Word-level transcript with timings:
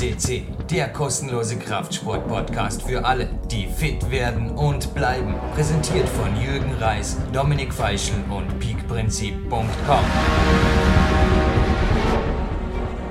FCC, 0.00 0.44
der 0.70 0.88
kostenlose 0.88 1.58
Kraftsport-Podcast 1.58 2.88
für 2.88 3.04
alle, 3.04 3.28
die 3.50 3.66
fit 3.66 4.10
werden 4.10 4.50
und 4.50 4.94
bleiben. 4.94 5.34
Präsentiert 5.54 6.08
von 6.08 6.34
Jürgen 6.40 6.72
Reis, 6.80 7.18
Dominik 7.34 7.74
Feischl 7.74 8.14
und 8.30 8.58
peakprinzip.com. 8.58 10.04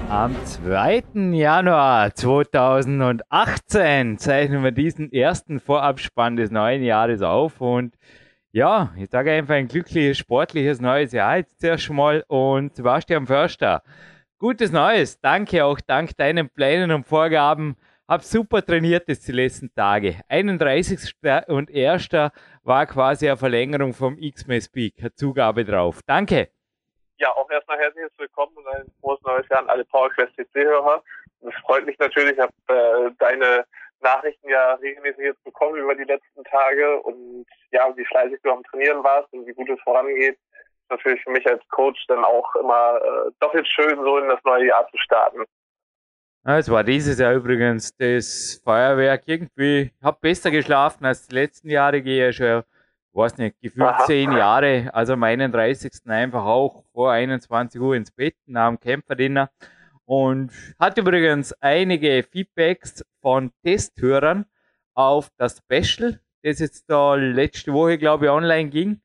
Am 0.10 0.36
2. 0.44 1.04
Januar 1.34 2.16
2018 2.16 4.18
zeichnen 4.18 4.64
wir 4.64 4.72
diesen 4.72 5.14
ersten 5.14 5.60
Vorabspann 5.60 6.38
des 6.38 6.50
neuen 6.50 6.82
Jahres 6.82 7.22
auf 7.22 7.62
und 7.62 7.94
ja, 8.52 8.92
ich 8.98 9.12
sage 9.12 9.32
einfach 9.32 9.54
ein 9.54 9.68
glückliches, 9.68 10.18
sportliches 10.18 10.82
neues 10.82 11.12
Jahr 11.12 11.38
jetzt 11.38 11.60
zuerst 11.60 11.88
mal 11.92 12.24
und 12.28 12.76
Sebastian 12.76 13.28
Förster. 13.28 13.84
Gutes 14.42 14.72
Neues. 14.72 15.20
Danke 15.20 15.66
auch 15.66 15.82
dank 15.82 16.16
deinen 16.16 16.50
Plänen 16.50 16.92
und 16.92 17.06
Vorgaben. 17.06 17.76
Hab 18.08 18.24
super 18.24 18.66
trainiert 18.66 19.10
jetzt 19.10 19.28
die 19.28 19.34
letzten 19.34 19.70
Tage. 19.76 20.22
31. 20.30 21.14
und 21.48 21.70
1. 21.70 22.08
war 22.64 22.86
quasi 22.86 23.28
eine 23.28 23.36
Verlängerung 23.36 23.92
vom 23.94 24.18
X-Mess 24.18 24.70
Peak. 24.70 24.94
Zugabe 25.18 25.66
drauf. 25.66 26.00
Danke. 26.08 26.48
Ja, 27.18 27.36
auch 27.36 27.52
erstmal 27.52 27.80
herzliches 27.80 28.14
Willkommen 28.18 28.56
und 28.56 28.68
ein 28.68 28.90
frohes 29.02 29.20
neues 29.24 29.46
Jahr 29.50 29.60
an 29.60 29.68
alle 29.68 29.84
PowerQuest 29.84 30.34
CC-Hörer. 30.38 31.04
Es 31.42 31.56
freut 31.56 31.86
mich 31.86 32.00
natürlich, 32.00 32.32
ich 32.32 32.40
habe 32.40 32.54
äh, 32.70 33.12
deine 33.20 33.66
Nachrichten 34.00 34.48
ja 34.48 34.76
regelmäßig 34.76 35.26
jetzt 35.26 35.44
bekommen 35.44 35.76
über 35.76 35.96
die 35.96 36.06
letzten 36.06 36.46
Tage 36.46 37.02
und 37.02 37.46
ja, 37.72 37.92
wie 37.94 38.06
fleißig 38.06 38.40
du 38.44 38.52
am 38.52 38.64
Trainieren 38.64 39.04
warst 39.04 39.34
und 39.34 39.46
wie 39.46 39.54
gut 39.54 39.70
es 39.70 39.82
vorangeht 39.82 40.40
natürlich 40.90 41.22
für 41.24 41.32
mich 41.32 41.46
als 41.48 41.62
Coach 41.70 42.06
dann 42.08 42.24
auch 42.24 42.56
immer 42.56 42.98
äh, 42.98 43.32
doppelt 43.40 43.68
schön, 43.68 43.96
so 44.04 44.18
in 44.18 44.30
das 44.30 44.40
neue 44.44 44.68
Jahr 44.68 44.88
zu 44.90 44.98
starten. 44.98 45.46
Es 46.46 46.70
war 46.72 46.84
dieses 46.84 47.20
Jahr 47.20 47.34
übrigens 47.34 47.96
das 47.98 48.62
Feuerwerk 48.64 49.24
irgendwie. 49.26 49.92
Ich 49.96 50.04
habe 50.04 50.18
besser 50.22 50.52
geschlafen 50.52 51.06
als 51.06 51.28
die 51.28 51.36
letzten 51.36 51.70
Jahre, 51.70 52.02
gehe 52.02 52.26
ja 52.26 52.32
schon, 52.32 52.64
weiß 53.14 53.38
nicht, 53.38 53.60
gefühlt 53.62 53.88
Aha. 53.90 54.06
zehn 54.06 54.32
Jahre. 54.32 54.90
Also 54.94 55.14
am 55.14 55.24
31. 55.24 55.92
einfach 56.08 56.46
auch 56.46 56.86
vor 56.94 57.12
21 57.12 57.80
Uhr 57.82 57.96
ins 57.96 58.12
Bett 58.12 58.36
nach 58.46 58.70
dem 58.70 58.80
Kämpferdiener. 58.80 59.52
Und 60.06 60.52
hatte 60.80 61.02
übrigens 61.02 61.54
einige 61.62 62.24
Feedbacks 62.24 63.06
von 63.22 63.52
Testhörern 63.64 64.46
auf 64.96 65.30
das 65.38 65.58
Special, 65.58 66.20
das 66.42 66.60
jetzt 66.60 66.90
da 66.90 67.16
letzte 67.16 67.74
Woche, 67.74 67.98
glaube 67.98 68.26
ich, 68.26 68.32
online 68.32 68.70
ging. 68.70 69.02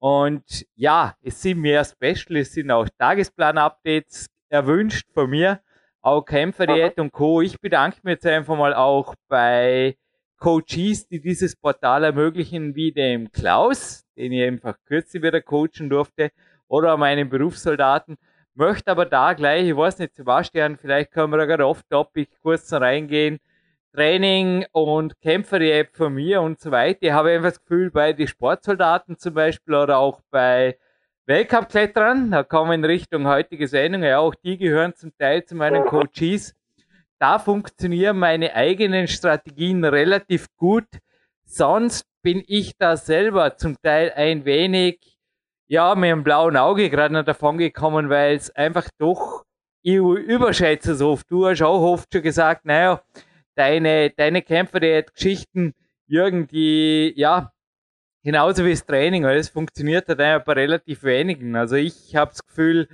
Und 0.00 0.66
ja, 0.76 1.14
es 1.22 1.42
sind 1.42 1.60
mehr 1.60 1.84
Special, 1.84 2.38
es 2.38 2.54
sind 2.54 2.70
auch 2.70 2.88
Tagesplan-Updates 2.98 4.26
erwünscht 4.48 5.06
von 5.12 5.28
mir, 5.28 5.60
auch 6.00 6.22
Kämpferdiät 6.22 6.98
und 6.98 7.12
Co. 7.12 7.42
Ich 7.42 7.60
bedanke 7.60 7.98
mich 8.02 8.12
jetzt 8.12 8.26
einfach 8.26 8.56
mal 8.56 8.72
auch 8.72 9.14
bei 9.28 9.96
Coaches, 10.38 11.06
die 11.06 11.20
dieses 11.20 11.54
Portal 11.54 12.04
ermöglichen, 12.04 12.74
wie 12.74 12.92
dem 12.92 13.30
Klaus, 13.30 14.06
den 14.16 14.32
ich 14.32 14.42
einfach 14.42 14.76
kürzlich 14.86 15.22
wieder 15.22 15.42
coachen 15.42 15.90
durfte, 15.90 16.30
oder 16.66 16.96
meinen 16.96 17.28
Berufssoldaten. 17.28 18.16
Möchte 18.54 18.90
aber 18.90 19.04
da 19.04 19.34
gleich, 19.34 19.68
ich 19.68 19.76
weiß 19.76 19.98
nicht, 19.98 20.14
Sebastian, 20.14 20.78
vielleicht 20.78 21.10
können 21.10 21.30
wir 21.30 21.36
da 21.36 21.44
gerade 21.44 21.66
off-topic 21.66 22.30
kurz 22.40 22.72
reingehen, 22.72 23.38
Training 23.92 24.66
und 24.72 25.20
Kämpfer-App 25.20 25.96
von 25.96 26.14
mir 26.14 26.42
und 26.42 26.60
so 26.60 26.70
weiter. 26.70 26.98
Ich 27.02 27.12
habe 27.12 27.30
einfach 27.30 27.50
das 27.50 27.60
Gefühl, 27.60 27.90
bei 27.90 28.12
den 28.12 28.28
Sportsoldaten 28.28 29.18
zum 29.18 29.34
Beispiel 29.34 29.74
oder 29.74 29.98
auch 29.98 30.20
bei 30.30 30.78
Weltcup-Klettern, 31.26 32.30
da 32.30 32.42
kommen 32.42 32.72
in 32.72 32.84
Richtung 32.84 33.26
heutige 33.26 33.68
Sendung, 33.68 34.02
ja 34.02 34.18
auch 34.18 34.34
die 34.34 34.58
gehören 34.58 34.94
zum 34.94 35.16
Teil 35.16 35.44
zu 35.44 35.54
meinen 35.54 35.84
Coaches. 35.84 36.54
Da 37.18 37.38
funktionieren 37.38 38.18
meine 38.18 38.54
eigenen 38.54 39.06
Strategien 39.06 39.84
relativ 39.84 40.46
gut. 40.56 40.88
Sonst 41.44 42.06
bin 42.22 42.42
ich 42.46 42.76
da 42.78 42.96
selber 42.96 43.56
zum 43.56 43.76
Teil 43.82 44.12
ein 44.14 44.44
wenig, 44.44 45.18
ja, 45.68 45.94
mit 45.94 46.10
einem 46.10 46.24
blauen 46.24 46.56
Auge 46.56 46.90
gerade 46.90 47.14
noch 47.14 47.24
davon 47.24 47.58
gekommen, 47.58 48.08
weil 48.08 48.36
es 48.36 48.50
einfach 48.50 48.88
doch, 48.98 49.44
ich 49.82 49.96
überschätze 49.96 50.94
so 50.94 51.12
oft. 51.12 51.30
Du 51.30 51.46
hast 51.46 51.62
auch 51.62 51.82
oft 51.82 52.12
schon 52.12 52.22
gesagt, 52.22 52.64
naja, 52.64 53.02
deine, 53.60 54.10
deine 54.10 54.40
Kämpfer, 54.40 54.80
die 54.80 55.04
Geschichten 55.14 55.74
irgendwie, 56.08 57.12
ja, 57.14 57.52
genauso 58.24 58.64
wie 58.64 58.70
das 58.70 58.86
Training, 58.86 59.24
weil 59.24 59.42
funktioniert 59.44 60.08
halt 60.08 60.20
einfach 60.20 60.46
bei 60.46 60.54
relativ 60.54 61.04
wenigen. 61.04 61.54
Also 61.56 61.76
ich 61.76 62.16
habe 62.16 62.30
das 62.30 62.44
Gefühl, 62.46 62.88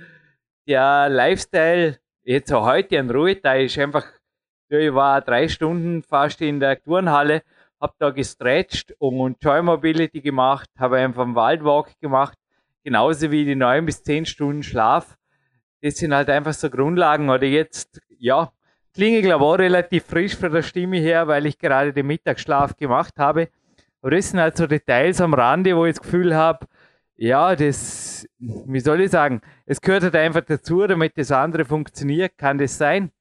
der 0.67 1.07
Lifestyle, 1.09 1.97
jetzt 2.23 2.51
auch 2.51 2.65
heute 2.65 2.99
an 2.99 3.09
Ruhe, 3.09 3.37
da 3.37 3.55
ist 3.55 3.77
einfach, 3.79 4.05
ich 4.67 4.93
war 4.93 5.21
drei 5.21 5.47
Stunden 5.47 6.03
fast 6.03 6.41
in 6.41 6.59
der 6.59 6.83
Turnhalle, 6.83 7.43
habe 7.79 7.93
da 7.97 8.09
gestretcht 8.09 8.93
und 8.99 9.41
Joy 9.41 9.61
Mobility 9.61 10.19
gemacht, 10.19 10.69
habe 10.77 10.97
einfach 10.97 11.23
einen 11.23 11.35
Waldwalk 11.35 11.97
gemacht, 12.01 12.37
genauso 12.83 13.31
wie 13.31 13.45
die 13.45 13.55
neun 13.55 13.85
bis 13.85 14.03
zehn 14.03 14.25
Stunden 14.25 14.63
Schlaf. 14.63 15.17
Das 15.81 15.95
sind 15.95 16.13
halt 16.13 16.29
einfach 16.29 16.53
so 16.53 16.69
Grundlagen. 16.69 17.29
Oder 17.29 17.45
jetzt, 17.45 18.01
ja, 18.17 18.51
klinge, 18.97 19.21
glaube 19.21 19.43
ich, 19.43 19.49
auch 19.49 19.59
relativ 19.59 20.05
frisch 20.05 20.35
von 20.35 20.51
der 20.51 20.63
Stimme 20.63 20.97
her, 20.97 21.27
weil 21.27 21.45
ich 21.45 21.59
gerade 21.59 21.93
den 21.93 22.07
Mittagsschlaf 22.07 22.75
gemacht 22.75 23.13
habe. 23.19 23.49
Aber 24.01 24.11
das 24.11 24.31
sind 24.31 24.39
halt 24.39 24.57
so 24.57 24.65
Details 24.65 25.21
am 25.21 25.35
Rande, 25.35 25.75
wo 25.77 25.85
ich 25.85 25.95
das 25.95 26.01
Gefühl 26.01 26.35
habe, 26.35 26.65
ja, 27.15 27.55
das, 27.55 28.27
wie 28.39 28.79
soll 28.79 29.01
ich 29.01 29.11
sagen, 29.11 29.41
es 29.65 29.81
gehört 29.81 30.03
halt 30.03 30.15
einfach 30.15 30.41
dazu, 30.41 30.85
damit 30.85 31.17
das 31.17 31.31
andere 31.31 31.65
funktioniert. 31.65 32.37
Kann 32.37 32.57
das 32.57 32.77
sein? 32.77 33.11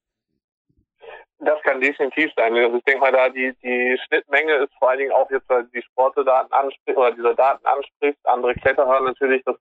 Das 1.38 1.60
kann 1.62 1.80
definitiv 1.80 2.30
sein. 2.36 2.54
Also 2.54 2.78
ich 2.78 2.84
denke 2.84 3.00
mal, 3.00 3.12
da 3.12 3.28
die, 3.28 3.54
die 3.62 3.98
Schnittmenge 4.06 4.54
ist 4.54 4.72
vor 4.78 4.90
allen 4.90 5.00
Dingen 5.00 5.12
auch 5.12 5.30
jetzt, 5.30 5.48
weil 5.48 5.64
die 5.74 5.82
Sportdaten 5.82 6.52
anspricht 6.52 6.96
oder 6.96 7.12
diese 7.12 7.34
Daten 7.34 7.64
anspricht, 7.66 8.18
andere 8.24 8.54
Kletterer 8.54 9.02
natürlich, 9.02 9.42
das 9.44 9.56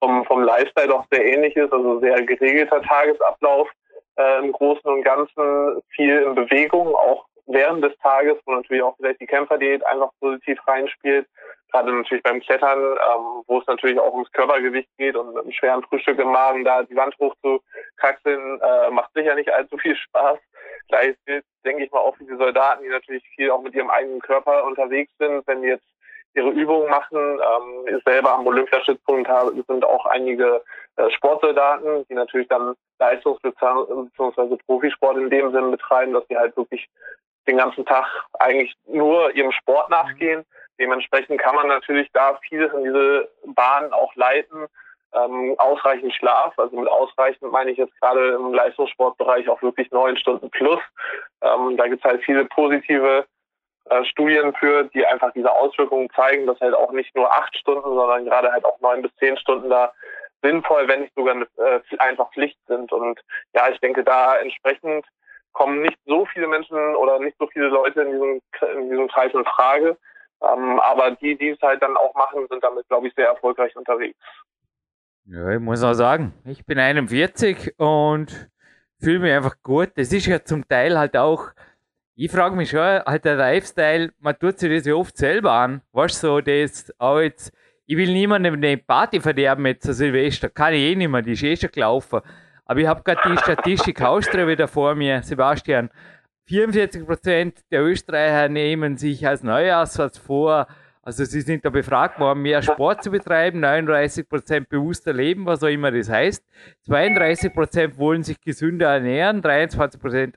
vom, 0.00 0.24
vom 0.24 0.42
Lifestyle 0.42 0.88
doch 0.88 1.06
sehr 1.12 1.24
ähnlich 1.24 1.54
ist, 1.54 1.72
also 1.72 2.00
sehr 2.00 2.20
geregelter 2.22 2.82
Tagesablauf 2.82 3.68
äh, 4.16 4.38
im 4.38 4.52
Großen 4.52 4.88
und 4.90 5.02
Ganzen 5.02 5.82
viel 5.94 6.18
in 6.18 6.34
Bewegung, 6.34 6.94
auch 6.94 7.26
während 7.46 7.84
des 7.84 7.96
Tages, 7.98 8.38
wo 8.44 8.52
natürlich 8.52 8.82
auch 8.82 8.96
vielleicht 8.96 9.20
die 9.20 9.26
Kämpferdiät 9.26 9.84
einfach 9.86 10.10
positiv 10.20 10.58
reinspielt. 10.66 11.26
Gerade 11.70 11.92
natürlich 11.92 12.22
beim 12.22 12.40
Klettern, 12.40 12.78
ähm, 12.78 13.42
wo 13.46 13.58
es 13.58 13.66
natürlich 13.66 13.98
auch 13.98 14.12
ums 14.12 14.30
Körpergewicht 14.32 14.90
geht 14.98 15.16
und 15.16 15.28
mit 15.28 15.42
einem 15.42 15.52
schweren 15.52 15.82
Frühstück 15.84 16.18
im 16.18 16.30
Magen 16.30 16.64
da 16.64 16.82
die 16.82 16.96
Wand 16.96 17.16
hoch 17.18 17.34
zu 17.42 17.60
kraxeln, 17.96 18.60
äh, 18.60 18.90
macht 18.90 19.12
sicher 19.14 19.34
nicht 19.34 19.50
allzu 19.52 19.78
viel 19.78 19.96
Spaß. 19.96 20.38
Gleich 20.88 21.16
denke 21.64 21.84
ich 21.84 21.90
mal, 21.90 22.00
auch 22.00 22.16
für 22.16 22.24
die 22.24 22.36
Soldaten, 22.36 22.82
die 22.82 22.90
natürlich 22.90 23.26
viel 23.34 23.50
auch 23.50 23.62
mit 23.62 23.74
ihrem 23.74 23.90
eigenen 23.90 24.20
Körper 24.20 24.64
unterwegs 24.64 25.12
sind, 25.18 25.46
wenn 25.46 25.62
die 25.62 25.68
jetzt 25.68 25.86
ihre 26.34 26.50
Übungen 26.50 26.88
machen. 26.88 27.18
Ähm, 27.18 28.00
selber 28.04 28.34
am 28.34 28.46
Olympiastützpunkt 28.46 29.28
sind 29.66 29.84
auch 29.84 30.06
einige 30.06 30.62
äh, 30.96 31.10
Sportsoldaten, 31.10 32.06
die 32.08 32.14
natürlich 32.14 32.48
dann 32.48 32.74
Leistungs- 32.98 33.40
bzw. 33.42 34.56
Profisport 34.66 35.16
in 35.16 35.30
dem 35.30 35.52
Sinn 35.52 35.70
betreiben, 35.70 36.12
dass 36.12 36.26
sie 36.28 36.36
halt 36.36 36.56
wirklich 36.56 36.88
den 37.48 37.56
ganzen 37.56 37.84
Tag 37.84 38.06
eigentlich 38.38 38.74
nur 38.86 39.34
ihrem 39.34 39.52
Sport 39.52 39.88
mhm. 39.88 39.94
nachgehen. 39.96 40.44
Dementsprechend 40.78 41.40
kann 41.40 41.54
man 41.54 41.68
natürlich 41.68 42.08
da 42.12 42.38
vieles 42.48 42.72
in 42.72 42.84
diese 42.84 43.28
Bahn 43.46 43.92
auch 43.92 44.14
leiten. 44.16 44.66
Ähm, 45.14 45.54
ausreichend 45.58 46.14
Schlaf, 46.14 46.58
also 46.58 46.74
mit 46.74 46.88
ausreichend 46.88 47.52
meine 47.52 47.70
ich 47.70 47.76
jetzt 47.76 47.94
gerade 48.00 48.30
im 48.30 48.54
Leistungssportbereich 48.54 49.46
auch 49.50 49.60
wirklich 49.60 49.90
neun 49.90 50.16
Stunden 50.16 50.48
plus. 50.48 50.80
Ähm, 51.42 51.76
da 51.76 51.86
gibt 51.86 52.02
es 52.02 52.10
halt 52.10 52.24
viele 52.24 52.46
positive 52.46 53.26
äh, 53.86 54.04
Studien 54.04 54.54
für, 54.54 54.84
die 54.84 55.06
einfach 55.06 55.32
diese 55.32 55.50
Auswirkungen 55.50 56.08
zeigen, 56.14 56.46
dass 56.46 56.60
halt 56.60 56.74
auch 56.74 56.92
nicht 56.92 57.14
nur 57.14 57.32
acht 57.32 57.56
Stunden, 57.56 57.94
sondern 57.94 58.24
gerade 58.24 58.52
halt 58.52 58.64
auch 58.64 58.80
neun 58.80 59.02
bis 59.02 59.14
zehn 59.16 59.36
Stunden 59.36 59.70
da 59.70 59.92
sinnvoll, 60.42 60.88
wenn 60.88 61.02
nicht 61.02 61.14
sogar 61.14 61.36
äh, 61.36 61.80
einfach 61.98 62.32
Pflicht 62.32 62.58
sind. 62.66 62.92
Und 62.92 63.20
ja, 63.54 63.68
ich 63.70 63.78
denke, 63.80 64.04
da 64.04 64.36
entsprechend 64.36 65.06
kommen 65.52 65.82
nicht 65.82 65.98
so 66.06 66.26
viele 66.26 66.48
Menschen 66.48 66.76
oder 66.96 67.18
nicht 67.18 67.36
so 67.38 67.46
viele 67.46 67.68
Leute 67.68 68.02
in 68.02 68.12
diesem, 68.12 68.40
in 68.78 68.90
diesem 68.90 69.08
Kreis 69.08 69.32
in 69.34 69.44
Frage. 69.44 69.96
Ähm, 70.42 70.80
aber 70.80 71.12
die, 71.12 71.36
die 71.36 71.50
es 71.50 71.60
halt 71.60 71.82
dann 71.82 71.96
auch 71.96 72.14
machen, 72.14 72.46
sind 72.50 72.64
damit, 72.64 72.88
glaube 72.88 73.06
ich, 73.06 73.14
sehr 73.14 73.28
erfolgreich 73.28 73.76
unterwegs. 73.76 74.18
Ja, 75.24 75.50
ich 75.50 75.60
muss 75.60 75.84
auch 75.84 75.92
sagen, 75.92 76.34
ich 76.44 76.66
bin 76.66 76.78
41 76.78 77.78
und 77.78 78.50
fühle 78.98 79.20
mich 79.20 79.32
einfach 79.32 79.54
gut. 79.62 79.90
Das 79.94 80.12
ist 80.12 80.26
ja 80.26 80.42
zum 80.42 80.66
Teil 80.66 80.98
halt 80.98 81.16
auch, 81.16 81.50
ich 82.14 82.30
frage 82.30 82.56
mich 82.56 82.70
schon, 82.70 82.80
halt 82.80 83.24
der 83.24 83.36
Lifestyle, 83.36 84.12
man 84.20 84.38
tut 84.38 84.58
sich 84.58 84.70
das 84.70 84.86
ja 84.86 84.94
oft 84.94 85.16
selber 85.16 85.52
an. 85.52 85.82
Weißt 85.92 86.22
du, 86.22 86.26
so, 86.28 86.40
das 86.40 86.92
auch 86.98 87.20
jetzt, 87.20 87.52
ich 87.86 87.96
will 87.96 88.12
niemandem 88.12 88.54
eine 88.54 88.76
Party 88.76 89.20
verderben 89.20 89.66
jetzt 89.66 89.84
zu 89.84 89.94
Silvester. 89.94 90.50
Kann 90.50 90.74
ich 90.74 90.80
eh 90.80 90.94
nicht 90.94 91.08
mehr, 91.08 91.22
die 91.22 91.32
ist 91.32 91.42
eh 91.42 91.56
schon 91.56 91.70
gelaufen. 91.70 92.20
Aber 92.64 92.80
ich 92.80 92.86
habe 92.86 93.02
gerade 93.02 93.20
die 93.28 93.38
Statistik 93.38 94.02
Austria 94.02 94.46
wieder 94.46 94.68
vor 94.68 94.94
mir, 94.94 95.22
Sebastian. 95.22 95.90
44% 96.48 97.54
der 97.70 97.82
Österreicher 97.82 98.48
nehmen 98.48 98.96
sich 98.96 99.26
als 99.26 99.42
Neujahrssatz 99.42 100.18
vor, 100.18 100.66
Also 101.04 101.24
sie 101.24 101.40
sind 101.40 101.64
da 101.64 101.70
befragt 101.70 102.20
worden, 102.20 102.42
mehr 102.42 102.62
Sport 102.62 103.02
zu 103.02 103.10
betreiben, 103.10 103.58
39 103.58 104.28
Prozent 104.28 104.68
bewusster 104.68 105.12
leben, 105.12 105.46
was 105.46 105.62
auch 105.64 105.68
immer 105.68 105.90
das 105.90 106.08
heißt. 106.08 106.44
32 106.82 107.52
Prozent 107.52 107.98
wollen 107.98 108.22
sich 108.22 108.40
gesünder 108.40 108.88
ernähren, 108.88 109.42
23 109.42 110.00
Prozent 110.00 110.36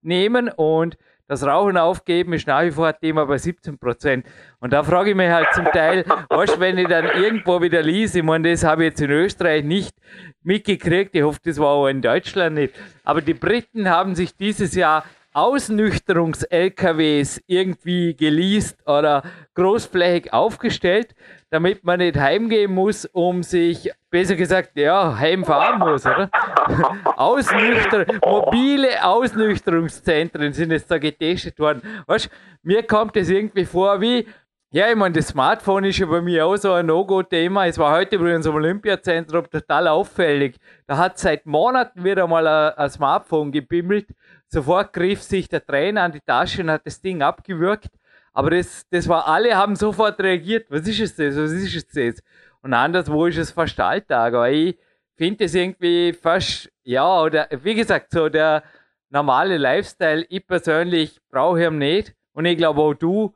abnehmen 0.00 0.48
und 0.48 0.96
das 1.28 1.44
Rauchen 1.44 1.76
aufgeben 1.76 2.32
ist 2.32 2.48
nach 2.48 2.64
wie 2.64 2.72
vor 2.72 2.88
ein 2.88 2.94
Thema 3.00 3.24
bei 3.24 3.38
17 3.38 3.78
Prozent. 3.78 4.26
Und 4.58 4.72
da 4.72 4.82
frage 4.82 5.10
ich 5.10 5.16
mich 5.16 5.30
halt 5.30 5.46
zum 5.54 5.66
Teil, 5.66 6.04
was, 6.28 6.58
wenn 6.58 6.76
ich 6.76 6.88
dann 6.88 7.04
irgendwo 7.04 7.62
wieder 7.62 7.82
lese, 7.82 8.18
ich 8.18 8.24
meine, 8.24 8.50
das 8.50 8.64
habe 8.64 8.82
ich 8.82 8.90
jetzt 8.90 9.00
in 9.00 9.10
Österreich 9.10 9.62
nicht 9.62 9.94
mitgekriegt, 10.42 11.14
ich 11.14 11.22
hoffe, 11.22 11.38
das 11.44 11.58
war 11.58 11.68
auch 11.68 11.86
in 11.86 12.02
Deutschland 12.02 12.56
nicht, 12.56 12.74
aber 13.04 13.20
die 13.20 13.34
Briten 13.34 13.88
haben 13.88 14.16
sich 14.16 14.36
dieses 14.36 14.74
Jahr 14.74 15.04
Ausnüchterungs-LKWs 15.32 17.40
irgendwie 17.46 18.16
geleast 18.16 18.84
oder 18.84 19.22
großflächig 19.54 20.32
aufgestellt, 20.32 21.14
damit 21.50 21.84
man 21.84 21.98
nicht 21.98 22.16
heimgehen 22.16 22.72
muss, 22.72 23.04
um 23.06 23.42
sich, 23.42 23.90
besser 24.08 24.36
gesagt, 24.36 24.70
ja, 24.76 25.16
heimfahren 25.18 25.78
muss, 25.78 26.06
oder? 26.06 26.30
Ausnüchter, 27.16 28.06
mobile 28.24 29.04
Ausnüchterungszentren 29.04 30.52
sind 30.52 30.70
jetzt 30.70 30.90
da 30.90 30.98
getestet 30.98 31.58
worden. 31.58 31.82
Weißt, 32.06 32.30
mir 32.62 32.82
kommt 32.84 33.16
es 33.16 33.28
irgendwie 33.28 33.64
vor 33.64 34.00
wie, 34.00 34.26
ja, 34.72 34.88
ich 34.88 34.96
meine, 34.96 35.14
das 35.16 35.28
Smartphone 35.28 35.84
ist 35.84 35.98
ja 35.98 36.06
bei 36.06 36.20
mir 36.20 36.46
auch 36.46 36.56
so 36.56 36.72
ein 36.72 36.86
No-Go-Thema. 36.86 37.66
Es 37.66 37.76
war 37.76 37.96
heute 37.96 38.16
übrigens 38.16 38.46
am 38.46 38.54
Olympiazentrum 38.54 39.50
total 39.50 39.88
auffällig. 39.88 40.56
Da 40.86 40.96
hat 40.96 41.18
seit 41.18 41.44
Monaten 41.44 42.04
wieder 42.04 42.28
mal 42.28 42.46
ein, 42.46 42.78
ein 42.78 42.90
Smartphone 42.90 43.50
gebimmelt 43.50 44.06
Sofort 44.52 44.92
griff 44.92 45.22
sich 45.22 45.48
der 45.48 45.64
Trainer 45.64 46.02
an 46.02 46.10
die 46.10 46.20
Tasche 46.20 46.62
und 46.62 46.70
hat 46.70 46.84
das 46.84 47.00
Ding 47.00 47.22
abgewürgt. 47.22 47.88
Aber 48.32 48.50
das, 48.50 48.86
das 48.90 49.08
war, 49.08 49.26
alle 49.26 49.56
haben 49.56 49.76
sofort 49.76 50.20
reagiert. 50.20 50.66
Was 50.70 50.86
ist 50.86 51.00
es 51.00 51.16
das? 51.16 51.36
Was 51.36 51.52
ist 51.52 51.74
es 51.74 51.86
das? 51.88 52.22
Und 52.62 52.74
anderswo 52.74 53.26
ist 53.26 53.38
es 53.38 53.50
fast 53.50 53.78
Alltag. 53.80 54.34
Aber 54.34 54.50
ich 54.50 54.78
finde 55.16 55.44
es 55.44 55.54
irgendwie 55.54 56.12
fast, 56.12 56.70
ja, 56.82 57.22
oder 57.22 57.48
wie 57.62 57.74
gesagt, 57.74 58.12
so 58.12 58.28
der 58.28 58.62
normale 59.10 59.58
Lifestyle. 59.58 60.24
Ich 60.28 60.46
persönlich 60.46 61.20
brauche 61.28 61.64
ihn 61.64 61.78
nicht. 61.78 62.14
Und 62.32 62.44
ich 62.44 62.56
glaube 62.56 62.80
auch 62.80 62.94
du, 62.94 63.34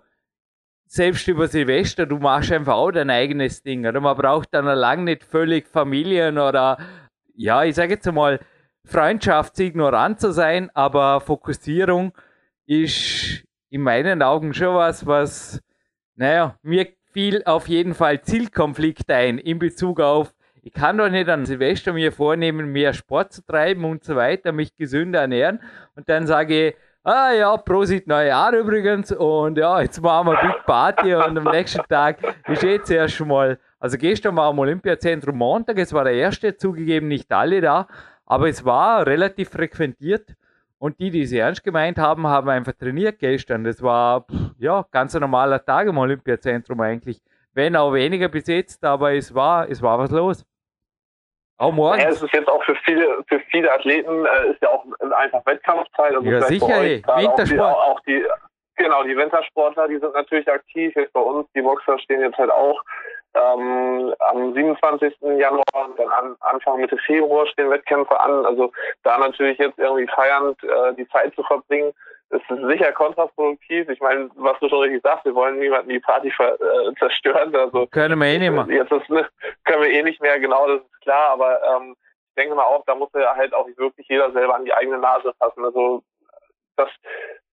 selbst 0.86 1.26
über 1.26 1.48
Silvester, 1.48 2.06
du 2.06 2.18
machst 2.18 2.52
einfach 2.52 2.74
auch 2.74 2.92
dein 2.92 3.10
eigenes 3.10 3.62
Ding. 3.62 3.84
Oder 3.84 4.00
man 4.00 4.16
braucht 4.16 4.54
dann 4.54 4.66
lang 4.66 5.04
nicht 5.04 5.24
völlig 5.24 5.66
Familien 5.66 6.38
oder, 6.38 6.78
ja, 7.34 7.64
ich 7.64 7.74
sage 7.74 7.94
jetzt 7.94 8.10
mal, 8.12 8.38
freundschaftsignorant 8.84 10.20
zu 10.20 10.32
sein, 10.32 10.70
aber 10.74 11.20
Fokussierung 11.20 12.12
ist 12.66 13.44
in 13.74 13.82
meinen 13.82 14.22
Augen 14.22 14.54
schon 14.54 14.76
was, 14.76 15.04
was, 15.04 15.60
naja, 16.14 16.54
mir 16.62 16.86
fiel 17.12 17.42
auf 17.44 17.66
jeden 17.66 17.92
Fall 17.92 18.20
Zielkonflikt 18.20 19.10
ein 19.10 19.38
in 19.38 19.58
Bezug 19.58 19.98
auf, 19.98 20.32
ich 20.62 20.72
kann 20.72 20.96
doch 20.96 21.08
nicht 21.08 21.28
an 21.28 21.44
Silvester 21.44 21.92
mir 21.92 22.12
vornehmen, 22.12 22.70
mehr 22.70 22.92
Sport 22.92 23.32
zu 23.32 23.44
treiben 23.44 23.84
und 23.84 24.04
so 24.04 24.14
weiter, 24.14 24.52
mich 24.52 24.76
gesünder 24.76 25.22
ernähren. 25.22 25.58
Und 25.96 26.08
dann 26.08 26.28
sage 26.28 26.68
ich, 26.68 26.74
ah 27.02 27.32
ja, 27.32 27.56
Prosit 27.56 28.06
Neujahr 28.06 28.54
übrigens. 28.54 29.10
Und 29.10 29.58
ja, 29.58 29.80
jetzt 29.80 30.00
machen 30.00 30.28
wir 30.28 30.40
Big 30.40 30.64
Party 30.66 31.12
und 31.12 31.36
am 31.36 31.52
nächsten 31.52 31.82
Tag 31.88 32.18
ist 32.46 32.62
jetzt 32.62 32.92
erst 32.92 33.20
mal, 33.26 33.58
also 33.80 33.98
gestern 33.98 34.36
war 34.36 34.50
am 34.50 34.58
Olympiazentrum 34.60 35.36
Montag, 35.36 35.78
es 35.78 35.92
war 35.92 36.04
der 36.04 36.14
erste, 36.14 36.56
zugegeben 36.56 37.08
nicht 37.08 37.32
alle 37.32 37.60
da, 37.60 37.88
aber 38.24 38.48
es 38.48 38.64
war 38.64 39.04
relativ 39.04 39.48
frequentiert 39.48 40.36
und 40.84 41.00
die, 41.00 41.10
die 41.10 41.22
es 41.22 41.32
ernst 41.32 41.64
gemeint 41.64 41.96
haben, 41.96 42.26
haben 42.26 42.50
einfach 42.50 42.74
trainiert 42.74 43.18
gestern. 43.18 43.64
Das 43.64 43.82
war 43.82 44.26
ja 44.58 44.84
ganz 44.90 45.14
ein 45.14 45.22
normaler 45.22 45.64
Tag 45.64 45.88
im 45.88 45.96
Olympiazentrum 45.96 46.78
eigentlich. 46.82 47.22
Wenn 47.54 47.74
auch 47.74 47.94
weniger 47.94 48.28
besetzt, 48.28 48.84
aber 48.84 49.14
es 49.14 49.34
war, 49.34 49.66
es 49.70 49.80
war 49.80 49.98
was 49.98 50.10
los. 50.10 50.44
Auch 51.56 51.72
morgen. 51.72 52.00
Ja, 52.00 52.10
es 52.10 52.20
ist 52.20 52.34
jetzt 52.34 52.48
auch 52.48 52.62
für 52.64 52.76
viele, 52.84 53.24
für 53.28 53.40
viele 53.50 53.72
Athleten 53.72 54.26
äh, 54.26 54.50
ist 54.50 54.60
ja 54.60 54.68
auch 54.68 54.84
einfach 55.16 55.46
Wettkampfzeit. 55.46 56.16
Also 56.16 56.28
ja, 56.28 56.42
sicher, 56.42 56.82
Wintersport. 56.82 57.76
Auch 57.76 58.00
die, 58.00 58.22
auch 58.26 58.26
die, 58.26 58.26
genau, 58.76 59.04
die 59.04 59.16
Wintersportler, 59.16 59.88
die 59.88 59.98
sind 59.98 60.12
natürlich 60.12 60.46
aktiv. 60.50 60.92
Jetzt 60.96 61.14
bei 61.14 61.20
uns, 61.20 61.48
die 61.54 61.62
Boxer 61.62 61.98
stehen 62.00 62.20
jetzt 62.20 62.36
halt 62.36 62.50
auch 62.50 62.78
ähm, 63.34 64.14
am 64.18 64.54
27. 64.54 65.14
Januar 65.38 65.64
und 65.86 65.98
dann 65.98 66.08
an, 66.08 66.36
Anfang 66.40 66.80
Mitte 66.80 66.96
Februar 66.98 67.46
stehen 67.46 67.70
Wettkämpfe 67.70 68.18
an. 68.20 68.46
Also 68.46 68.72
da 69.02 69.18
natürlich 69.18 69.58
jetzt 69.58 69.78
irgendwie 69.78 70.06
feiernd 70.06 70.62
äh, 70.62 70.94
die 70.94 71.08
Zeit 71.08 71.34
zu 71.34 71.42
verbringen, 71.42 71.92
ist 72.30 72.44
sicher 72.48 72.92
kontraproduktiv. 72.92 73.88
Ich 73.88 74.00
meine, 74.00 74.30
was 74.34 74.58
du 74.60 74.68
schon 74.68 74.80
richtig 74.80 75.02
sagst, 75.02 75.24
wir 75.24 75.34
wollen 75.34 75.58
niemanden 75.58 75.90
die 75.90 76.00
Party 76.00 76.30
ver, 76.30 76.54
äh, 76.60 76.94
zerstören. 76.98 77.54
Also 77.54 77.86
können 77.86 78.20
wir 78.20 78.28
eh 78.28 78.38
nicht 78.38 78.52
mehr. 78.52 78.66
Jetzt 78.68 78.92
ist, 78.92 79.10
ne, 79.10 79.26
können 79.64 79.82
wir 79.82 79.90
eh 79.90 80.02
nicht 80.02 80.20
mehr, 80.20 80.38
genau, 80.38 80.66
das 80.66 80.80
ist 80.80 81.00
klar. 81.02 81.30
Aber 81.30 81.60
ähm, 81.62 81.96
ich 82.28 82.42
denke 82.42 82.54
mal 82.54 82.64
auch, 82.64 82.84
da 82.86 82.94
muss 82.94 83.10
ja 83.14 83.34
halt 83.36 83.54
auch 83.54 83.68
wirklich 83.76 84.08
jeder 84.08 84.32
selber 84.32 84.56
an 84.56 84.64
die 84.64 84.74
eigene 84.74 84.98
Nase 84.98 85.32
fassen. 85.38 85.64
Also 85.64 86.02
das 86.76 86.88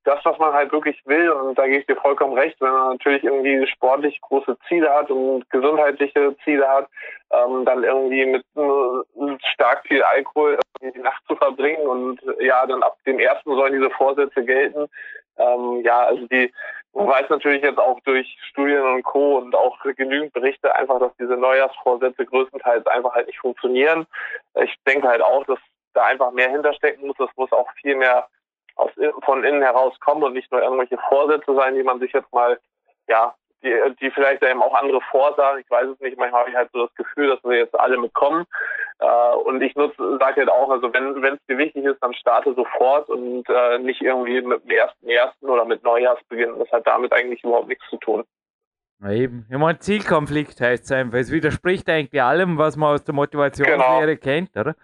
das, 0.04 0.20
was 0.24 0.38
man 0.40 0.54
halt 0.54 0.72
wirklich 0.72 1.02
will, 1.06 1.30
und 1.30 1.58
da 1.58 1.68
gebe 1.68 1.80
ich 1.80 1.86
dir 1.86 1.96
vollkommen 1.96 2.34
recht, 2.34 2.60
wenn 2.60 2.72
man 2.72 2.92
natürlich 2.94 3.24
irgendwie 3.24 3.66
sportlich 3.68 4.20
große 4.22 4.58
Ziele 4.68 4.90
hat 4.92 5.12
und 5.12 5.48
gesundheitliche 5.50 6.36
Ziele 6.44 6.68
hat, 6.68 6.88
ähm, 7.32 7.66
dann 7.66 7.84
irgendwie 7.84 8.26
mit 8.26 8.44
äh, 8.56 9.38
stark 9.54 9.86
viel 9.88 10.02
Alkohol 10.04 10.58
die 10.82 11.00
Nacht 11.00 11.22
zu 11.28 11.36
verbringen 11.36 11.86
und 11.88 12.20
ja, 12.40 12.66
dann 12.66 12.82
ab 12.82 12.98
dem 13.06 13.20
ersten 13.20 13.56
sollen 13.56 13.74
diese 13.74 13.92
Vorsätze 13.92 14.44
gelten. 14.44 14.88
Ähm, 15.38 15.82
ja, 15.84 16.02
also 16.02 16.26
die, 16.28 16.52
man 16.94 17.08
weiß 17.08 17.30
natürlich 17.30 17.62
jetzt 17.62 17.80
auch 17.80 18.00
durch 18.02 18.38
Studien 18.50 18.82
und 18.82 19.04
Co. 19.04 19.38
und 19.38 19.56
auch 19.56 19.78
genügend 19.96 20.34
Berichte 20.34 20.74
einfach, 20.76 21.00
dass 21.00 21.16
diese 21.18 21.38
Neujahrsvorsätze 21.38 22.26
größtenteils 22.26 22.86
einfach 22.88 23.14
halt 23.14 23.28
nicht 23.28 23.40
funktionieren. 23.40 24.08
Ich 24.56 24.76
denke 24.88 25.08
halt 25.08 25.22
auch, 25.22 25.46
dass 25.46 25.60
da 25.94 26.06
einfach 26.06 26.32
mehr 26.32 26.50
hinterstecken 26.50 27.08
muss. 27.08 27.18
Das 27.18 27.30
muss 27.36 27.52
auch 27.52 27.70
viel 27.82 27.96
mehr 27.96 28.28
aus, 28.82 28.92
von 29.24 29.44
innen 29.44 29.62
heraus 29.62 30.00
kommen 30.00 30.24
und 30.24 30.34
nicht 30.34 30.52
nur 30.52 30.62
irgendwelche 30.62 30.98
Vorsätze 31.10 31.56
sein, 31.56 31.76
die 31.76 31.84
man 31.84 32.00
sich 32.00 32.12
jetzt 32.14 32.32
mal, 32.34 32.60
ja, 33.08 33.34
die, 33.64 33.96
die 34.02 34.12
vielleicht 34.12 34.44
eben 34.44 34.62
auch 34.62 34.74
andere 34.74 35.02
vorsagen. 35.12 35.62
Ich 35.62 35.70
weiß 35.70 35.88
es 35.90 36.00
nicht. 36.00 36.18
Manchmal 36.18 36.42
habe 36.42 36.50
ich 36.50 36.56
halt 36.56 36.70
so 36.74 36.86
das 36.88 36.96
Gefühl, 36.96 37.30
dass 37.30 37.44
wir 37.44 37.58
jetzt 37.58 37.80
alle 37.80 37.98
mitkommen. 37.98 38.46
Äh, 39.00 39.36
und 39.46 39.62
ich 39.62 39.76
nutze, 39.76 40.18
sage 40.20 40.42
halt 40.42 40.50
auch, 40.50 40.70
also 40.70 40.92
wenn 40.94 41.22
wenn 41.22 41.36
es 41.36 41.46
dir 41.48 41.58
wichtig 41.58 41.86
ist, 41.86 42.02
dann 42.02 42.14
starte 42.14 42.54
sofort 42.56 43.10
und 43.10 43.48
äh, 43.50 43.78
nicht 43.80 44.02
irgendwie 44.02 44.42
mit 44.42 44.64
dem 44.64 44.72
ersten 44.72 45.08
ersten 45.08 45.48
oder 45.48 45.66
mit 45.66 45.84
Neujahrsbeginn. 45.84 46.58
Das 46.60 46.72
hat 46.72 46.88
damit 46.88 47.14
eigentlich 47.14 47.44
überhaupt 47.44 47.68
nichts 47.68 47.88
zu 47.90 47.98
tun. 47.98 48.24
Na 49.00 49.14
eben. 49.14 49.48
Ich 49.50 49.58
meine, 49.58 49.80
Zielkonflikt 49.80 50.60
heißt 50.62 50.86
es 50.86 50.92
einfach. 50.92 51.18
Es 51.18 51.32
widerspricht 51.32 51.90
eigentlich 51.90 52.22
allem, 52.22 52.58
was 52.58 52.78
man 52.78 52.94
aus 52.94 53.04
der 53.04 53.16
Motivationslehre 53.16 54.18
genau. 54.18 54.22
kennt, 54.22 54.56
oder? 54.56 54.76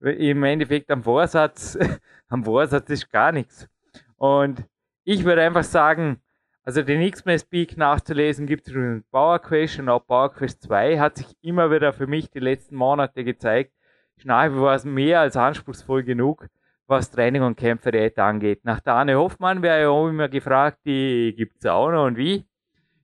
Im 0.00 0.42
Endeffekt 0.44 0.90
am 0.90 1.02
Vorsatz 1.02 1.78
am 2.28 2.44
Vorsatz 2.44 2.90
ist 2.90 3.10
gar 3.10 3.32
nichts. 3.32 3.68
Und 4.16 4.64
ich 5.04 5.24
würde 5.24 5.42
einfach 5.42 5.64
sagen, 5.64 6.20
also 6.64 6.82
den 6.82 7.00
X-Mess-Peak 7.00 7.76
nachzulesen 7.76 8.46
gibt 8.46 8.66
es 8.66 8.74
in 8.74 9.04
Power 9.10 9.38
Quest 9.38 9.78
und 9.78 9.88
auch 9.88 10.04
Power 10.04 10.32
Quest 10.32 10.62
2 10.62 10.98
hat 10.98 11.16
sich 11.16 11.28
immer 11.40 11.70
wieder 11.70 11.92
für 11.92 12.08
mich 12.08 12.28
die 12.30 12.40
letzten 12.40 12.74
Monate 12.74 13.22
gezeigt. 13.22 13.72
Schnarche 14.16 14.60
war 14.60 14.74
es 14.74 14.84
mehr 14.84 15.20
als 15.20 15.36
anspruchsvoll 15.36 16.02
genug, 16.02 16.48
was 16.86 17.10
Training 17.10 17.42
und 17.42 17.56
Kämpferät 17.56 18.18
angeht. 18.18 18.64
Nach 18.64 18.80
der 18.80 18.94
Anne 18.94 19.16
Hoffmann 19.16 19.62
wäre 19.62 19.82
ja 19.82 19.88
auch 19.90 20.08
immer 20.08 20.28
gefragt, 20.28 20.78
die 20.84 21.34
gibt 21.36 21.58
es 21.58 21.66
auch 21.66 21.90
noch 21.90 22.06
und 22.06 22.16
wie. 22.16 22.44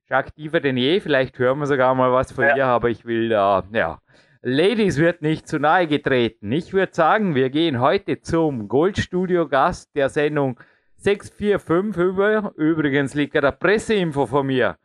Ist 0.03 0.11
aktiver 0.11 0.59
denn 0.59 0.75
je, 0.75 0.99
vielleicht 0.99 1.39
hören 1.39 1.59
wir 1.59 1.65
sogar 1.65 1.95
mal 1.95 2.11
was 2.11 2.33
von 2.33 2.43
ja. 2.43 2.57
ihr, 2.57 2.65
aber 2.65 2.89
ich 2.89 3.05
will 3.05 3.29
da, 3.29 3.63
ja, 3.71 3.99
Ladies 4.45 4.97
wird 4.97 5.21
nicht 5.21 5.47
zu 5.47 5.57
nahe 5.57 5.87
getreten. 5.87 6.51
Ich 6.51 6.73
würde 6.73 6.93
sagen, 6.93 7.33
wir 7.33 7.49
gehen 7.49 7.79
heute 7.79 8.19
zum 8.19 8.67
Goldstudio-Gast 8.67 9.95
der 9.95 10.09
Sendung 10.09 10.59
645 10.97 12.03
über. 12.03 12.51
Übrigens 12.57 13.13
liegt 13.13 13.35
der 13.35 13.53
Presseinfo 13.53 14.25
von 14.25 14.47
mir. 14.47 14.77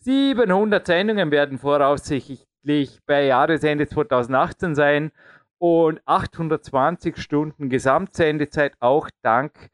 700 0.00 0.86
Sendungen 0.86 1.30
werden 1.30 1.56
voraussichtlich 1.56 2.98
bei 3.06 3.24
Jahresende 3.24 3.88
2018 3.88 4.74
sein 4.74 5.12
und 5.56 6.02
820 6.04 7.16
Stunden 7.16 7.70
Gesamtsendezeit 7.70 8.74
auch 8.80 9.08
dank 9.22 9.70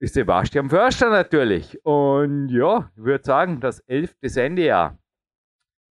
Sebastian 0.00 0.70
Förster 0.70 1.10
natürlich. 1.10 1.84
Und 1.84 2.48
ja, 2.48 2.90
ich 2.96 3.04
würde 3.04 3.24
sagen, 3.24 3.60
das 3.60 3.80
elfte 3.80 4.30
Sendejahr. 4.30 4.96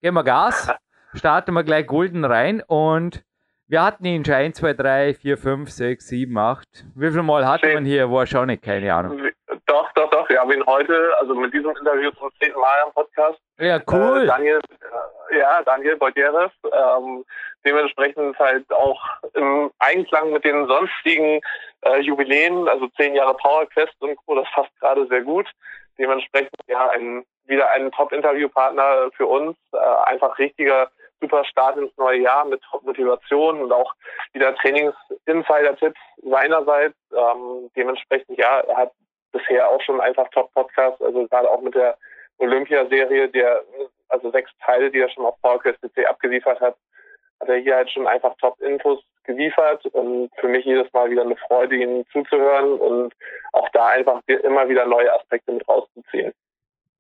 Gehen 0.01 0.15
wir 0.15 0.23
Gas 0.23 0.71
starten 1.15 1.53
wir 1.53 1.63
gleich 1.63 1.87
Golden 1.87 2.25
rein 2.25 2.61
und 2.65 3.23
wir 3.67 3.81
hatten 3.83 4.05
ihn 4.05 4.23
schon 4.23 4.35
1, 4.35 4.57
2, 4.57 4.73
3, 4.73 5.13
4, 5.15 5.37
5, 5.37 5.69
6, 5.71 6.07
7, 6.07 6.37
8. 6.37 6.85
Wie 6.95 7.11
viel 7.11 7.23
Mal 7.23 7.47
hatte 7.47 7.73
man 7.73 7.85
hier? 7.85 8.11
Wahrscheinlich, 8.11 8.61
keine 8.61 8.93
Ahnung. 8.93 9.31
Doch, 9.65 9.91
doch, 9.93 10.09
doch. 10.11 10.29
Wir 10.29 10.39
haben 10.39 10.51
ihn 10.51 10.65
heute, 10.67 11.11
also 11.19 11.33
mit 11.33 11.51
diesem 11.53 11.75
Interview 11.75 12.11
zum 12.11 12.29
zehnten 12.39 12.59
Mal 12.59 12.81
am 12.85 12.93
Podcast. 12.93 13.39
Ja, 13.57 13.81
cool. 13.91 14.23
Äh, 14.23 14.27
Daniel, 14.27 14.59
äh, 15.31 15.39
ja, 15.39 15.63
Daniel 15.63 15.95
Beuteres. 15.97 16.51
Ähm, 16.71 17.25
dementsprechend 17.65 18.37
halt 18.37 18.71
auch 18.71 19.01
im 19.33 19.71
Einklang 19.79 20.31
mit 20.31 20.45
den 20.45 20.67
sonstigen 20.67 21.41
äh, 21.81 22.01
Jubiläen, 22.01 22.67
also 22.69 22.87
zehn 22.89 23.15
Jahre 23.15 23.35
Power 23.35 23.65
Quest 23.67 23.95
und 23.99 24.15
Co., 24.25 24.35
das 24.35 24.47
passt 24.53 24.79
gerade 24.79 25.07
sehr 25.07 25.21
gut. 25.21 25.49
Dementsprechend 25.97 26.51
ja 26.67 26.89
ein 26.89 27.25
wieder 27.47 27.69
ein 27.71 27.91
Top-Interviewpartner 27.91 29.09
für 29.15 29.25
uns. 29.25 29.57
Äh, 29.71 29.77
einfach 30.05 30.37
richtiger 30.37 30.89
super 31.21 31.43
Start 31.45 31.77
ins 31.77 31.95
neue 31.97 32.21
Jahr 32.21 32.45
mit 32.45 32.61
Motivation 32.81 33.61
und 33.61 33.71
auch 33.71 33.93
wieder 34.33 34.55
Trainings-Insider-Tipps 34.55 35.99
seinerseits. 36.23 36.95
Ähm, 37.13 37.69
dementsprechend, 37.75 38.37
ja, 38.37 38.59
er 38.59 38.77
hat 38.77 38.91
bisher 39.31 39.69
auch 39.69 39.81
schon 39.81 40.01
einfach 40.01 40.27
Top-Podcast, 40.29 41.01
also 41.01 41.27
gerade 41.27 41.49
auch 41.49 41.61
mit 41.61 41.75
der 41.75 41.97
Olympia-Serie, 42.37 43.29
der, 43.29 43.63
also 44.09 44.31
sechs 44.31 44.51
Teile, 44.63 44.91
die 44.91 44.99
er 44.99 45.09
schon 45.09 45.25
auf 45.25 45.39
PowerQuest 45.41 45.81
PC 45.81 46.07
abgeliefert 46.07 46.59
hat, 46.59 46.75
hat 47.39 47.49
er 47.49 47.57
hier 47.57 47.75
halt 47.75 47.91
schon 47.91 48.07
einfach 48.07 48.35
Top-Infos 48.39 49.03
geliefert 49.23 49.85
und 49.87 50.29
für 50.39 50.47
mich 50.47 50.65
jedes 50.65 50.91
Mal 50.93 51.09
wieder 51.09 51.23
eine 51.23 51.35
Freude, 51.35 51.75
ihnen 51.75 52.05
zuzuhören 52.11 52.79
und 52.79 53.13
auch 53.53 53.67
da 53.69 53.87
einfach 53.87 54.21
immer 54.27 54.69
wieder 54.69 54.85
neue 54.85 55.13
Aspekte 55.13 55.51
mit 55.51 55.67
rauszuziehen. 55.67 56.33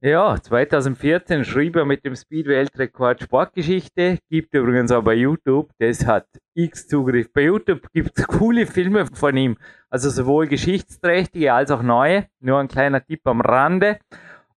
Ja, 0.01 0.35
2014 0.39 1.45
schrieb 1.45 1.77
er 1.77 1.85
mit 1.85 2.03
dem 2.03 2.15
Speed-Weltrekord 2.15 3.23
Sportgeschichte, 3.23 4.19
gibt 4.29 4.53
übrigens 4.53 4.91
auch 4.91 5.03
bei 5.03 5.13
YouTube, 5.13 5.71
das 5.79 6.05
hat 6.05 6.27
x 6.53 6.87
Zugriff. 6.87 7.31
Bei 7.31 7.43
YouTube 7.43 7.87
gibt 7.93 8.11
es 8.17 8.27
coole 8.27 8.65
Filme 8.65 9.05
von 9.13 9.37
ihm, 9.37 9.57
also 9.89 10.09
sowohl 10.09 10.47
geschichtsträchtige 10.47 11.53
als 11.53 11.71
auch 11.71 11.81
neue, 11.81 12.27
nur 12.41 12.59
ein 12.59 12.67
kleiner 12.67 13.03
Tipp 13.03 13.21
am 13.25 13.39
Rande. 13.39 13.99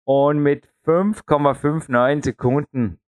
Und 0.05 0.41
mit 0.41 0.69
5,59 0.85 2.25
Sekunden 2.25 2.99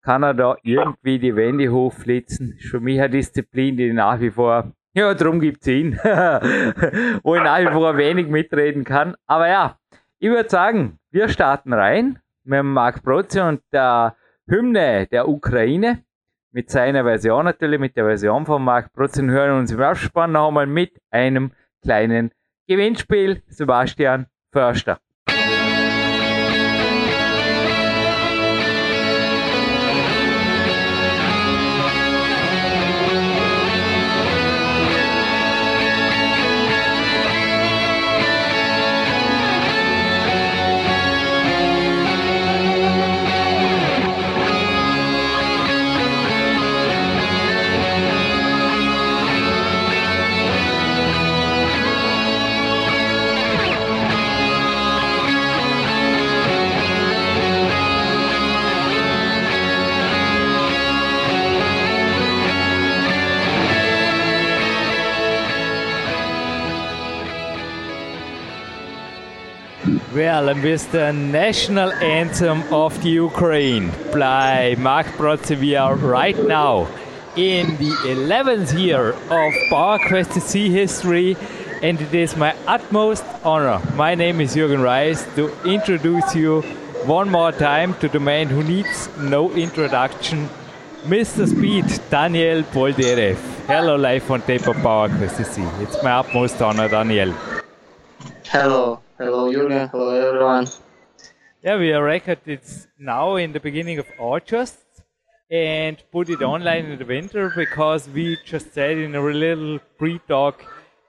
kann 0.00 0.22
er 0.22 0.34
da 0.34 0.56
irgendwie 0.62 1.18
die 1.18 1.34
Wände 1.34 1.72
hochflitzen. 1.72 2.52
Ist 2.56 2.68
für 2.68 2.80
mich 2.80 3.00
eine 3.00 3.10
Disziplin, 3.10 3.76
die 3.76 3.92
nach 3.92 4.20
wie 4.20 4.30
vor, 4.30 4.72
ja, 4.94 5.12
darum 5.12 5.40
gibt 5.40 5.62
es 5.62 5.68
ihn, 5.68 5.94
wo 7.24 7.34
ich 7.34 7.42
nach 7.42 7.60
wie 7.60 7.72
vor 7.72 7.96
wenig 7.96 8.28
mitreden 8.28 8.84
kann. 8.84 9.16
Aber 9.26 9.48
ja, 9.48 9.78
ich 10.20 10.30
würde 10.30 10.48
sagen, 10.48 10.98
wir 11.14 11.28
starten 11.28 11.72
rein 11.72 12.18
mit 12.42 12.64
Marc 12.64 13.04
Protze 13.04 13.44
und 13.44 13.62
der 13.72 14.16
Hymne 14.48 15.06
der 15.06 15.28
Ukraine. 15.28 16.04
Mit 16.50 16.70
seiner 16.70 17.04
Version 17.04 17.44
natürlich, 17.44 17.78
mit 17.78 17.96
der 17.96 18.04
Version 18.04 18.44
von 18.44 18.64
Marc 18.64 18.92
Protze 18.92 19.22
und 19.22 19.30
hören 19.30 19.60
uns 19.60 19.70
im 19.70 19.80
Abspann 19.80 20.32
noch 20.32 20.48
einmal 20.48 20.66
mit 20.66 21.00
einem 21.10 21.52
kleinen 21.82 22.32
Gewinnspiel. 22.66 23.44
Sebastian 23.46 24.26
Förster. 24.50 24.98
Well, 70.14 70.48
and 70.48 70.62
with 70.62 70.90
the 70.92 71.12
national 71.12 71.92
anthem 71.92 72.62
of 72.72 73.02
the 73.02 73.10
Ukraine 73.10 73.92
by 74.14 74.76
Mark 74.78 75.06
Protze, 75.18 75.60
we 75.60 75.76
are 75.76 75.94
right 75.94 76.38
now 76.46 76.88
in 77.36 77.76
the 77.76 77.90
11th 78.16 78.78
year 78.80 79.10
of 79.10 79.52
PowerQuest 79.70 80.40
C 80.40 80.70
history, 80.70 81.36
and 81.82 82.00
it 82.00 82.14
is 82.14 82.34
my 82.34 82.56
utmost 82.66 83.24
honor. 83.44 83.78
My 83.94 84.14
name 84.14 84.40
is 84.40 84.56
Jürgen 84.56 84.82
Reis 84.82 85.26
to 85.36 85.52
introduce 85.68 86.34
you 86.34 86.62
one 87.04 87.28
more 87.28 87.52
time 87.52 87.92
to 88.00 88.08
the 88.08 88.20
man 88.20 88.46
who 88.46 88.62
needs 88.62 89.10
no 89.18 89.52
introduction, 89.52 90.48
Mr. 91.04 91.46
Speed, 91.46 91.84
Daniel 92.08 92.62
Boldyrev. 92.62 93.36
Hello, 93.66 93.96
live 93.96 94.30
on 94.30 94.40
tape 94.40 94.66
of 94.66 94.76
PowerQuest 94.76 95.44
C. 95.44 95.62
It's 95.82 96.02
my 96.02 96.12
utmost 96.20 96.62
honor, 96.62 96.88
Daniel. 96.88 97.34
Hello. 98.46 99.00
Hello, 99.24 99.50
Jürgen. 99.50 99.88
Hello, 99.90 100.10
everyone. 100.10 100.66
Yeah, 101.62 101.78
we 101.78 101.94
are 101.94 102.04
recorded 102.04 102.60
now 102.98 103.36
in 103.36 103.52
the 103.52 103.58
beginning 103.58 103.98
of 103.98 104.06
August 104.18 104.84
and 105.50 105.96
put 106.12 106.28
it 106.28 106.42
online 106.42 106.84
in 106.84 106.98
the 106.98 107.06
winter 107.06 107.50
because 107.56 108.06
we 108.06 108.36
just 108.44 108.74
said 108.74 108.98
in 108.98 109.14
a 109.14 109.22
little 109.22 109.78
pre-talk 109.96 110.62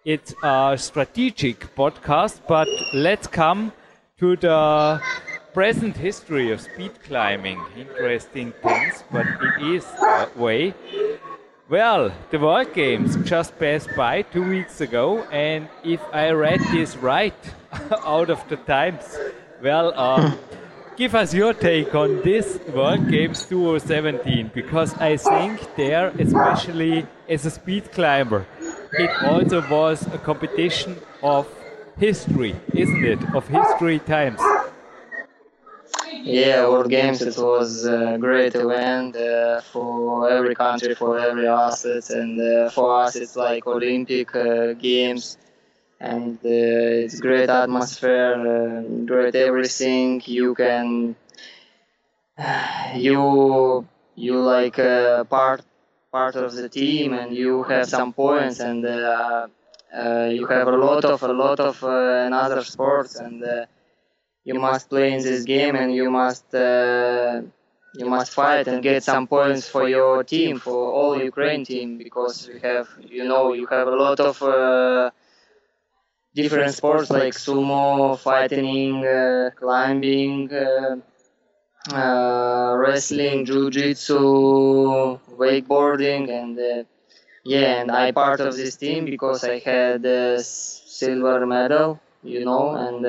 it's 0.05 0.33
a 0.43 0.77
strategic 0.77 1.75
podcast, 1.75 2.39
but 2.47 2.69
let's 2.93 3.27
come 3.27 3.73
to 4.17 4.37
the 4.37 5.01
present 5.53 5.97
history 5.97 6.53
of 6.53 6.61
speed 6.61 6.93
climbing. 7.03 7.59
Interesting 7.75 8.53
things, 8.63 9.03
but 9.11 9.25
it 9.25 9.75
is 9.75 9.83
that 9.99 10.37
way. 10.37 10.73
Well, 11.67 12.13
the 12.29 12.39
World 12.39 12.73
Games 12.73 13.17
just 13.27 13.59
passed 13.59 13.89
by 13.97 14.21
two 14.21 14.47
weeks 14.47 14.79
ago, 14.79 15.23
and 15.31 15.67
if 15.83 15.99
I 16.13 16.29
read 16.29 16.61
this 16.71 16.95
right, 16.95 17.33
out 18.05 18.29
of 18.29 18.47
the 18.49 18.57
times, 18.57 19.17
well, 19.61 19.93
uh, 19.95 20.35
give 20.97 21.15
us 21.15 21.33
your 21.33 21.53
take 21.53 21.93
on 21.95 22.21
this 22.21 22.59
World 22.73 23.09
Games 23.09 23.45
2017, 23.45 24.51
because 24.53 24.93
I 24.95 25.17
think 25.17 25.75
there, 25.75 26.09
especially 26.19 27.07
as 27.27 27.45
a 27.45 27.51
speed 27.51 27.91
climber, 27.91 28.45
it 28.93 29.11
also 29.23 29.61
was 29.69 30.05
a 30.13 30.17
competition 30.17 30.97
of 31.21 31.47
history, 31.97 32.55
isn't 32.73 33.05
it? 33.05 33.19
Of 33.35 33.47
history 33.47 33.99
times. 33.99 34.41
Yeah, 36.23 36.67
World 36.67 36.89
Games 36.89 37.21
it 37.21 37.37
was 37.37 37.85
a 37.85 38.17
great 38.19 38.55
event 38.55 39.15
uh, 39.15 39.61
for 39.61 40.29
every 40.29 40.55
country, 40.55 40.95
for 40.95 41.19
every 41.19 41.47
athlete, 41.47 42.09
and 42.09 42.41
uh, 42.41 42.69
for 42.71 43.03
us 43.03 43.15
it's 43.15 43.35
like 43.35 43.67
Olympic 43.67 44.35
uh, 44.35 44.73
Games, 44.73 45.37
and 45.99 46.37
uh, 46.37 47.03
it's 47.05 47.19
great 47.19 47.49
atmosphere, 47.49 48.35
uh, 48.35 49.05
great 49.05 49.35
everything. 49.35 50.21
You 50.25 50.55
can, 50.55 51.15
you 52.95 53.87
you 54.15 54.39
like 54.39 54.79
uh, 54.79 55.23
part 55.25 55.61
part 56.11 56.35
of 56.35 56.53
the 56.53 56.69
team, 56.69 57.13
and 57.13 57.35
you 57.35 57.63
have 57.63 57.87
some 57.87 58.13
points, 58.13 58.59
and 58.59 58.83
you 58.83 60.45
have 60.47 60.67
a 60.67 60.77
lot 60.77 61.05
of 61.05 61.23
a 61.23 61.33
lot 61.33 61.59
of 61.59 61.83
another 61.83 62.63
sports, 62.63 63.15
and 63.15 63.43
you 64.45 64.53
must 64.53 64.89
play 64.89 65.13
in 65.13 65.23
this 65.23 65.43
game 65.43 65.75
and 65.75 65.93
you 65.93 66.09
must 66.09 66.53
uh, 66.53 67.41
you 67.95 68.05
must 68.05 68.31
fight 68.31 68.67
and 68.67 68.81
get 68.83 69.03
some 69.03 69.27
points 69.27 69.67
for 69.67 69.89
your 69.89 70.23
team 70.23 70.59
for 70.59 70.91
all 70.97 71.21
Ukraine 71.21 71.65
team 71.65 71.97
because 71.97 72.47
we 72.47 72.59
have 72.59 72.87
you 73.01 73.23
know 73.25 73.53
you 73.53 73.65
have 73.65 73.87
a 73.87 73.97
lot 74.05 74.19
of 74.19 74.41
uh, 74.43 75.09
different 76.35 76.75
sports 76.75 77.11
like 77.11 77.35
sumo, 77.35 78.17
fighting, 78.19 79.05
uh, 79.05 79.51
climbing, 79.55 80.51
uh, 80.53 80.97
uh, 81.93 82.75
wrestling, 82.77 83.45
jiu-jitsu, 83.45 84.19
wakeboarding, 85.41 86.29
and 86.29 86.59
uh, 86.59 86.83
yeah, 87.43 87.81
and 87.81 87.91
I 87.91 88.11
part 88.11 88.41
of 88.41 88.55
this 88.55 88.75
team 88.77 89.05
because 89.09 89.43
I 89.43 89.59
had 89.59 90.05
a 90.05 90.43
silver 90.43 91.45
medal, 91.45 91.99
you 92.23 92.45
know, 92.45 92.71
and 92.75 93.05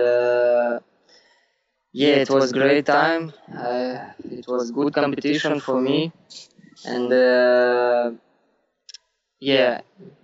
yeah, 1.93 2.17
it 2.25 2.31
was 2.31 2.53
great 2.53 2.87
time. 2.87 3.33
Uh, 3.55 3.99
it 4.31 4.47
was 4.47 4.71
good 4.73 4.93
competition 4.93 5.61
for 5.61 5.81
me, 5.81 6.13
and 6.85 7.13
uh, 7.13 8.13
yeah, 9.53 9.81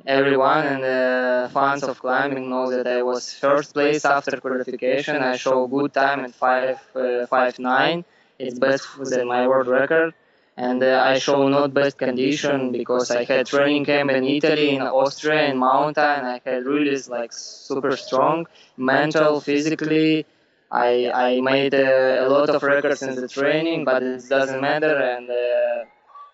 everyone 0.06 0.66
and 0.66 0.82
the 0.84 1.50
fans 1.52 1.86
of 1.88 1.98
climbing 2.00 2.50
know 2.50 2.70
that 2.70 2.86
I 2.86 3.02
was 3.02 3.32
first 3.34 3.74
place 3.74 4.04
after 4.04 4.40
qualification. 4.40 5.22
I 5.22 5.36
show 5.36 5.66
good 5.68 5.92
time 5.94 6.24
at 6.24 6.34
five 6.34 6.78
uh, 6.96 7.26
five 7.26 7.58
nine. 7.58 8.04
It's 8.38 8.58
best 8.58 8.86
than 9.10 9.28
my 9.28 9.46
world 9.48 9.68
record. 9.68 10.14
And 10.56 10.82
uh, 10.82 11.02
I 11.12 11.18
show 11.18 11.48
not 11.48 11.74
best 11.74 11.98
condition 11.98 12.72
because 12.72 13.10
I 13.10 13.24
had 13.24 13.46
training 13.46 13.84
camp 13.86 14.10
in 14.10 14.24
Italy, 14.24 14.74
in 14.76 14.82
Austria, 14.86 15.48
in 15.50 15.58
mountain. 15.58 16.24
I 16.34 16.40
had 16.44 16.64
really 16.66 16.96
like 17.08 17.32
super 17.32 17.96
strong, 17.96 18.46
mental, 18.76 19.40
physically 19.40 20.26
I 20.70 21.10
I 21.28 21.40
made 21.40 21.74
uh, 21.74 22.24
a 22.26 22.28
lot 22.28 22.48
of 22.50 22.62
records 22.62 23.02
in 23.02 23.14
the 23.14 23.28
training, 23.28 23.84
but 23.84 24.02
it 24.02 24.28
doesn't 24.28 24.60
matter. 24.60 24.96
And 25.14 25.30
uh, 25.30 25.84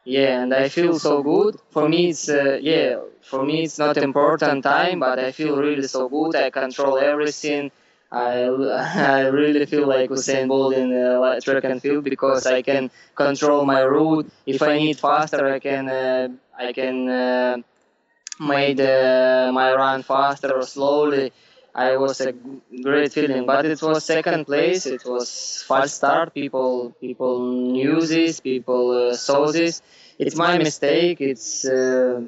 yeah, 0.04 0.42
and 0.42 0.54
I 0.54 0.68
feel 0.68 0.98
so 0.98 1.22
good. 1.22 1.56
For 1.70 1.88
me, 1.88 2.08
it's 2.10 2.28
uh, 2.28 2.58
yeah. 2.60 3.00
For 3.22 3.44
me, 3.44 3.64
it's 3.64 3.78
not 3.78 3.96
important 3.98 4.64
time, 4.64 5.00
but 5.00 5.18
I 5.18 5.32
feel 5.32 5.56
really 5.56 5.86
so 5.86 6.08
good. 6.08 6.34
I 6.36 6.50
control 6.50 6.98
everything. 6.98 7.70
I, 8.10 8.44
I 8.44 9.26
really 9.28 9.66
feel 9.66 9.86
like 9.86 10.08
Usain 10.10 10.48
Bolt 10.48 10.74
in 10.74 10.90
the 10.90 11.40
track 11.44 11.64
and 11.64 11.80
field 11.82 12.04
because 12.04 12.46
I 12.46 12.62
can 12.62 12.90
control 13.14 13.64
my 13.66 13.82
route. 13.82 14.30
If 14.46 14.62
I 14.62 14.78
need 14.78 14.98
faster, 14.98 15.46
I 15.46 15.58
can 15.58 15.88
uh, 15.88 16.28
I 16.58 16.72
can 16.72 17.08
uh, 17.08 17.56
make 18.40 18.80
uh, 18.80 19.50
my 19.52 19.72
run 19.74 20.02
faster 20.02 20.52
or 20.52 20.62
slowly. 20.62 21.32
I 21.74 21.96
was 21.96 22.20
a 22.20 22.32
great 22.82 23.12
feeling, 23.12 23.46
but 23.46 23.64
it 23.66 23.80
was 23.82 24.04
second 24.04 24.46
place. 24.46 24.86
It 24.86 25.04
was 25.04 25.62
false 25.66 25.92
start. 25.92 26.34
People 26.34 26.94
people 27.00 27.40
knew 27.72 28.00
this. 28.00 28.40
People 28.40 29.10
uh, 29.10 29.14
saw 29.14 29.52
this. 29.52 29.82
It's 30.18 30.34
my 30.36 30.58
mistake. 30.58 31.20
It's 31.20 31.64
uh, 31.64 32.22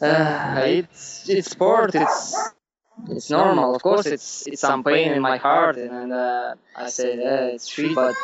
uh, 0.00 0.62
it's 0.64 1.28
it's 1.28 1.50
sport. 1.50 1.94
It's 1.94 2.34
it's 3.08 3.30
normal. 3.30 3.74
Of 3.74 3.82
course, 3.82 4.06
it's 4.06 4.46
it's 4.46 4.60
some 4.60 4.84
pain 4.84 5.12
in 5.12 5.20
my 5.20 5.36
heart, 5.36 5.76
and 5.76 6.12
uh, 6.12 6.54
I 6.76 6.88
said 6.88 7.18
uh, 7.18 7.54
it's 7.54 7.68
shit, 7.68 7.94
but 7.94 8.14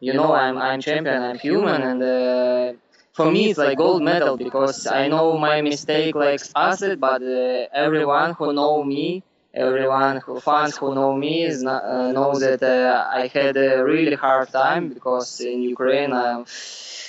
you 0.00 0.12
know 0.12 0.32
I'm 0.34 0.58
I'm 0.58 0.80
champion. 0.80 1.22
I'm 1.22 1.38
human, 1.38 1.82
and 1.82 2.02
uh, 2.02 2.72
for 3.14 3.30
me 3.30 3.50
it's 3.50 3.58
like 3.58 3.78
gold 3.78 4.02
medal 4.02 4.36
because 4.38 4.86
I 4.86 5.08
know 5.08 5.38
my 5.38 5.62
mistake 5.62 6.14
like 6.16 6.42
acid, 6.56 7.00
but 7.00 7.22
uh, 7.22 7.66
everyone 7.86 8.34
who 8.34 8.52
know 8.52 8.84
me, 8.84 9.22
everyone 9.54 10.18
who 10.24 10.40
fans 10.40 10.76
who 10.76 10.94
know 10.94 11.14
me 11.16 11.44
is 11.44 11.62
not, 11.62 11.84
uh, 11.84 12.12
knows 12.12 12.40
that 12.40 12.62
uh, 12.62 13.06
I 13.20 13.28
had 13.28 13.56
a 13.56 13.84
really 13.84 14.16
hard 14.16 14.50
time 14.52 14.88
because 14.88 15.40
in 15.40 15.62
Ukraine 15.62 16.12
I'm 16.12 16.44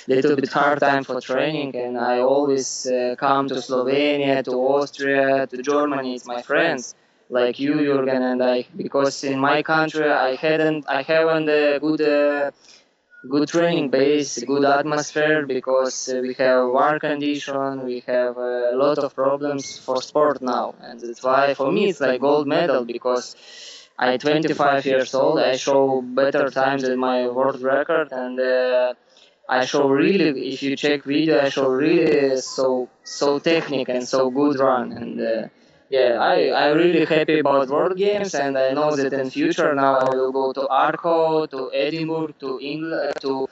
little 0.08 0.36
bit 0.36 0.48
hard 0.48 0.80
time 0.80 1.04
for 1.04 1.20
training 1.20 1.74
and 1.76 1.98
I 1.98 2.20
always 2.20 2.86
uh, 2.86 3.16
come 3.18 3.48
to 3.50 3.56
Slovenia, 3.56 4.44
to 4.44 4.52
Austria, 4.76 5.46
to 5.48 5.58
Germany, 5.62 6.14
it's 6.16 6.26
my 6.26 6.42
friends 6.42 6.94
like 7.30 7.58
you 7.58 7.74
Jürgen 7.74 8.22
and 8.32 8.42
I 8.42 8.66
because 8.76 9.24
in 9.24 9.38
my 9.38 9.62
country 9.62 10.08
I 10.10 10.36
hadn't 10.36 10.84
I 10.88 11.02
haven't 11.02 11.48
a 11.48 11.78
good 11.80 12.00
uh, 12.02 12.50
good 13.28 13.48
training 13.48 13.90
base, 13.90 14.42
good 14.44 14.64
atmosphere 14.64 15.46
because 15.46 16.08
uh, 16.08 16.20
we 16.20 16.34
have 16.34 16.68
war 16.68 16.98
condition, 16.98 17.84
we 17.84 18.00
have 18.06 18.36
a 18.36 18.72
lot 18.74 18.98
of 18.98 19.14
problems 19.14 19.78
for 19.78 20.00
sport 20.02 20.42
now 20.42 20.74
and 20.80 21.00
that's 21.00 21.22
why 21.22 21.54
for 21.54 21.72
me 21.72 21.88
it's 21.90 22.00
like 22.00 22.20
gold 22.20 22.46
medal 22.46 22.84
because 22.84 23.36
I 23.98 24.16
25 24.18 24.84
years 24.86 25.14
old, 25.14 25.38
I 25.38 25.56
show 25.56 26.02
better 26.02 26.50
times 26.50 26.82
than 26.82 26.98
my 26.98 27.28
world 27.28 27.62
record 27.62 28.12
and 28.12 28.38
uh, 28.38 28.94
I 29.48 29.64
show 29.64 29.88
really, 29.88 30.52
if 30.52 30.62
you 30.62 30.76
check 30.76 31.04
video, 31.04 31.40
I 31.40 31.48
show 31.48 31.68
really 31.68 32.36
so 32.38 32.88
so 33.04 33.38
technique 33.38 33.88
and 33.88 34.06
so 34.06 34.30
good 34.30 34.58
run. 34.58 34.92
And 34.92 35.20
uh, 35.20 35.48
yeah, 35.88 36.18
I 36.20 36.48
I 36.64 36.66
really 36.68 37.04
happy 37.04 37.38
about 37.40 37.68
World 37.68 37.96
Games, 37.96 38.34
and 38.34 38.56
I 38.58 38.72
know 38.72 38.96
that 38.96 39.12
in 39.12 39.30
future 39.30 39.74
now 39.74 39.96
I 39.98 40.14
will 40.14 40.32
go 40.32 40.52
to 40.52 40.66
Arco, 40.68 41.46
to 41.46 41.70
Edinburgh, 41.72 42.34
to 42.40 42.58
England, 42.60 43.14
to 43.20 43.48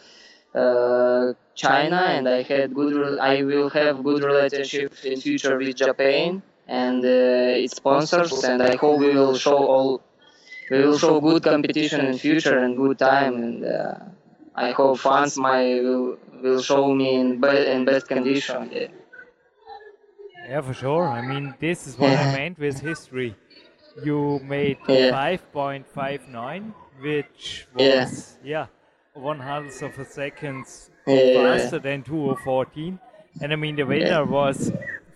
uh, 0.55 1.33
China, 1.55 2.00
and 2.17 2.29
I 2.29 2.43
had 2.43 2.75
good. 2.75 3.19
I 3.21 3.43
will 3.43 3.71
have 3.71 4.03
good 4.03 4.23
relationship 4.25 4.93
in 5.05 5.21
future 5.21 5.57
with 5.59 5.76
Japan 5.76 6.43
and 6.67 7.05
uh, 7.05 7.62
its 7.64 7.76
sponsors, 7.76 8.43
and 8.45 8.62
I 8.62 8.76
hope 8.76 8.99
we 9.00 9.14
will 9.14 9.37
show 9.37 9.59
all. 9.59 10.03
We 10.71 10.79
will 10.85 10.99
show 10.99 11.21
good 11.21 11.43
competition 11.43 12.07
in 12.07 12.19
future 12.19 12.59
and 12.59 12.76
good 12.76 12.99
time 12.99 13.35
and. 13.37 13.64
Uh, 13.64 13.95
I 14.57 14.71
hope 14.71 15.00
fans 15.00 15.37
my 15.37 15.62
will, 15.81 16.17
will 16.41 16.62
show 16.62 16.95
me 16.95 17.17
in, 17.17 17.41
be, 17.41 17.67
in 17.67 17.85
best 17.85 18.07
condition. 18.07 18.71
Yeah. 18.73 18.87
Yeah, 20.47 20.61
for 20.61 20.75
sure. 20.75 21.09
I 21.09 21.21
mean, 21.21 21.55
this 21.59 21.87
is 21.87 21.99
what 21.99 22.11
I 22.11 22.33
meant 22.37 22.59
with 22.59 22.81
history. 22.81 23.35
You 24.05 24.41
made 24.45 24.79
yeah. 24.89 25.11
5.59, 25.11 26.75
which 27.01 27.67
was, 27.75 28.37
yeah, 28.43 28.67
yeah 28.67 28.67
one 29.15 29.39
hundredth 29.39 29.81
of 29.83 29.99
a 29.99 30.05
second 30.05 30.67
faster 31.05 31.79
than 31.79 32.03
2014. 32.03 32.99
And 33.41 33.53
I 33.53 33.57
mean, 33.57 33.77
the 33.77 33.85
winner 33.85 34.25
was 34.25 34.73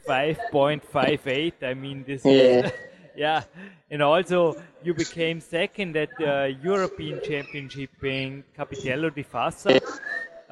5.58. 0.08 1.52
I 1.62 1.74
mean, 1.74 2.04
this 2.06 2.24
is. 2.24 2.72
Yeah, 3.16 3.42
and 3.90 4.00
also 4.00 4.54
you 4.84 4.94
became 4.94 5.40
second 5.40 5.96
at 5.96 6.10
the 6.18 6.56
European 6.62 7.20
Championship 7.20 7.90
in 8.04 8.44
Campitello 8.56 9.12
di 9.12 9.24
Fassa 9.24 9.74
uh, 9.74 9.80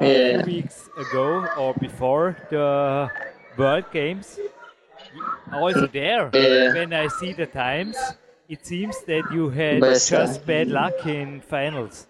yeah. 0.00 0.42
two 0.42 0.46
weeks 0.46 0.88
ago 0.98 1.46
or 1.56 1.74
before 1.74 2.36
the 2.50 3.08
World 3.56 3.84
Games. 3.92 4.40
Also 5.52 5.86
there, 5.86 6.30
yeah. 6.34 6.72
when 6.74 6.92
I 6.92 7.08
see 7.08 7.32
the 7.32 7.46
times, 7.46 7.96
it 8.48 8.64
seems 8.66 9.02
that 9.04 9.24
you 9.32 9.48
had 9.48 9.80
best 9.80 10.10
just 10.10 10.38
time. 10.38 10.46
bad 10.46 10.68
luck 10.68 11.06
in 11.06 11.40
finals. 11.40 12.06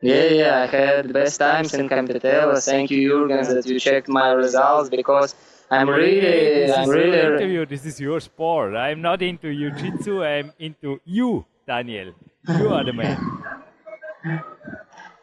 Yeah, 0.00 0.24
yeah, 0.24 0.62
I 0.62 0.66
had 0.66 1.08
the 1.08 1.14
best 1.14 1.38
times 1.38 1.72
in 1.72 1.88
Campitello. 1.88 2.62
Thank 2.62 2.90
you, 2.90 3.08
Jurgen, 3.08 3.54
that 3.54 3.66
you 3.66 3.80
checked 3.80 4.08
my 4.08 4.32
results 4.32 4.90
because 4.90 5.34
I'm 5.70 5.88
really, 5.88 6.20
this 6.20 6.76
I'm 6.76 6.88
really. 6.88 7.18
Interview. 7.18 7.64
This 7.64 7.86
is 7.86 7.98
your 7.98 8.20
sport. 8.20 8.76
I'm 8.76 9.00
not 9.00 9.22
into 9.22 9.52
jiu-jitsu. 9.52 10.22
I'm 10.22 10.52
into 10.58 11.00
you, 11.04 11.46
Daniel. 11.66 12.12
You 12.46 12.68
are 12.68 12.84
the 12.84 12.92
man. 12.92 13.16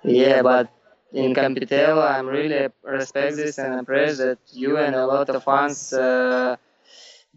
yeah, 0.04 0.42
but 0.42 0.70
in 1.14 1.34
Campitello, 1.34 2.02
I'm 2.04 2.28
really 2.28 2.68
respect 2.84 3.36
this 3.38 3.58
and 3.58 3.74
impressed 3.76 4.18
that 4.20 4.40
you 4.52 4.78
and 4.78 4.96
a 4.96 5.06
lot 5.06 5.30
of 5.30 5.44
fans 5.44 5.94
uh, 5.94 6.56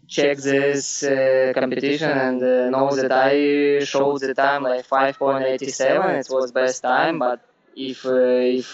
check 0.07 0.37
this 0.37 1.03
uh, 1.03 1.51
competition 1.55 2.17
and 2.17 2.41
uh, 2.41 2.69
know 2.69 2.95
that 2.95 3.11
I 3.11 3.79
showed 3.79 4.21
the 4.21 4.33
time 4.33 4.63
like 4.63 4.85
5.87. 4.85 6.15
It 6.15 6.27
was 6.29 6.51
best 6.51 6.81
time, 6.81 7.19
but 7.19 7.39
if 7.75 8.05
uh, 8.05 8.11
if 8.59 8.67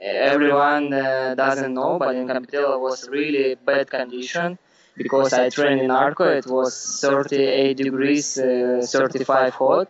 everyone 0.00 0.92
uh, 0.92 1.34
doesn't 1.34 1.74
know, 1.74 1.98
but 1.98 2.16
in 2.16 2.26
Campitello 2.26 2.78
was 2.80 3.08
really 3.08 3.54
bad 3.54 3.90
condition 3.90 4.58
because 4.96 5.32
I 5.32 5.48
trained 5.50 5.80
in 5.80 5.90
Arco. 5.90 6.24
It 6.26 6.46
was 6.46 6.74
38 7.06 7.76
degrees, 7.76 8.38
uh, 8.38 8.86
35 8.88 9.54
hot. 9.54 9.88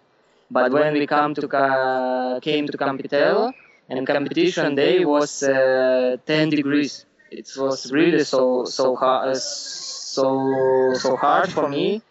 But 0.50 0.70
when 0.70 0.94
we 0.98 1.06
come 1.06 1.34
to 1.36 1.48
ca- 1.48 2.40
came 2.40 2.68
to 2.68 2.76
Campitello, 2.78 3.52
and 3.88 4.06
competition 4.06 4.74
day 4.74 5.04
was 5.04 5.42
uh, 5.42 6.16
10 6.26 6.48
degrees. 6.50 7.04
It 7.30 7.48
was 7.56 7.90
really 7.92 8.24
so 8.24 8.64
so 8.64 8.94
hard, 8.96 9.30
uh, 9.30 9.34
so 9.34 10.92
so 10.94 11.16
hard 11.16 11.50
for 11.50 11.68
me 11.68 12.02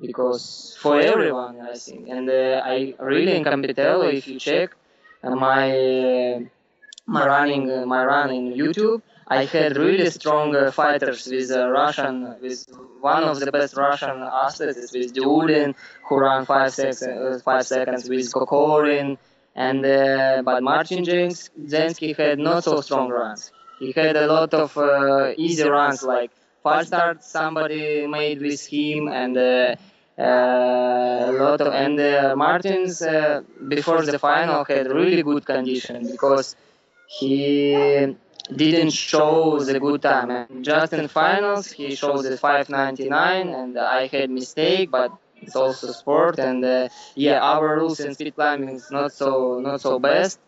because 0.00 0.76
for 0.80 1.00
everyone 1.00 1.60
I 1.60 1.74
think. 1.74 2.08
And 2.08 2.28
uh, 2.30 2.62
I 2.64 2.94
really 2.98 3.36
in 3.36 3.44
Campitello, 3.44 4.12
if 4.12 4.26
you 4.28 4.38
check 4.38 4.70
uh, 5.22 5.34
my 5.34 6.46
my 7.06 7.26
running 7.26 7.70
uh, 7.70 7.86
my 7.86 8.04
run 8.04 8.30
in 8.30 8.52
YouTube, 8.54 9.02
I 9.28 9.44
had 9.44 9.76
really 9.76 10.10
strong 10.10 10.54
uh, 10.54 10.70
fighters 10.70 11.26
with 11.26 11.50
uh, 11.50 11.68
Russian, 11.70 12.36
with 12.40 12.66
one 13.00 13.24
of 13.24 13.40
the 13.40 13.50
best 13.50 13.76
Russian 13.76 14.22
athletes, 14.22 14.92
with 14.92 15.14
Diulin, 15.14 15.74
who 16.08 16.20
ran 16.20 16.44
five 16.44 16.72
uh, 16.78 17.38
five 17.38 17.66
seconds 17.66 18.08
with 18.08 18.32
Kokorin, 18.32 19.18
and 19.54 19.84
uh, 19.84 20.42
but 20.44 20.62
Martin 20.62 21.04
James 21.04 21.50
Zensky 21.64 22.16
had 22.16 22.38
not 22.38 22.64
so 22.64 22.80
strong 22.80 23.08
runs. 23.10 23.52
He 23.78 23.92
had 23.92 24.16
a 24.16 24.26
lot 24.26 24.54
of 24.54 24.76
uh, 24.76 25.32
easy 25.36 25.64
runs, 25.68 26.02
like 26.02 26.30
fast 26.62 26.88
start 26.88 27.24
somebody 27.24 28.06
made 28.06 28.40
with 28.40 28.64
him, 28.66 29.08
and 29.08 29.36
uh, 29.36 29.74
a 30.18 31.32
lot 31.32 31.60
of 31.60 31.72
and 31.72 31.96
Martins 32.38 33.02
before 33.68 34.02
the 34.04 34.18
final 34.18 34.64
had 34.64 34.86
really 34.88 35.22
good 35.22 35.44
condition 35.44 36.06
because 36.10 36.56
he 37.06 38.16
didn't 38.54 38.90
show 38.92 39.58
the 39.60 39.78
good 39.80 40.02
time. 40.02 40.30
And 40.30 40.64
just 40.64 40.92
in 40.92 41.08
finals, 41.08 41.70
he 41.70 41.94
showed 41.94 42.22
the 42.22 42.36
599, 42.36 43.48
and 43.48 43.78
I 43.78 44.06
had 44.06 44.30
mistake, 44.30 44.90
but 44.90 45.12
it's 45.42 45.56
also 45.56 45.92
sport. 45.92 46.38
And 46.38 46.64
uh, 46.64 46.88
yeah, 47.14 47.40
our 47.40 47.76
rules 47.76 48.00
in 48.00 48.14
speed 48.14 48.34
climbing 48.34 48.70
is 48.70 48.90
not 48.90 49.12
so 49.12 49.60
not 49.60 49.80
so 49.80 49.98
best. 49.98 50.38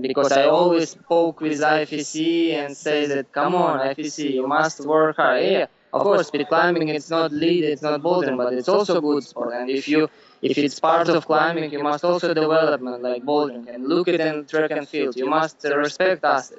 Because 0.00 0.32
I 0.32 0.44
always 0.46 0.90
spoke 0.90 1.40
with 1.40 1.60
IFSC 1.60 2.52
and 2.54 2.76
say 2.76 3.06
that, 3.06 3.30
come 3.32 3.54
on, 3.54 3.78
IFSC, 3.78 4.32
you 4.34 4.46
must 4.46 4.80
work 4.84 5.16
hard. 5.16 5.44
Yeah, 5.44 5.66
of 5.92 6.02
course, 6.02 6.26
speed 6.26 6.48
climbing 6.48 6.88
it's 6.88 7.08
not 7.08 7.30
lead, 7.32 7.62
it's 7.64 7.82
not 7.82 8.02
bouldering, 8.02 8.36
but 8.36 8.52
it's 8.52 8.68
also 8.68 9.00
good 9.00 9.22
sport. 9.22 9.54
And 9.54 9.70
if 9.70 9.86
you 9.88 10.08
if 10.42 10.58
it's 10.58 10.80
part 10.80 11.08
of 11.08 11.24
climbing, 11.26 11.70
you 11.70 11.82
must 11.82 12.04
also 12.04 12.34
development 12.34 13.02
like 13.02 13.22
bouldering 13.24 13.68
and 13.72 13.86
look 13.88 14.08
at 14.08 14.20
in 14.20 14.44
track 14.46 14.70
and 14.72 14.88
field. 14.88 15.16
You 15.16 15.26
must 15.26 15.62
respect 15.64 16.24
us. 16.24 16.52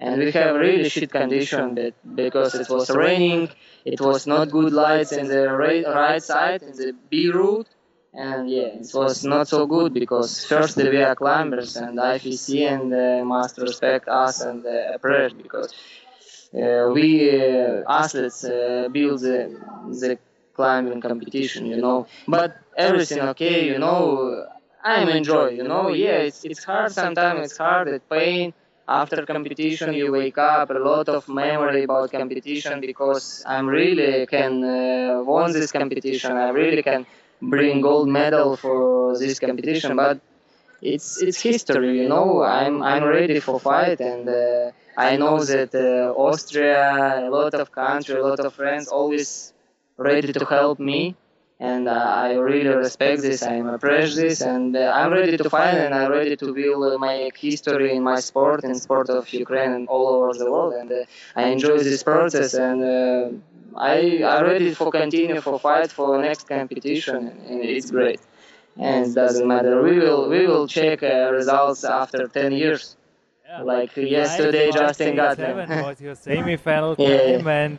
And 0.00 0.20
we 0.20 0.30
have 0.32 0.54
really 0.56 0.88
shit 0.88 1.10
condition 1.10 1.74
that 1.74 1.94
because 2.14 2.54
it 2.54 2.68
was 2.68 2.88
raining, 2.90 3.48
it 3.84 4.00
was 4.00 4.26
not 4.26 4.50
good 4.50 4.72
lights 4.72 5.12
in 5.12 5.26
the 5.26 5.50
right 5.50 6.22
side 6.22 6.62
in 6.62 6.72
the 6.76 6.94
B 7.10 7.30
route, 7.30 7.68
and 8.14 8.48
yeah, 8.48 8.78
it 8.84 8.90
was 8.94 9.24
not 9.24 9.48
so 9.48 9.66
good 9.66 9.92
because 9.92 10.44
first 10.44 10.76
we 10.76 11.02
are 11.02 11.16
climbers 11.16 11.76
and 11.76 11.98
IFSC 11.98 12.62
and 12.74 12.94
uh, 12.94 13.24
must 13.24 13.58
respect 13.58 14.08
us 14.08 14.40
and 14.40 14.64
uh, 14.64 14.92
approach 14.94 15.36
because 15.36 15.74
uh, 16.54 16.90
we 16.94 17.30
uh, 17.30 17.82
athletes 17.88 18.44
uh, 18.44 18.88
build 18.92 19.20
the, 19.20 19.60
the 20.00 20.18
climbing 20.54 21.00
competition, 21.00 21.66
you 21.66 21.76
know. 21.76 22.06
But 22.26 22.56
everything 22.76 23.20
okay, 23.32 23.66
you 23.66 23.78
know. 23.78 24.46
I'm 24.84 25.08
enjoy, 25.08 25.48
you 25.50 25.64
know. 25.64 25.88
Yeah, 25.88 26.18
it's 26.28 26.44
it's 26.44 26.62
hard 26.62 26.92
sometimes. 26.92 27.50
It's 27.50 27.58
hard. 27.58 27.88
It's 27.88 28.04
pain 28.08 28.54
after 28.88 29.26
competition. 29.26 29.92
You 29.92 30.10
wake 30.12 30.38
up 30.38 30.70
a 30.70 30.78
lot 30.90 31.08
of 31.08 31.28
memory 31.28 31.84
about 31.84 32.12
competition 32.12 32.80
because 32.80 33.42
I'm 33.46 33.68
really 33.68 34.26
can 34.26 34.64
uh, 34.64 35.22
won 35.24 35.52
this 35.52 35.72
competition. 35.72 36.36
I 36.36 36.50
really 36.50 36.82
can 36.82 37.06
bring 37.42 37.80
gold 37.80 38.08
medal 38.08 38.56
for 38.56 39.16
this 39.18 39.38
competition, 39.38 39.96
but 39.96 40.18
it's 40.82 41.22
it's 41.22 41.40
history, 41.40 42.00
you 42.00 42.08
know. 42.08 42.42
I'm 42.42 42.82
I'm 42.82 43.04
ready 43.04 43.40
for 43.40 43.58
fight, 43.60 44.00
and 44.00 44.28
uh, 44.28 44.70
I 44.96 45.16
know 45.16 45.44
that 45.44 45.74
uh, 45.74 46.12
Austria, 46.26 47.28
a 47.28 47.30
lot 47.30 47.54
of 47.54 47.70
country, 47.72 48.16
a 48.16 48.22
lot 48.22 48.40
of 48.40 48.52
friends, 48.54 48.88
always 48.88 49.52
ready 49.96 50.28
to 50.28 50.44
help 50.44 50.78
me, 50.78 51.14
and 51.60 51.88
uh, 51.88 51.92
I 51.92 52.34
really 52.34 52.68
respect 52.68 53.22
this. 53.22 53.42
I 53.42 53.54
appreciate 53.54 54.28
this, 54.28 54.40
and 54.40 54.76
uh, 54.76 54.92
I'm 54.94 55.12
ready 55.12 55.36
to 55.36 55.50
fight, 55.50 55.74
and 55.74 55.94
I'm 55.94 56.10
ready 56.10 56.36
to 56.36 56.54
build 56.54 57.00
my 57.00 57.30
history 57.36 57.94
in 57.96 58.02
my 58.02 58.20
sport 58.20 58.64
and 58.64 58.76
sport 58.76 59.08
of 59.10 59.28
Ukraine 59.32 59.72
and 59.72 59.88
all 59.88 60.06
over 60.08 60.32
the 60.32 60.50
world, 60.50 60.74
and 60.74 60.90
uh, 60.92 61.04
I 61.36 61.48
enjoy 61.48 61.78
this 61.78 62.02
process, 62.02 62.54
and 62.54 62.78
uh, 62.82 63.28
I 63.76 64.22
I'm 64.24 64.44
ready 64.44 64.72
for 64.74 64.90
continue 64.90 65.40
for 65.40 65.58
fight 65.58 65.90
for 65.90 66.18
next 66.18 66.48
competition, 66.48 67.20
and 67.48 67.58
it's 67.64 67.90
great 67.90 68.20
and 68.78 69.06
it 69.06 69.14
doesn't 69.14 69.46
matter. 69.46 69.82
We 69.82 69.98
will 69.98 70.28
we 70.28 70.46
will 70.46 70.66
check 70.68 71.02
uh, 71.02 71.30
results 71.32 71.84
after 71.84 72.28
10 72.28 72.52
years. 72.52 72.96
Yeah. 73.44 73.62
Like 73.62 73.96
yesterday, 73.96 74.70
Justin 74.70 75.16
got 75.16 75.36
them. 75.38 75.56
was 75.82 76.00
your 76.00 76.14
semi-final 76.14 76.94
Yeah. 76.98 77.40
and 77.40 77.78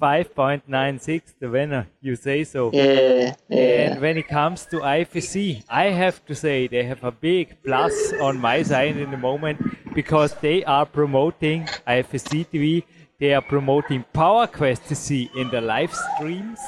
5.96 0.00 1.34
the 1.40 1.48
winner. 1.50 1.86
You 2.00 2.16
say 2.16 2.44
so. 2.44 2.70
Yeah, 2.72 3.34
yeah. 3.48 3.58
And 3.92 4.00
when 4.00 4.16
it 4.18 4.28
comes 4.28 4.66
to 4.66 4.76
IFC, 4.80 5.64
I 5.68 5.86
have 5.86 6.24
to 6.26 6.34
say 6.34 6.66
they 6.68 6.84
have 6.84 7.02
a 7.04 7.10
big 7.10 7.56
plus 7.64 8.12
on 8.20 8.38
my 8.40 8.62
side 8.62 8.96
in 8.96 9.10
the 9.10 9.16
moment 9.16 9.60
because 9.94 10.34
they 10.34 10.64
are 10.64 10.86
promoting 10.86 11.64
IFC 11.86 12.46
TV. 12.52 12.84
They 13.18 13.34
are 13.34 13.42
promoting 13.42 14.04
Power 14.12 14.46
Quest 14.46 14.84
TC 14.84 15.30
in 15.34 15.50
the 15.50 15.60
live 15.60 15.92
streams. 15.94 16.60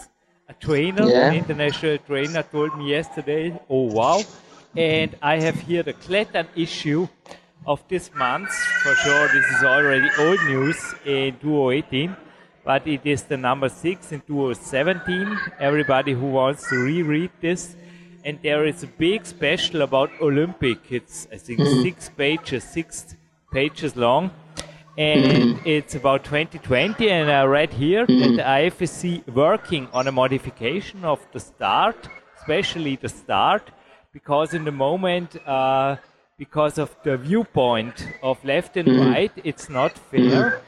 A 0.48 0.54
trainer, 0.54 1.06
Yeah. 1.08 1.28
an 1.30 1.36
international 1.36 1.98
trainer, 1.98 2.42
told 2.42 2.76
me 2.76 2.90
yesterday, 2.90 3.52
"Oh 3.68 3.86
wow!" 3.98 4.20
And 4.76 5.14
I 5.22 5.38
have 5.40 5.58
here 5.60 5.84
the 5.84 5.92
Klettern 5.92 6.48
issue 6.56 7.06
of 7.66 7.78
this 7.88 8.10
month. 8.14 8.50
For 8.82 8.94
sure, 8.96 9.28
this 9.28 9.46
is 9.56 9.62
already 9.62 10.08
old 10.18 10.42
news 10.48 10.78
in 11.04 11.38
2018 11.38 12.16
but 12.64 12.86
it 12.86 13.00
is 13.04 13.22
the 13.24 13.36
number 13.36 13.68
six 13.68 14.12
in 14.12 14.20
2017. 14.20 15.38
Everybody 15.58 16.12
who 16.12 16.26
wants 16.26 16.68
to 16.68 16.76
reread 16.76 17.30
this, 17.40 17.76
and 18.24 18.38
there 18.42 18.66
is 18.66 18.82
a 18.82 18.86
big 18.86 19.24
special 19.26 19.82
about 19.82 20.10
Olympic. 20.20 20.78
It's 20.90 21.26
I 21.32 21.36
think 21.36 21.60
mm-hmm. 21.60 21.82
six 21.82 22.08
pages, 22.10 22.64
six 22.64 23.16
pages 23.52 23.96
long, 23.96 24.30
and 24.98 25.24
mm-hmm. 25.24 25.68
it's 25.68 25.94
about 25.94 26.24
2020. 26.24 27.10
And 27.10 27.30
I 27.30 27.44
read 27.44 27.72
here 27.72 28.06
that 28.06 28.12
mm-hmm. 28.12 28.36
the 28.36 28.42
IFSC 28.42 29.26
working 29.34 29.88
on 29.92 30.06
a 30.06 30.12
modification 30.12 31.04
of 31.04 31.20
the 31.32 31.40
start, 31.40 32.08
especially 32.38 32.96
the 32.96 33.08
start, 33.08 33.70
because 34.12 34.54
in 34.54 34.64
the 34.64 34.72
moment. 34.72 35.36
Uh, 35.46 35.96
because 36.40 36.78
of 36.78 36.96
the 37.04 37.18
viewpoint 37.18 38.08
of 38.22 38.42
left 38.46 38.78
and 38.78 38.88
right, 38.88 39.30
it's 39.44 39.68
not 39.68 39.92
fair 39.92 40.62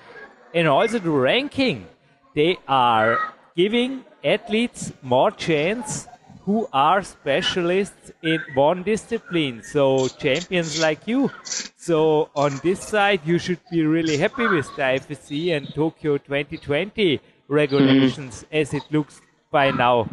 and 0.54 0.68
also 0.68 0.98
the 0.98 1.10
ranking. 1.10 1.86
They 2.34 2.56
are 2.66 3.18
giving 3.56 4.04
athletes 4.24 4.92
more 5.02 5.30
chance 5.30 6.08
who 6.44 6.68
are 6.72 7.02
specialists 7.02 8.10
in 8.22 8.40
one 8.54 8.82
discipline. 8.82 9.62
So 9.62 10.08
champions 10.08 10.80
like 10.80 11.06
you. 11.06 11.30
So 11.76 12.30
on 12.34 12.58
this 12.62 12.80
side, 12.80 13.20
you 13.24 13.38
should 13.38 13.60
be 13.70 13.84
really 13.84 14.16
happy 14.16 14.46
with 14.46 14.66
the 14.76 14.82
IFSC 14.82 15.56
and 15.56 15.72
Tokyo 15.74 16.18
2020 16.18 17.20
regulations 17.48 18.42
hmm. 18.42 18.56
as 18.56 18.74
it 18.74 18.82
looks 18.90 19.20
by 19.50 19.70
now. 19.70 20.08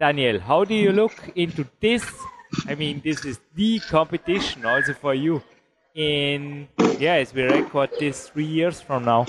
Daniel, 0.00 0.40
how 0.40 0.64
do 0.64 0.74
you 0.74 0.92
look 0.92 1.14
into 1.36 1.66
this? 1.80 2.04
I 2.66 2.74
mean, 2.74 3.00
this 3.04 3.24
is 3.24 3.40
the 3.54 3.78
competition 3.80 4.64
also 4.64 4.94
for 4.94 5.14
you 5.14 5.42
in, 5.94 6.68
yeah, 6.98 7.14
as 7.14 7.34
we 7.34 7.42
record 7.42 7.90
this 7.98 8.28
three 8.28 8.44
years 8.46 8.80
from 8.80 9.04
now. 9.04 9.26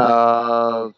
Uh, 0.00 0.90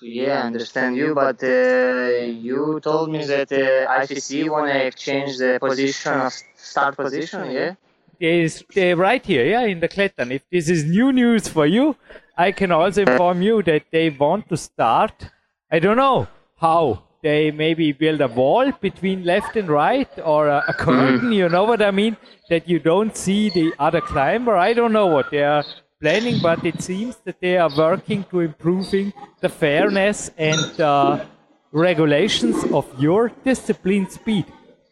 yeah, 0.00 0.42
I 0.42 0.46
understand 0.46 0.96
you, 0.96 1.14
but 1.14 1.42
uh, 1.42 2.26
you 2.48 2.80
told 2.82 3.10
me 3.10 3.24
that 3.24 3.52
uh, 3.52 4.00
IFC 4.00 4.50
wanna 4.50 4.74
exchange 4.74 5.38
the 5.38 5.58
position 5.60 6.12
of 6.12 6.32
start 6.56 6.96
position, 6.96 7.50
yeah? 7.50 7.74
is 8.22 8.64
right 8.76 9.24
here, 9.24 9.44
yeah, 9.44 9.62
in 9.62 9.80
the 9.80 9.88
Klettern. 9.88 10.30
If 10.30 10.42
this 10.50 10.68
is 10.68 10.84
new 10.84 11.12
news 11.12 11.48
for 11.48 11.66
you, 11.66 11.96
I 12.36 12.52
can 12.52 12.70
also 12.70 13.02
inform 13.02 13.42
you 13.42 13.62
that 13.64 13.84
they 13.90 14.10
want 14.10 14.48
to 14.48 14.56
start. 14.56 15.26
I 15.70 15.78
don't 15.78 15.96
know 15.96 16.28
how. 16.56 17.04
They 17.22 17.52
maybe 17.52 17.92
build 17.92 18.20
a 18.20 18.26
wall 18.26 18.72
between 18.72 19.24
left 19.24 19.56
and 19.56 19.68
right 19.68 20.08
or 20.24 20.48
a, 20.48 20.64
a 20.66 20.74
curtain, 20.74 21.32
you 21.32 21.48
know 21.48 21.62
what 21.64 21.80
I 21.80 21.92
mean? 21.92 22.16
That 22.50 22.68
you 22.68 22.80
don't 22.80 23.16
see 23.16 23.48
the 23.48 23.72
other 23.78 24.00
climber. 24.00 24.56
I 24.56 24.72
don't 24.72 24.92
know 24.92 25.06
what 25.06 25.30
they 25.30 25.44
are 25.44 25.64
planning, 26.02 26.38
but 26.42 26.66
it 26.66 26.82
seems 26.82 27.14
that 27.24 27.40
they 27.40 27.56
are 27.56 27.70
working 27.76 28.24
to 28.30 28.40
improving 28.40 29.12
the 29.40 29.48
fairness 29.48 30.30
and 30.36 30.80
uh, 30.80 31.24
regulations 31.70 32.58
of 32.72 32.84
your 32.98 33.30
discipline 33.44 34.10
speed. 34.10 34.46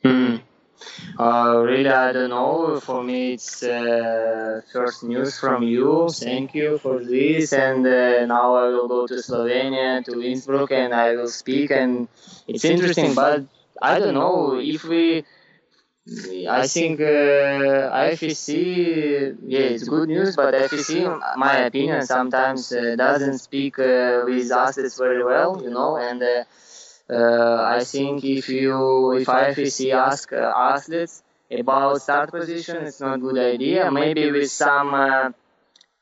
Hmm. 0.05 0.37
Uh, 1.19 1.63
really, 1.67 1.91
I 1.91 2.13
don't 2.13 2.31
know. 2.31 2.81
For 2.81 3.03
me, 3.03 3.35
it's 3.35 3.63
uh, 3.63 4.63
first 4.73 5.03
news 5.03 5.39
from 5.39 5.63
you. 5.63 6.09
Thank 6.09 6.55
you 6.55 6.79
for 6.79 6.97
this. 7.05 7.53
And 7.53 7.85
uh, 7.87 8.25
now 8.27 8.55
I 8.55 8.67
will 8.69 8.89
go 8.89 9.07
to 9.07 9.15
Slovenia, 9.15 10.03
to 10.07 10.23
Innsbruck, 10.23 10.71
and 10.71 10.95
I 10.95 11.17
will 11.17 11.29
speak. 11.29 11.71
And 11.73 12.09
it's 12.47 12.65
interesting, 12.65 13.15
but 13.15 13.45
I 13.83 13.99
don't 13.99 14.15
know 14.15 14.59
if 14.59 14.85
we. 14.85 15.25
I 16.49 16.67
think 16.67 17.01
uh, 17.01 17.91
yeah, 19.47 19.61
it's 19.75 19.89
good 19.89 20.09
news, 20.09 20.35
but 20.37 20.55
IFSC, 20.55 21.21
my 21.37 21.59
opinion, 21.67 22.03
sometimes 22.03 22.73
uh, 22.73 22.97
doesn't 22.97 23.39
speak 23.39 23.79
uh, 23.79 24.23
with 24.27 24.51
athletes 24.51 24.97
very 24.99 25.23
well, 25.25 25.61
you 25.63 25.71
know, 25.71 25.97
and 25.97 26.23
uh, 26.23 26.45
uh, 27.11 27.63
I 27.79 27.85
think 27.85 28.25
if 28.25 28.49
you 28.49 29.13
if 29.13 29.29
IFSC 29.29 29.93
ask 29.95 30.33
uh, 30.33 30.53
athletes 30.57 31.23
about 31.51 32.01
start 32.03 32.35
position, 32.35 32.79
it's 32.85 33.01
not 33.01 33.15
a 33.17 33.19
good 33.19 33.39
idea. 33.39 33.91
Maybe 33.91 34.31
with 34.31 34.51
some 34.51 34.95
uh, 34.95 35.31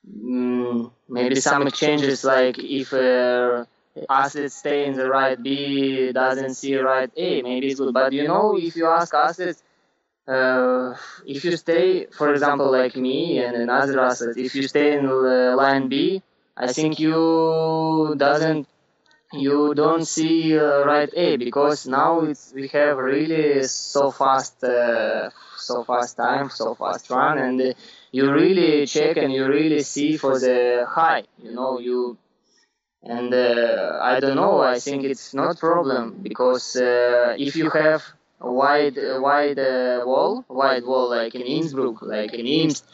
mm, 0.08 0.90
maybe 1.08 1.36
some 1.36 1.70
changes, 1.70 2.24
like 2.24 2.58
if 2.58 2.92
uh, 2.92 3.64
athletes 4.08 4.54
stay 4.56 4.86
in 4.86 4.94
the 4.94 5.08
right 5.08 5.42
B 5.42 6.12
doesn't 6.12 6.54
see 6.54 6.76
right 6.76 7.10
A, 7.16 7.42
maybe 7.42 7.68
it's 7.68 7.80
good. 7.80 7.94
But 7.94 8.12
you 8.12 8.24
know, 8.28 8.56
if 8.58 8.76
you 8.76 8.86
ask 8.86 9.14
athletes. 9.14 9.62
Uh, 10.28 10.94
if 11.26 11.44
you 11.44 11.56
stay, 11.56 12.06
for 12.06 12.32
example, 12.32 12.70
like 12.70 12.94
me 12.96 13.38
and 13.38 13.56
another 13.56 13.98
athlete, 14.00 14.36
if 14.36 14.54
you 14.54 14.68
stay 14.68 14.98
in 14.98 15.06
uh, 15.06 15.56
line 15.56 15.88
B, 15.88 16.22
I 16.56 16.72
think 16.72 16.98
you 17.00 18.14
doesn't 18.16 18.66
you 19.32 19.74
don't 19.74 20.04
see 20.06 20.58
uh, 20.58 20.84
right 20.84 21.10
A 21.14 21.36
because 21.36 21.86
now 21.86 22.20
it's 22.22 22.52
we 22.54 22.68
have 22.68 22.98
really 22.98 23.62
so 23.64 24.10
fast 24.10 24.62
uh, 24.64 25.30
so 25.56 25.84
fast 25.84 26.16
time 26.16 26.50
so 26.50 26.74
fast 26.74 27.10
run 27.10 27.38
and 27.38 27.60
uh, 27.60 27.72
you 28.12 28.32
really 28.32 28.86
check 28.86 29.16
and 29.18 29.32
you 29.32 29.46
really 29.46 29.82
see 29.82 30.16
for 30.16 30.38
the 30.38 30.86
high 30.88 31.24
you 31.42 31.52
know 31.52 31.78
you 31.78 32.16
and 33.02 33.34
uh, 33.34 33.98
I 34.02 34.20
don't 34.20 34.36
know 34.36 34.60
I 34.62 34.78
think 34.78 35.04
it's 35.04 35.34
not 35.34 35.58
problem 35.58 36.20
because 36.22 36.76
if 36.76 37.56
you 37.56 37.70
have 37.70 38.02
a 38.40 38.50
wide 38.50 38.96
a 38.98 39.20
wide 39.20 39.58
uh, 39.58 40.02
wall? 40.04 40.44
Wide 40.48 40.84
wall 40.84 41.10
like 41.10 41.34
in 41.34 41.42
Innsbruck 41.42 42.02
like 42.02 42.32
in 42.34 42.46
Imst. 42.46 42.84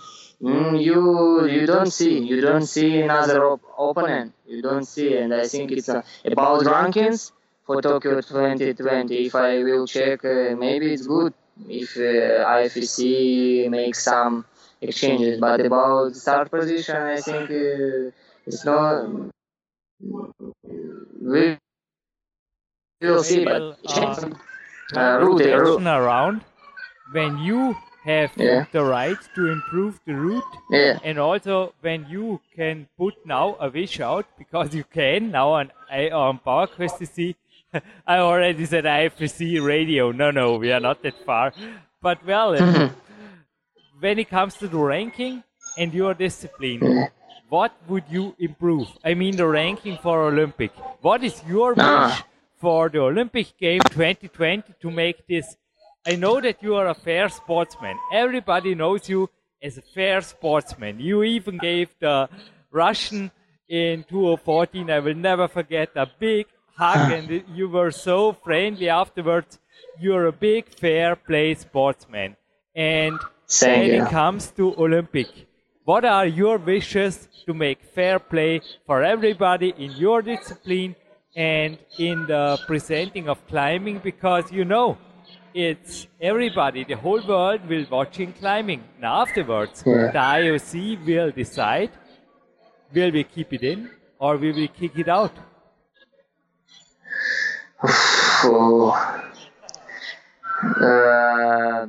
Mm, 0.43 0.83
you 0.83 1.47
you 1.47 1.67
don't 1.67 1.91
see 1.91 2.19
you 2.19 2.41
don't 2.41 2.67
see 2.67 3.01
another 3.01 3.45
op- 3.45 3.63
opponent. 3.79 4.33
You 4.47 4.63
don't 4.63 4.85
see 4.85 5.17
and 5.17 5.33
I 5.35 5.47
think 5.49 5.73
it's 5.73 5.89
uh, 5.89 6.03
about 6.25 6.63
rankings. 6.65 7.33
For 7.67 7.81
Tokyo 7.81 8.21
2020 8.21 9.27
if 9.27 9.35
I 9.35 9.63
will 9.65 9.87
check 9.87 10.25
uh, 10.25 10.55
maybe 10.57 10.93
it's 10.93 11.07
good. 11.07 11.33
If 11.69 11.97
uh, 11.97 12.45
IFSC 12.59 13.69
makes 13.71 14.03
some 14.03 14.45
exchanges 14.83 15.41
but 15.41 15.61
about 15.61 16.15
start 16.15 16.51
position 16.51 16.97
I 16.97 17.21
think 17.21 17.51
uh, 17.51 18.11
it's 18.47 18.65
not 18.65 19.07
we 21.23 21.59
will 23.01 23.23
see 23.23 23.45
but 23.45 23.63
change 23.87 24.19
uh, 24.97 25.19
route, 25.21 25.45
route. 25.45 25.87
around 25.87 26.41
when 27.13 27.39
you 27.39 27.77
have 28.05 28.33
Yeah. 28.37 28.65
the 28.73 28.83
right 28.85 29.17
to 29.35 29.47
improve 29.51 29.99
the 30.07 30.15
route 30.15 30.53
yeah 30.71 30.99
and 31.03 31.19
also 31.19 31.73
when 31.81 32.05
you 32.09 32.41
can 32.55 32.87
put 32.99 33.15
now 33.25 33.57
a 33.61 33.69
wish 33.71 33.99
out 34.01 34.27
because 34.39 34.75
you 34.75 34.85
can 34.85 35.31
now 35.31 35.49
on 35.53 35.73
I 35.91 36.11
on 36.11 36.39
PowerQuest 36.47 37.07
see 37.09 37.35
I 38.07 38.19
already 38.19 38.65
said 38.67 38.85
IFSC 38.85 39.61
radio. 39.65 40.13
No, 40.13 40.31
no, 40.31 40.57
we 40.59 40.71
are 40.71 40.79
not 40.81 41.03
that 41.03 41.17
far. 41.27 41.53
But 42.01 42.25
well, 42.25 42.55
uh, 42.55 42.91
when 43.99 44.19
it 44.19 44.31
comes 44.31 44.55
to 44.59 44.69
the 44.69 44.79
ranking 44.79 45.43
and 45.77 45.93
your 45.93 46.15
discipline, 46.15 47.09
what 47.49 47.73
would 47.89 48.05
you 48.09 48.35
improve? 48.39 48.87
I 49.05 49.15
mean, 49.15 49.37
the 49.37 49.47
ranking 49.47 49.97
for 49.99 50.23
Olympic. 50.23 50.71
What 51.01 51.25
is 51.25 51.43
your 51.49 51.75
wish 51.75 52.23
for 52.65 52.89
the 52.89 52.99
Olympic 52.99 53.59
game 53.59 53.83
2020 53.91 54.73
to 54.81 54.91
make 54.91 55.27
this? 55.27 55.55
I 56.07 56.17
know 56.17 56.41
that 56.41 56.63
you 56.63 56.77
are 56.77 56.89
a 56.89 56.95
fair 56.95 57.29
sportsman. 57.29 57.99
Everybody 58.11 58.75
knows 58.75 59.07
you 59.07 59.29
as 59.63 59.77
a 59.77 59.83
fair 59.83 60.23
sportsman. 60.23 60.99
You 60.99 61.23
even 61.25 61.59
gave 61.59 61.91
the 62.01 62.31
Russian 62.71 63.31
in 63.69 64.05
2014, 64.05 64.91
I 64.91 65.01
will 65.01 65.15
never 65.15 65.47
forget, 65.47 65.91
a 65.95 66.07
big 66.19 66.47
hug 66.75 66.97
ah. 66.97 67.13
and 67.13 67.45
you 67.55 67.69
were 67.69 67.91
so 67.91 68.33
friendly 68.33 68.89
afterwards. 68.89 69.59
You're 70.01 70.27
a 70.29 70.33
big 70.33 70.69
fair 70.69 71.17
play 71.17 71.55
sportsman. 71.55 72.35
And 72.75 73.21
Thank 73.47 73.77
when 73.77 73.95
you. 73.95 74.05
it 74.05 74.11
comes 74.11 74.51
to 74.53 74.75
Olympic, 74.77 75.29
what 75.85 76.07
are 76.07 76.27
your 76.27 76.57
wishes 76.57 77.29
to 77.45 77.53
make 77.53 77.85
fair 77.95 78.19
play 78.19 78.63
for 78.87 79.03
everybody 79.03 79.75
in 79.77 79.91
your 79.93 80.23
discipline 80.23 80.97
and 81.37 81.79
in 81.99 82.27
the 82.27 82.59
presenting 82.67 83.29
of 83.29 83.47
climbing? 83.49 83.99
Because 83.99 84.51
you 84.53 84.65
know, 84.65 84.97
it's 85.55 86.07
everybody, 86.21 86.85
the 86.85 86.95
whole 86.97 87.21
world 87.27 87.69
will 87.69 87.87
watching 87.91 88.33
climbing. 88.33 88.83
Now 89.01 89.23
afterwards, 89.23 89.83
Yeah. 89.87 90.11
the 90.13 90.19
IOC 90.19 91.07
will 91.07 91.31
decide 91.31 91.91
will 92.93 93.11
we 93.13 93.25
keep 93.25 93.53
it 93.53 93.63
in 93.63 93.91
or 94.19 94.37
will 94.37 94.55
we 94.55 94.69
kick 94.69 94.99
it 94.99 95.09
out? 95.09 95.33
Oh. 98.45 99.21
Uh, 100.81 101.87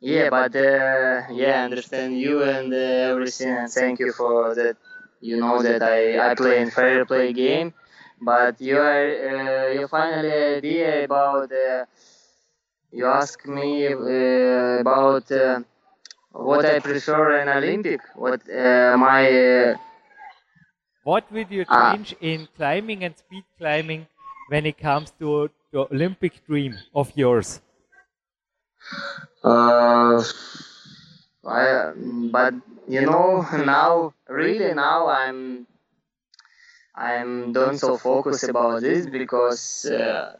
yeah, 0.00 0.28
but 0.28 0.54
uh, 0.54 1.22
yeah, 1.30 1.60
I 1.60 1.64
understand 1.64 2.18
you 2.20 2.42
and 2.42 2.70
uh, 2.72 2.76
everything, 2.76 3.48
and 3.48 3.70
thank 3.70 4.00
you 4.00 4.12
for 4.12 4.54
that. 4.54 4.76
You 5.20 5.38
know 5.38 5.62
that 5.62 5.82
I, 5.82 6.30
I 6.30 6.34
play 6.34 6.60
in 6.60 6.70
fair 6.70 7.06
play 7.06 7.32
game, 7.32 7.72
but 8.24 8.60
you 8.60 8.78
are 8.78 9.06
uh, 9.30 9.68
you 9.72 9.86
finally 9.88 10.32
idea 10.58 11.04
about 11.04 11.50
uh, 11.52 11.84
you 12.92 13.06
ask 13.06 13.46
me 13.46 13.86
uh, 13.88 14.80
about 14.84 15.30
uh, 15.32 15.60
what 16.32 16.64
I 16.64 16.80
prefer 16.80 17.40
in 17.40 17.48
Olympic, 17.48 18.00
what 18.14 18.40
uh, 18.50 18.96
my 18.98 19.22
uh, 19.28 19.76
What 21.04 21.30
would 21.30 21.52
you 21.52 21.64
Ah. 21.68 21.98
change 22.04 22.12
in 22.20 22.48
climbing 22.56 23.04
and 23.04 23.16
speed 23.16 23.44
climbing 23.56 24.08
when 24.46 24.66
it 24.66 24.78
comes 24.78 25.12
to 25.20 25.48
the 25.70 25.80
Olympic 25.92 26.44
dream 26.44 26.76
of 26.92 27.16
yours? 27.16 27.60
Uh, 29.44 30.22
I, 31.44 31.92
but 32.30 32.54
you 32.88 33.02
know 33.02 33.46
now, 33.64 34.14
really 34.28 34.72
now 34.74 35.08
I'm 35.08 35.66
I'm 36.94 37.52
don't 37.52 37.78
so 37.78 37.98
focused 37.98 38.48
about 38.48 38.80
this 38.80 39.06
because 39.06 39.90
uh, 39.90 40.36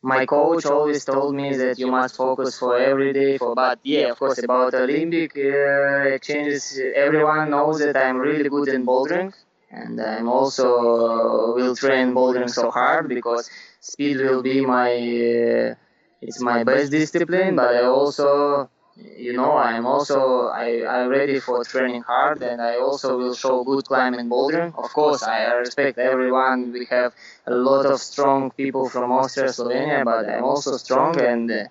my 0.01 0.21
coach 0.21 0.65
always 0.65 1.03
told 1.05 1.33
me 1.33 1.55
that 1.57 1.77
you 1.77 1.87
must 1.87 2.15
focus 2.15 2.55
for 2.57 2.77
every 2.77 3.13
day. 3.13 3.37
For 3.37 3.55
but 3.55 3.79
yeah, 3.83 4.11
of 4.11 4.17
course 4.19 4.37
about 4.37 4.73
Olympic 4.73 5.31
uh, 5.37 6.17
changes. 6.19 6.79
Everyone 6.95 7.49
knows 7.49 7.79
that 7.79 7.97
I'm 7.97 8.17
really 8.17 8.49
good 8.49 8.69
in 8.69 8.85
bouldering, 8.85 9.33
and 9.71 9.99
I'm 9.99 10.27
also 10.27 10.67
uh, 10.69 11.53
will 11.53 11.75
train 11.75 12.13
bouldering 12.13 12.49
so 12.49 12.69
hard 12.71 13.07
because 13.09 13.49
speed 13.79 14.17
will 14.17 14.41
be 14.41 14.61
my 14.61 14.91
uh, 14.91 15.75
it's 16.21 16.41
my 16.41 16.63
best 16.63 16.91
discipline. 16.91 17.55
But 17.55 17.75
I 17.75 17.83
also 17.83 18.69
you 19.15 19.33
know 19.33 19.57
i'm 19.57 19.85
also 19.85 20.47
I, 20.47 20.85
i'm 20.87 21.09
ready 21.09 21.39
for 21.39 21.63
training 21.63 22.01
hard 22.01 22.41
and 22.41 22.61
i 22.61 22.77
also 22.77 23.17
will 23.17 23.35
show 23.35 23.63
good 23.63 23.85
climbing 23.85 24.29
bouldering 24.29 24.73
of 24.77 24.91
course 24.93 25.23
i 25.23 25.45
respect 25.53 25.97
everyone 25.97 26.71
we 26.71 26.85
have 26.85 27.13
a 27.45 27.53
lot 27.53 27.85
of 27.85 27.99
strong 27.99 28.51
people 28.51 28.89
from 28.89 29.11
austria 29.11 29.49
slovenia 29.49 30.03
but 30.03 30.27
i'm 30.27 30.43
also 30.43 30.77
strong 30.77 31.19
and 31.19 31.51
uh, 31.51 31.63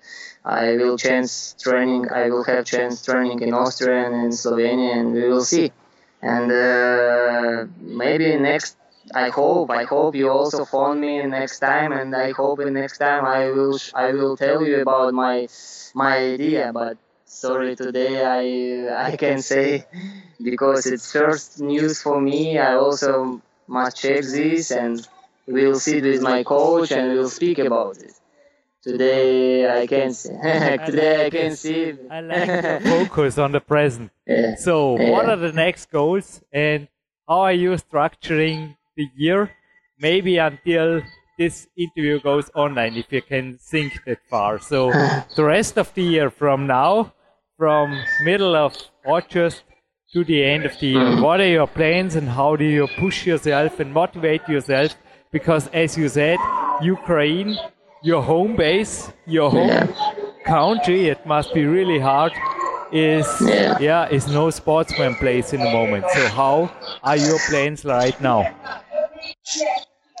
i 0.45 0.77
will 0.77 0.97
chance 0.97 1.55
training 1.59 2.09
i 2.11 2.29
will 2.29 2.43
have 2.43 2.65
chance 2.65 3.03
training 3.03 3.41
in 3.41 3.53
austria 3.53 4.05
and 4.07 4.15
in 4.25 4.31
slovenia 4.31 4.97
and 4.97 5.13
we 5.13 5.27
will 5.27 5.43
see 5.43 5.71
and 6.21 6.51
uh, 6.51 7.65
maybe 7.79 8.37
next 8.37 8.77
I 9.13 9.29
hope 9.29 9.69
I 9.71 9.83
hope 9.83 10.15
you 10.15 10.29
also 10.29 10.65
phone 10.65 10.99
me 10.99 11.21
next 11.25 11.59
time, 11.59 11.91
and 11.93 12.15
I 12.15 12.31
hope 12.31 12.59
in 12.59 12.73
next 12.73 12.97
time 12.99 13.25
I 13.25 13.49
will 13.51 13.77
sh- 13.77 13.91
I 13.95 14.11
will 14.13 14.35
tell 14.37 14.61
you 14.63 14.81
about 14.81 15.13
my 15.13 15.47
my 15.93 16.17
idea. 16.17 16.71
But 16.73 16.97
sorry 17.25 17.75
today 17.75 18.13
I 18.23 19.09
I 19.09 19.15
can 19.17 19.39
say 19.41 19.85
because 20.41 20.85
it's 20.85 21.11
first 21.11 21.59
news 21.61 22.01
for 22.01 22.19
me. 22.21 22.57
I 22.59 22.75
also 22.75 23.41
must 23.67 23.97
check 23.97 24.21
this 24.23 24.71
and 24.71 25.07
we'll 25.47 25.79
sit 25.79 26.03
with 26.03 26.21
my 26.21 26.43
coach 26.43 26.91
and 26.91 27.13
we'll 27.13 27.29
speak 27.29 27.59
about 27.59 27.97
it. 27.97 28.13
Today 28.83 29.69
I 29.81 29.87
can 29.87 30.13
see. 30.13 30.29
today 30.85 31.25
I 31.25 31.29
can 31.29 31.55
see. 31.55 31.93
I 32.09 32.21
like 32.21 32.53
focus 32.87 33.37
on 33.37 33.51
the 33.51 33.59
present. 33.61 34.11
Yeah. 34.25 34.55
So, 34.55 34.93
what 34.93 35.27
are 35.29 35.35
the 35.35 35.51
next 35.51 35.89
goals 35.91 36.41
and 36.51 36.87
how 37.27 37.41
are 37.41 37.53
you 37.53 37.71
structuring 37.73 38.75
the 38.97 39.07
year? 39.15 39.51
Maybe 39.99 40.37
until 40.37 41.01
this 41.37 41.67
interview 41.77 42.19
goes 42.19 42.49
online, 42.55 42.95
if 42.95 43.11
you 43.11 43.21
can 43.21 43.57
think 43.59 43.93
that 44.05 44.19
far. 44.29 44.59
So, 44.59 44.91
the 45.35 45.43
rest 45.43 45.77
of 45.77 45.93
the 45.93 46.03
year 46.03 46.29
from 46.29 46.67
now, 46.67 47.13
from 47.57 48.03
middle 48.25 48.55
of 48.55 48.73
August 49.05 49.63
to 50.13 50.23
the 50.23 50.43
end 50.43 50.65
of 50.65 50.77
the 50.79 50.87
year, 50.87 51.21
what 51.21 51.39
are 51.39 51.47
your 51.47 51.67
plans 51.67 52.15
and 52.15 52.27
how 52.29 52.55
do 52.55 52.65
you 52.65 52.87
push 52.97 53.25
yourself 53.25 53.79
and 53.79 53.93
motivate 53.93 54.47
yourself? 54.49 54.95
Because, 55.31 55.67
as 55.69 55.97
you 55.97 56.09
said, 56.09 56.39
Ukraine, 56.81 57.57
your 58.03 58.21
home 58.21 58.55
base, 58.55 59.11
your 59.25 59.49
home 59.51 59.67
Yeah. 59.69 59.87
country, 60.45 61.09
it 61.09 61.25
must 61.25 61.53
be 61.53 61.65
really 61.65 61.99
hard. 61.99 62.31
Is 62.91 63.27
Yeah. 63.41 63.77
yeah, 63.79 64.07
is 64.17 64.27
no 64.27 64.49
sportsman 64.49 65.15
place 65.15 65.53
in 65.53 65.59
the 65.61 65.71
moment. 65.79 66.05
So 66.09 66.29
how 66.29 66.69
are 67.03 67.17
your 67.17 67.39
plans 67.49 67.83
right 67.83 68.19
now? 68.21 68.39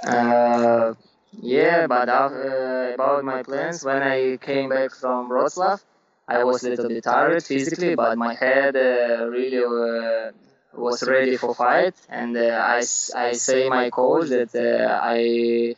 Uh, 0.03 0.93
yeah, 1.41 1.87
but 1.87 2.09
uh, 2.09 2.91
about 2.93 3.23
my 3.23 3.43
plans, 3.43 3.83
when 3.83 4.01
I 4.01 4.37
came 4.37 4.69
back 4.69 4.91
from 4.91 5.29
Wroclaw, 5.29 5.79
I 6.27 6.43
was 6.43 6.63
a 6.63 6.69
little 6.69 6.85
bit 6.85 7.03
tired 7.03 7.43
physically, 7.43 7.95
but 7.95 8.15
my 8.17 8.33
head 8.33 8.75
uh, 8.75 9.25
really 9.27 9.63
uh, 9.63 10.31
was 10.73 11.03
ready 11.03 11.35
for 11.37 11.53
fight. 11.55 11.95
And 12.09 12.37
uh, 12.37 12.61
I, 12.65 12.77
I 13.15 13.31
say 13.33 13.69
my 13.69 13.89
coach 13.89 14.29
that 14.29 14.53
uh, 14.55 14.99
I 15.01 15.75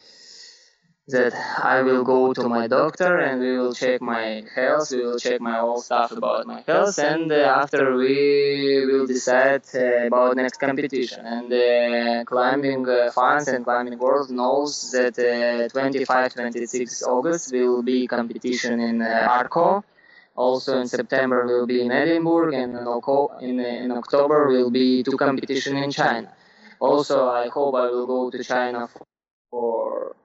that 1.10 1.34
I 1.64 1.82
will 1.82 2.04
go 2.04 2.34
to 2.34 2.48
my 2.48 2.68
doctor 2.68 3.18
and 3.18 3.40
we 3.42 3.58
will 3.58 3.74
check 3.74 4.02
my 4.02 4.44
health. 4.56 4.92
We 4.92 5.06
will 5.06 5.20
check 5.20 5.42
my 5.42 5.60
all 5.60 5.82
stuff 5.82 6.12
about 6.12 6.46
my 6.46 6.64
health, 6.68 6.98
and 7.00 7.32
uh, 7.32 7.62
after 7.62 7.96
we 7.96 8.86
will 8.88 9.08
decide 9.08 9.64
uh, 9.76 10.08
about 10.08 10.36
next 10.36 10.58
competition. 10.60 11.26
And 11.26 11.52
uh, 11.52 12.24
climbing 12.26 12.88
uh, 12.88 13.12
fans 13.12 13.48
and 13.48 13.64
climbing 13.64 13.98
world 14.00 14.30
knows 14.30 14.92
that 14.92 15.16
uh, 15.20 15.68
25, 15.70 16.34
26 16.34 17.04
August 17.04 17.52
will 17.54 17.82
be 17.84 18.08
competition 18.08 18.80
in 18.80 19.02
uh, 19.02 19.28
Arco. 19.30 19.84
Also 20.36 20.80
in 20.80 20.88
September 20.88 21.46
will 21.46 21.68
be 21.68 21.82
in 21.82 21.92
Edinburgh, 21.92 22.54
and 22.54 22.78
in, 23.42 23.60
in 23.60 23.92
October 23.92 24.48
will 24.48 24.70
be 24.70 25.04
two 25.04 25.18
competition 25.18 25.76
in 25.76 25.92
China. 25.92 26.32
Also, 26.80 27.30
I 27.30 27.50
hope 27.50 27.76
I 27.76 27.88
will 27.88 28.08
go 28.08 28.30
to 28.30 28.42
China 28.42 28.88
for, 29.52 30.16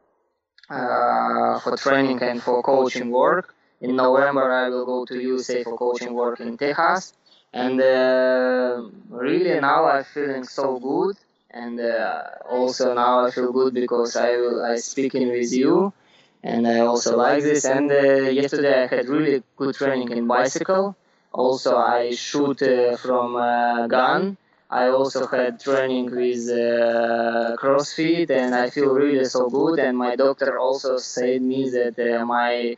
for 0.68 1.72
uh, 1.72 1.76
training 1.76 2.22
and 2.22 2.42
for 2.42 2.62
coaching 2.62 3.10
work. 3.10 3.54
In 3.80 3.96
November, 3.96 4.50
I 4.52 4.68
will 4.68 4.86
go 4.86 5.04
to 5.04 5.20
USA 5.20 5.62
for 5.62 5.76
coaching 5.76 6.14
work 6.14 6.40
in 6.40 6.56
Texas. 6.56 7.12
And 7.52 7.80
uh, 7.80 8.82
really 9.10 9.60
now 9.60 9.84
I'm 9.86 10.04
feeling 10.04 10.44
so 10.44 10.78
good. 10.78 11.16
And 11.50 11.78
uh, 11.78 12.22
also 12.50 12.94
now 12.94 13.26
I 13.26 13.30
feel 13.30 13.52
good 13.52 13.74
because 13.74 14.16
I 14.16 14.36
will 14.36 14.64
I 14.64 14.76
speaking 14.76 15.28
with 15.30 15.52
you, 15.52 15.92
and 16.42 16.66
I 16.66 16.80
also 16.80 17.16
like 17.16 17.44
this. 17.44 17.64
And 17.64 17.92
uh, 17.92 18.28
yesterday 18.40 18.82
I 18.82 18.86
had 18.88 19.08
really 19.08 19.42
good 19.56 19.74
training 19.76 20.10
in 20.10 20.26
bicycle. 20.26 20.96
Also 21.32 21.76
I 21.76 22.14
shoot 22.14 22.60
uh, 22.62 22.96
from 22.96 23.36
uh, 23.36 23.86
gun. 23.86 24.36
I 24.70 24.88
also 24.88 25.26
had 25.26 25.60
training 25.60 26.06
with 26.06 26.48
uh, 26.50 27.56
CrossFit, 27.60 28.30
and 28.30 28.54
I 28.54 28.70
feel 28.70 28.94
really 28.94 29.24
so 29.26 29.48
good. 29.48 29.78
And 29.78 29.96
my 29.96 30.16
doctor 30.16 30.58
also 30.58 30.98
said 30.98 31.42
me 31.42 31.70
that 31.70 31.98
uh, 31.98 32.24
my 32.24 32.76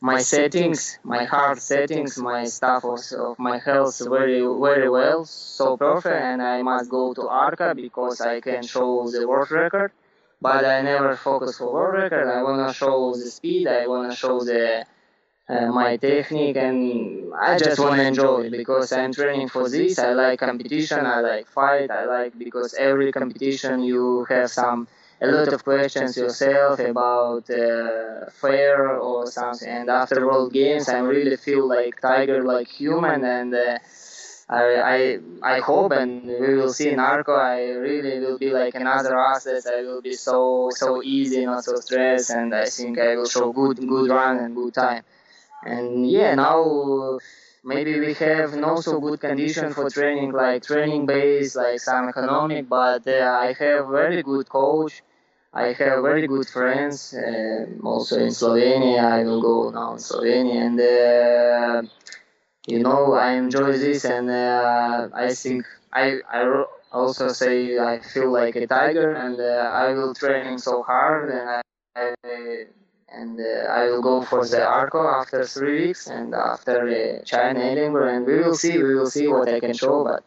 my 0.00 0.18
settings, 0.22 0.98
my 1.04 1.24
heart 1.24 1.60
settings, 1.60 2.16
my 2.16 2.44
stuff 2.44 2.84
of 2.84 3.38
my 3.38 3.58
health 3.58 4.00
very 4.08 4.40
very 4.40 4.88
well, 4.88 5.24
so 5.26 5.76
perfect, 5.76 6.22
and 6.22 6.40
I 6.42 6.62
must 6.62 6.88
go 6.90 7.12
to 7.12 7.28
Arco 7.28 7.74
because 7.74 8.20
I 8.20 8.40
can 8.40 8.62
show 8.62 9.10
the 9.10 9.26
world 9.28 9.50
record. 9.50 9.92
But 10.40 10.64
I 10.64 10.80
never 10.80 11.16
focus 11.16 11.58
for 11.58 11.70
world 11.70 11.94
record. 12.02 12.26
I 12.28 12.42
wanna 12.42 12.72
show 12.72 13.12
the 13.12 13.30
speed. 13.30 13.68
I 13.68 13.86
wanna 13.86 14.14
show 14.14 14.40
the 14.40 14.86
uh, 15.50 15.66
my 15.72 15.96
technique, 15.98 16.56
and 16.56 17.32
I 17.34 17.54
just 17.56 17.78
wanna 17.78 18.04
enjoy 18.04 18.40
it 18.48 18.56
because 18.56 18.92
I'm 18.92 19.14
training 19.14 19.48
for 19.48 19.68
this. 19.70 19.98
I 19.98 20.12
like 20.14 20.40
competition. 20.40 21.06
I 21.06 21.20
like 21.20 21.46
fight. 21.48 21.90
I 21.90 22.04
like 22.06 22.38
because 22.38 22.74
every 22.74 23.12
competition 23.12 23.82
you 23.82 24.24
have 24.30 24.50
some 24.50 24.88
a 25.22 25.28
lot 25.28 25.48
of 25.48 25.64
questions 25.64 26.16
yourself 26.16 26.84
about 26.84 27.50
uh, 27.50 28.30
fair 28.30 28.98
or 28.98 29.26
something. 29.26 29.68
And 29.68 29.90
after 29.90 30.26
World 30.26 30.52
Games, 30.52 30.88
I 30.88 30.98
really 31.00 31.36
feel 31.36 31.66
like 31.68 32.00
Tiger, 32.00 32.42
like 32.44 32.68
human, 32.68 33.24
and 33.24 33.54
uh, 33.54 33.78
I, 34.48 34.64
I 34.94 35.18
I 35.42 35.58
hope 35.60 35.92
and 35.92 36.36
we 36.38 36.54
will 36.56 36.68
see 36.70 36.90
in 36.90 36.98
Arco. 37.00 37.34
I 37.34 37.70
really 37.86 38.18
will 38.20 38.38
be 38.38 38.50
like 38.50 38.74
another 38.74 39.16
athlete. 39.18 39.66
I 39.66 39.82
will 39.82 40.02
be 40.02 40.14
so 40.16 40.70
so 40.72 41.02
easy, 41.02 41.44
not 41.44 41.62
so 41.64 41.80
stressed, 41.80 42.30
and 42.30 42.54
I 42.54 42.68
think 42.70 42.98
I 42.98 43.16
will 43.16 43.28
show 43.28 43.52
good 43.52 43.78
good 43.86 44.10
run 44.10 44.38
and 44.38 44.54
good 44.54 44.74
time. 44.74 45.04
And 45.64 46.08
yeah, 46.10 46.34
now 46.34 47.18
maybe 47.64 48.00
we 48.00 48.14
have 48.14 48.54
not 48.56 48.84
so 48.84 49.00
good 49.00 49.20
condition 49.20 49.72
for 49.72 49.90
training, 49.90 50.32
like 50.32 50.62
training 50.62 51.06
base, 51.06 51.56
like 51.56 51.80
some 51.80 52.08
economic, 52.08 52.68
but 52.68 53.06
uh, 53.06 53.38
I 53.40 53.52
have 53.58 53.88
very 53.88 54.22
good 54.22 54.48
coach 54.48 55.02
I 55.52 55.72
have 55.72 56.02
very 56.02 56.28
good 56.28 56.46
friends 56.46 57.12
uh, 57.12 57.66
also 57.82 58.20
in 58.20 58.28
Slovenia. 58.30 59.00
I 59.02 59.24
will 59.24 59.42
go 59.42 59.70
now 59.70 59.92
in 59.92 59.98
Slovenia, 59.98 60.54
and 60.66 60.80
uh, 60.80 61.82
you 62.68 62.78
know 62.80 63.14
I 63.14 63.32
enjoy 63.32 63.72
this, 63.78 64.04
and 64.04 64.30
uh, 64.30 65.08
I 65.12 65.34
think 65.34 65.66
I 65.92 66.20
I 66.30 66.64
also 66.92 67.28
say 67.28 67.78
I 67.78 67.98
feel 67.98 68.30
like 68.30 68.54
a 68.54 68.66
tiger, 68.66 69.12
and 69.14 69.40
uh, 69.40 69.70
I 69.74 69.92
will 69.92 70.14
training 70.14 70.58
so 70.58 70.82
hard, 70.84 71.30
and 71.30 71.48
I, 71.50 71.62
I 71.96 72.66
and 73.12 73.40
uh, 73.40 73.70
I 73.70 73.84
will 73.90 74.02
go 74.02 74.22
for 74.22 74.46
the 74.46 74.64
Arco 74.64 75.06
after 75.06 75.44
three 75.44 75.88
weeks, 75.88 76.06
and 76.06 76.34
after 76.34 76.88
uh, 76.88 77.24
China 77.24 77.60
Edinburgh, 77.60 78.14
and 78.16 78.26
we 78.26 78.38
will 78.38 78.54
see, 78.54 78.76
we 78.78 78.94
will 78.94 79.10
see 79.10 79.26
what 79.28 79.48
I 79.48 79.60
can 79.60 79.72
show, 79.74 80.04
but 80.04 80.22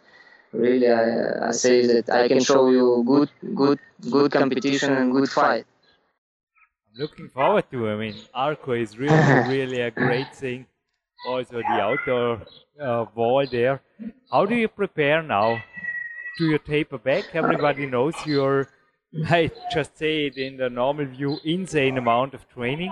really 0.52 0.90
I, 0.90 1.50
I 1.50 1.52
say 1.52 1.86
that 1.88 2.10
I 2.10 2.28
can 2.28 2.40
show 2.42 2.70
you 2.70 3.04
good 3.06 3.30
good 3.56 3.80
good 4.10 4.32
competition 4.32 4.94
and 4.94 5.12
good 5.12 5.30
fight. 5.30 5.66
I'm 6.88 7.02
looking 7.02 7.30
forward 7.30 7.66
to. 7.72 7.90
I 7.90 7.96
mean, 7.96 8.16
Arco 8.34 8.74
is 8.74 8.98
really 8.98 9.34
really 9.56 9.82
a 9.82 9.92
great 9.92 10.34
thing. 10.36 10.66
Also 11.26 11.58
the 11.58 11.80
outdoor 11.88 12.42
uh, 12.80 13.06
wall 13.16 13.46
there. 13.50 13.82
How 14.32 14.46
do 14.46 14.56
you 14.56 14.68
prepare 14.68 15.24
now? 15.24 15.64
Do 16.38 16.46
you 16.46 16.58
taper 16.58 16.98
back? 16.98 17.26
Everybody 17.34 17.86
knows 17.86 18.16
you're. 18.26 18.68
I 19.30 19.52
just 19.72 19.98
say 19.98 20.26
it 20.26 20.38
in 20.38 20.58
the 20.58 20.70
normal 20.70 21.06
view, 21.06 21.38
insane 21.44 21.98
amount 21.98 22.34
of 22.34 22.48
training. 22.50 22.92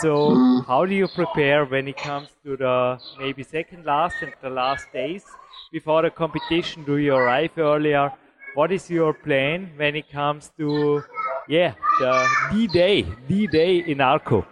So 0.00 0.30
mm-hmm. 0.30 0.66
how 0.66 0.84
do 0.84 0.94
you 0.94 1.08
prepare 1.08 1.64
when 1.64 1.88
it 1.88 1.96
comes 1.96 2.28
to 2.44 2.56
the 2.56 2.98
maybe 3.18 3.42
second 3.42 3.84
last 3.84 4.16
and 4.20 4.32
the 4.42 4.50
last 4.50 4.86
days 4.92 5.24
before 5.72 6.02
the 6.02 6.10
competition? 6.10 6.84
Do 6.84 6.98
you 6.98 7.14
arrive 7.14 7.50
earlier? 7.56 8.12
What 8.54 8.72
is 8.72 8.88
your 8.90 9.12
plan 9.12 9.70
when 9.76 9.96
it 9.96 10.10
comes 10.10 10.50
to 10.58 11.02
yeah 11.48 11.74
the 11.98 12.28
D 12.52 12.66
day, 12.68 13.06
D 13.28 13.46
day 13.46 13.78
in 13.78 14.00
Arco? 14.00 14.46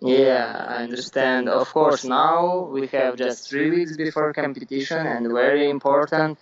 Yeah, 0.00 0.66
I 0.68 0.82
understand. 0.82 1.48
Of 1.48 1.72
course, 1.72 2.04
now 2.04 2.68
we 2.70 2.86
have 2.88 3.16
just 3.16 3.48
three 3.48 3.70
weeks 3.70 3.96
before 3.96 4.32
competition, 4.32 5.06
and 5.06 5.32
very 5.32 5.70
important 5.70 6.38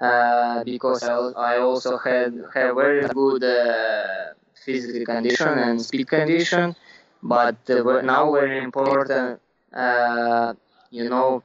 uh, 0.00 0.64
because 0.64 1.02
I 1.36 1.58
also 1.58 1.98
had 1.98 2.32
have 2.54 2.74
very 2.76 3.08
good 3.08 3.42
uh, 3.44 4.34
physical 4.54 5.04
condition 5.04 5.58
and 5.58 5.80
speed 5.80 6.08
condition 6.08 6.76
but 7.22 7.58
uh, 7.70 8.00
now 8.02 8.32
very 8.32 8.58
important 8.62 9.40
uh, 9.72 10.54
you 10.90 11.08
know 11.08 11.42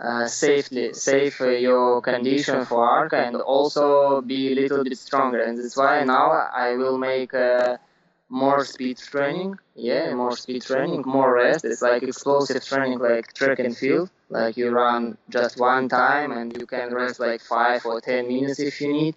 uh, 0.00 0.26
safely 0.26 0.92
safe 0.92 1.40
your 1.40 2.00
condition 2.02 2.64
for 2.64 2.84
Arco 2.88 3.16
and 3.16 3.36
also 3.36 4.20
be 4.20 4.52
a 4.52 4.54
little 4.54 4.82
bit 4.82 4.96
stronger. 4.98 5.40
And 5.40 5.58
that's 5.58 5.76
why 5.76 6.04
now 6.04 6.30
i 6.54 6.74
will 6.76 6.98
make 6.98 7.32
more 8.42 8.64
speed 8.64 8.96
training 9.12 9.50
yeah 9.88 10.12
more 10.22 10.36
speed 10.36 10.62
training 10.70 11.02
more 11.06 11.32
rest 11.34 11.64
it's 11.64 11.82
like 11.88 12.02
explosive 12.02 12.64
training 12.70 12.98
like 12.98 13.32
track 13.32 13.58
and 13.60 13.76
field 13.76 14.08
like 14.28 14.56
you 14.56 14.70
run 14.70 15.16
just 15.36 15.54
one 15.72 15.88
time 15.88 16.30
and 16.32 16.56
you 16.58 16.66
can 16.66 16.92
rest 16.92 17.20
like 17.20 17.40
five 17.40 17.80
or 17.86 18.00
ten 18.00 18.22
minutes 18.26 18.58
if 18.58 18.80
you 18.80 18.92
need 18.92 19.14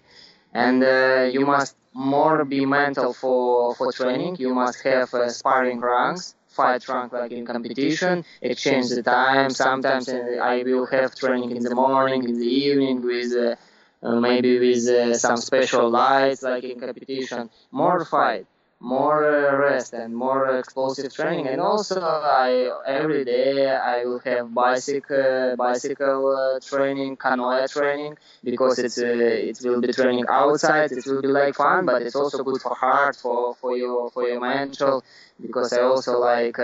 and 0.54 0.82
uh, 0.82 1.28
you 1.34 1.44
must 1.44 1.74
more 1.94 2.44
be 2.44 2.64
mental 2.64 3.12
for 3.12 3.74
for 3.74 3.92
training. 3.92 4.36
You 4.38 4.54
must 4.54 4.82
have 4.82 5.12
uh, 5.14 5.28
sparring 5.28 5.80
runs, 5.80 6.34
fight 6.46 6.86
rank 6.88 7.12
like 7.12 7.32
in 7.32 7.44
competition, 7.44 8.24
exchange 8.40 8.88
the 8.90 9.02
time. 9.02 9.50
Sometimes 9.50 10.08
uh, 10.08 10.38
I 10.40 10.62
will 10.62 10.86
have 10.86 11.14
training 11.14 11.50
in 11.56 11.62
the 11.62 11.74
morning, 11.74 12.24
in 12.24 12.38
the 12.38 12.46
evening 12.46 13.02
with. 13.02 13.32
Uh, 13.32 13.56
uh 14.00 14.20
maybe 14.20 14.52
with 14.60 14.86
uh, 14.86 15.12
some 15.26 15.40
special 15.50 15.90
lights 15.90 16.40
like 16.44 16.62
in 16.62 16.78
competition 16.78 17.50
more 17.72 18.04
fight 18.04 18.46
more 18.80 19.24
uh, 19.26 19.56
rest 19.56 19.92
and 19.92 20.14
more 20.16 20.58
explosive 20.58 21.12
training. 21.12 21.46
And 21.48 21.60
also 21.60 22.00
i 22.02 22.70
every 22.86 23.24
day 23.24 23.68
i 23.76 24.04
will 24.04 24.20
have 24.20 24.52
bicycle 24.54 25.54
bicycle 25.56 26.22
uh, 26.36 26.60
training 26.60 27.16
canoe 27.16 27.66
training 27.66 28.16
because 28.44 28.78
it's 28.78 28.98
uh, 28.98 29.04
it 29.50 29.58
will 29.64 29.80
be 29.80 29.88
training 29.88 30.26
outside. 30.28 30.92
It 30.92 31.04
will 31.06 31.20
be 31.22 31.28
like 31.28 31.54
fun 31.54 31.86
but 31.86 32.02
it's 32.02 32.14
also 32.14 32.44
good 32.44 32.60
for 32.60 32.74
heart 32.74 33.16
for 33.16 33.54
for 33.54 33.76
your 33.76 34.10
for 34.10 34.22
your 34.28 34.40
mental 34.40 35.02
because 35.40 35.72
i 35.72 35.80
also 35.80 36.18
like 36.18 36.56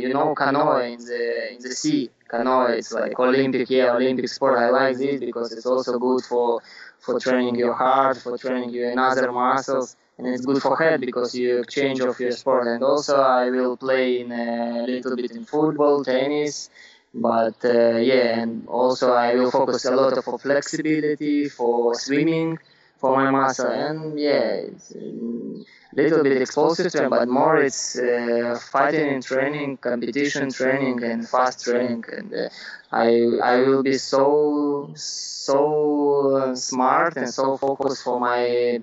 you 0.00 0.08
know 0.08 0.34
canoe 0.34 0.78
in 0.92 0.98
the 0.98 1.52
in 1.54 1.60
the 1.62 1.70
sea. 1.70 2.10
Canoe 2.28 2.66
it's 2.78 2.92
like 2.92 3.18
olympic 3.18 3.70
yeah 3.70 3.90
olympic 3.92 4.28
sport. 4.28 4.58
I 4.58 4.68
like 4.70 4.96
this 4.98 5.20
because 5.22 5.52
it's 5.52 5.66
also 5.66 5.98
good 5.98 6.22
for 6.24 6.60
for 6.98 7.14
training 7.18 7.56
your 7.56 7.74
heart 7.74 8.16
for 8.18 8.36
training 8.38 8.70
your 8.70 8.98
other 8.98 9.30
muscles 9.32 9.96
and 10.18 10.26
it's 10.28 10.44
good 10.46 10.62
for 10.62 10.76
head 10.76 11.00
because 11.00 11.34
you 11.34 11.58
exchange 11.60 12.00
of 12.00 12.18
your 12.20 12.32
sport. 12.32 12.66
And 12.66 12.82
also, 12.82 13.16
I 13.20 13.50
will 13.50 13.76
play 13.76 14.20
in 14.20 14.32
a 14.32 14.84
little 14.86 15.16
bit 15.16 15.30
in 15.30 15.44
football, 15.44 16.04
tennis, 16.04 16.70
but 17.14 17.56
uh, 17.64 17.96
yeah, 17.96 18.40
and 18.40 18.66
also 18.68 19.12
I 19.12 19.34
will 19.34 19.50
focus 19.50 19.84
a 19.84 19.94
lot 19.94 20.22
for 20.24 20.38
flexibility, 20.38 21.48
for 21.48 21.94
swimming, 21.94 22.58
for 22.98 23.16
my 23.16 23.30
muscle, 23.30 23.70
and 23.70 24.18
yeah, 24.18 24.68
it's 24.68 24.92
a 24.94 25.64
little 25.94 26.22
bit 26.22 26.40
explosive 26.40 26.92
training, 26.92 27.10
but 27.10 27.28
more 27.28 27.56
it's 27.58 27.98
uh, 27.98 28.58
fighting 28.70 29.08
and 29.14 29.22
training, 29.22 29.76
competition 29.78 30.50
training, 30.50 31.02
and 31.02 31.28
fast 31.28 31.64
training, 31.64 32.04
and 32.16 32.34
uh, 32.34 32.48
I 32.90 33.08
I 33.42 33.56
will 33.62 33.82
be 33.82 33.98
so 33.98 34.90
so 34.94 36.52
smart 36.54 37.16
and 37.16 37.28
so 37.28 37.56
focused 37.56 38.02
for 38.02 38.18
my 38.20 38.82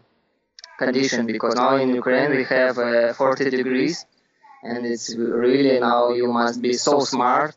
condition 0.78 1.26
because 1.26 1.56
now 1.56 1.76
in 1.76 1.90
Ukraine 1.94 2.32
we 2.32 2.44
have 2.46 2.78
uh, 2.78 3.14
40 3.14 3.50
degrees 3.50 4.06
and 4.64 4.86
it's 4.86 5.16
really 5.16 5.80
now 5.80 6.10
you 6.12 6.28
must 6.32 6.62
be 6.62 6.74
so 6.74 7.00
smart 7.00 7.56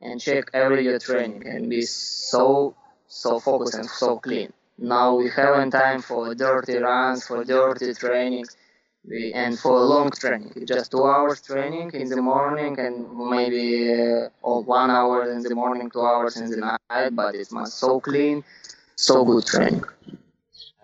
and 0.00 0.20
check 0.20 0.50
every 0.52 0.84
your 0.84 0.98
training 0.98 1.46
and 1.46 1.70
be 1.70 1.82
so 1.82 2.74
so 3.08 3.38
focused 3.40 3.74
and 3.74 3.88
so 3.88 4.18
clean. 4.18 4.52
Now 4.76 5.14
we 5.14 5.30
haven't 5.30 5.70
time 5.70 6.02
for 6.02 6.34
dirty 6.34 6.76
runs, 6.76 7.26
for 7.26 7.44
dirty 7.44 7.94
training, 7.94 8.44
we, 9.08 9.32
and 9.32 9.56
for 9.58 9.78
long 9.78 10.10
training. 10.10 10.52
Just 10.66 10.90
two 10.90 11.04
hours 11.04 11.40
training 11.40 11.92
in 11.94 12.08
the 12.08 12.20
morning 12.20 12.78
and 12.78 12.94
maybe 13.16 13.92
uh, 13.92 14.28
or 14.42 14.62
one 14.64 14.90
hour 14.90 15.30
in 15.30 15.42
the 15.42 15.54
morning, 15.54 15.90
two 15.90 16.02
hours 16.02 16.36
in 16.36 16.50
the 16.50 16.56
night. 16.56 17.10
But 17.12 17.36
it's 17.36 17.52
must 17.52 17.78
so 17.78 18.00
clean, 18.00 18.42
so 18.96 19.24
good 19.24 19.46
training. 19.46 19.84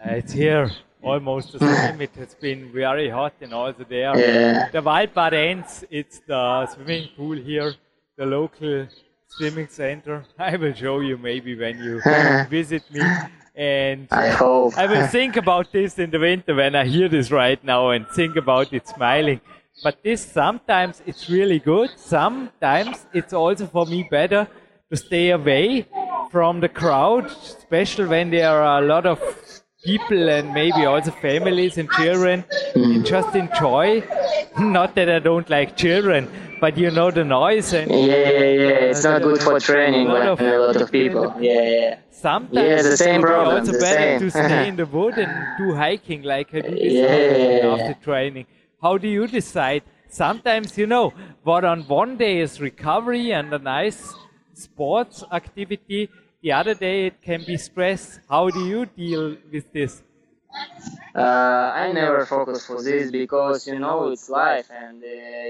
Uh, 0.02 0.12
it's 0.20 0.32
here 0.32 0.70
almost 1.02 1.52
the 1.52 1.58
hmm. 1.58 1.74
same. 1.74 2.00
it 2.00 2.14
has 2.16 2.34
been 2.34 2.72
very 2.72 3.08
hot 3.08 3.34
and 3.40 3.52
also 3.52 3.84
there. 3.88 4.18
Yeah. 4.18 4.68
The 4.70 4.80
Waldbad 4.80 5.32
Enz, 5.32 5.84
it's 5.90 6.20
the 6.26 6.66
swimming 6.66 7.08
pool 7.16 7.36
here, 7.36 7.74
the 8.16 8.26
local 8.26 8.86
swimming 9.28 9.68
center. 9.68 10.24
I 10.38 10.56
will 10.56 10.74
show 10.74 11.00
you 11.00 11.16
maybe 11.18 11.56
when 11.56 11.78
you 11.78 12.00
hmm. 12.04 12.48
visit 12.50 12.82
me. 12.90 13.02
And 13.54 14.06
I 14.10 14.28
hope. 14.28 14.78
I 14.78 14.86
will 14.86 15.06
think 15.08 15.36
about 15.36 15.72
this 15.72 15.98
in 15.98 16.10
the 16.10 16.18
winter 16.18 16.54
when 16.54 16.74
I 16.74 16.86
hear 16.86 17.08
this 17.08 17.30
right 17.30 17.62
now 17.62 17.90
and 17.90 18.06
think 18.08 18.36
about 18.36 18.72
it 18.72 18.88
smiling. 18.88 19.40
But 19.82 20.02
this 20.02 20.24
sometimes 20.24 21.02
it's 21.06 21.28
really 21.28 21.58
good. 21.58 21.90
Sometimes 21.96 23.06
it's 23.12 23.32
also 23.32 23.66
for 23.66 23.86
me 23.86 24.06
better 24.10 24.46
to 24.90 24.96
stay 24.96 25.30
away 25.30 25.86
from 26.30 26.60
the 26.60 26.68
crowd, 26.68 27.26
especially 27.26 28.06
when 28.06 28.30
there 28.30 28.50
are 28.50 28.82
a 28.82 28.86
lot 28.86 29.06
of 29.06 29.18
people 29.82 30.28
and 30.28 30.52
maybe 30.52 30.84
also 30.84 31.10
families 31.10 31.78
and 31.78 31.90
children 31.90 32.44
hmm. 32.74 33.02
just 33.02 33.34
enjoy. 33.34 34.02
Not 34.58 34.94
that 34.96 35.08
I 35.08 35.18
don't 35.18 35.48
like 35.48 35.76
children, 35.76 36.28
but 36.60 36.76
you 36.76 36.90
know 36.90 37.10
the 37.10 37.24
noise 37.24 37.72
and 37.72 37.90
yeah, 37.90 37.96
yeah, 37.98 38.38
yeah. 38.38 38.90
It's 38.90 39.04
not 39.04 39.22
good 39.22 39.40
for 39.40 39.58
training 39.60 40.06
a 40.08 40.12
lot 40.12 40.28
of 40.28 40.40
a 40.40 40.58
lot 40.58 40.76
of 40.76 40.92
people. 40.92 41.34
Yeah, 41.40 41.62
yeah. 41.62 41.98
sometimes 42.10 42.54
Yeah, 42.54 42.82
the 42.82 42.96
same 42.96 43.22
problem, 43.22 43.60
also 43.60 43.72
the 43.72 43.78
better 43.78 44.18
same. 44.18 44.20
to 44.20 44.30
stay 44.30 44.68
in 44.68 44.76
the 44.76 44.86
wood 44.86 45.18
and 45.18 45.32
do 45.58 45.74
hiking 45.74 46.22
like 46.22 46.54
I 46.54 46.60
do 46.60 46.70
this 46.70 46.92
yeah, 46.92 47.66
yeah. 47.66 47.74
after 47.74 47.94
training. 48.04 48.46
How 48.82 48.98
do 48.98 49.08
you 49.08 49.26
decide? 49.26 49.82
Sometimes 50.08 50.76
you 50.76 50.86
know 50.86 51.12
what 51.44 51.64
on 51.64 51.82
one 51.82 52.16
day 52.16 52.40
is 52.40 52.60
recovery 52.60 53.32
and 53.32 53.52
a 53.54 53.58
nice 53.58 54.12
sports 54.52 55.24
activity. 55.32 56.10
The 56.42 56.52
other 56.52 56.74
day 56.74 57.06
it 57.06 57.22
can 57.22 57.44
be 57.44 57.56
stress. 57.56 58.18
How 58.28 58.50
do 58.50 58.60
you 58.60 58.86
deal 58.86 59.36
with 59.52 59.72
this? 59.72 60.02
Uh, 61.14 61.20
I 61.74 61.92
never 61.92 62.24
focus 62.24 62.66
for 62.66 62.82
this 62.82 63.10
because 63.10 63.66
you 63.66 63.78
know 63.78 64.08
it's 64.10 64.28
life 64.28 64.70
and 64.70 65.02
uh, 65.02 65.06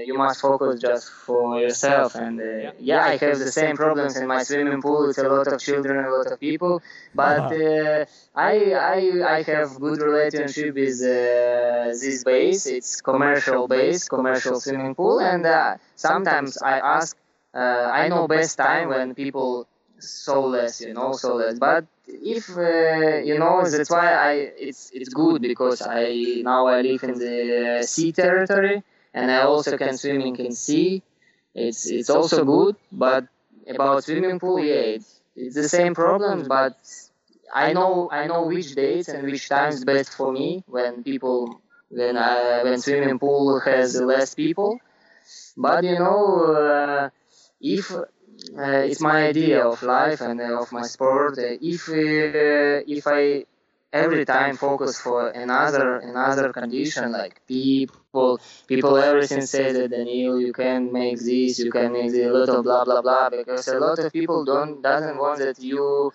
you 0.07 0.15
must 0.15 0.41
focus 0.41 0.79
just 0.81 1.09
for 1.11 1.59
yourself. 1.59 2.15
And 2.15 2.39
uh, 2.41 2.71
yeah, 2.79 3.03
I 3.03 3.17
have 3.17 3.37
the 3.39 3.47
same 3.51 3.75
problems 3.75 4.17
in 4.17 4.27
my 4.27 4.43
swimming 4.43 4.81
pool. 4.81 5.09
It's 5.09 5.19
a 5.19 5.29
lot 5.29 5.47
of 5.47 5.59
children, 5.59 6.03
a 6.03 6.09
lot 6.09 6.27
of 6.31 6.39
people, 6.39 6.81
but 7.13 7.45
uh, 7.51 8.05
I, 8.35 8.53
I 8.73 8.99
I 9.37 9.41
have 9.43 9.79
good 9.79 10.01
relationship 10.01 10.73
with 10.75 10.99
uh, 11.01 11.93
this 12.01 12.23
base. 12.23 12.65
It's 12.65 13.01
commercial 13.01 13.67
base, 13.67 14.09
commercial 14.09 14.59
swimming 14.59 14.95
pool, 14.95 15.19
and 15.19 15.45
uh, 15.45 15.77
sometimes 15.95 16.57
I 16.61 16.79
ask. 16.79 17.15
Uh, 17.53 17.59
I 18.01 18.07
know 18.07 18.27
best 18.27 18.57
time 18.57 18.89
when 18.89 19.13
people 19.13 19.67
so 20.03 20.45
less, 20.47 20.81
you 20.81 20.93
know, 20.93 21.15
so 21.15 21.35
less. 21.35 21.57
But 21.59 21.85
if 22.07 22.49
uh, 22.57 23.17
you 23.23 23.37
know, 23.39 23.63
that's 23.69 23.89
why 23.89 24.13
I 24.13 24.31
it's 24.67 24.91
it's 24.93 25.09
good 25.09 25.45
because 25.47 25.81
I 25.81 26.41
now 26.43 26.67
I 26.67 26.81
live 26.81 27.03
in 27.03 27.17
the 27.17 27.83
sea 27.85 28.11
territory 28.11 28.83
and 29.13 29.31
I 29.31 29.41
also 29.43 29.73
can 29.73 29.97
swimming 29.97 30.35
in 30.37 30.51
sea. 30.55 31.03
It's 31.53 31.89
it's 31.89 32.09
also 32.09 32.43
good, 32.45 32.75
but 32.91 33.27
about 33.67 34.03
swimming 34.03 34.39
pool, 34.39 34.63
yeah, 34.63 34.95
it's, 34.97 35.21
it's 35.35 35.55
the 35.55 35.69
same 35.69 35.93
problems, 35.93 36.43
but 36.47 36.75
I 37.53 37.73
know 37.73 38.09
I 38.11 38.27
know 38.27 38.43
which 38.47 38.75
dates 38.75 39.07
and 39.13 39.23
which 39.23 39.47
times 39.49 39.83
best 39.83 40.13
for 40.13 40.31
me 40.31 40.63
when 40.67 41.03
people 41.03 41.61
when 41.89 42.17
I, 42.17 42.63
when 42.63 42.77
swimming 42.79 43.19
pool 43.19 43.59
has 43.59 43.99
less 43.99 44.33
people. 44.35 44.79
But 45.57 45.83
you 45.83 45.99
know, 45.99 46.45
uh, 46.55 47.09
if 47.61 47.91
uh, 47.91 48.05
it's 48.89 49.01
my 49.01 49.27
idea 49.27 49.65
of 49.65 49.81
life 49.83 50.21
and 50.21 50.41
uh, 50.41 50.61
of 50.61 50.71
my 50.71 50.81
sport. 50.81 51.37
Uh, 51.37 51.57
if 51.61 51.89
uh, 51.89 52.83
if 52.87 53.07
I 53.07 53.45
every 53.93 54.25
time 54.25 54.55
focus 54.55 54.99
for 54.99 55.29
another 55.29 55.97
another 55.97 56.53
condition 56.53 57.11
like 57.11 57.45
people 57.47 58.39
people 58.67 58.97
everything 58.97 59.41
say 59.41 59.71
that 59.73 59.91
Daniel 59.91 60.39
you 60.39 60.53
can 60.53 60.91
make 60.91 61.19
this 61.19 61.59
you 61.59 61.71
can 61.71 61.91
make 61.91 62.13
a 62.13 62.29
lot 62.29 62.49
of 62.49 62.63
blah 62.63 62.85
blah 62.85 63.01
blah 63.01 63.29
because 63.29 63.67
a 63.67 63.79
lot 63.79 63.99
of 63.99 64.11
people 64.13 64.45
don't 64.45 64.81
doesn't 64.81 65.17
want 65.17 65.39
that 65.39 65.59
you 65.59 66.11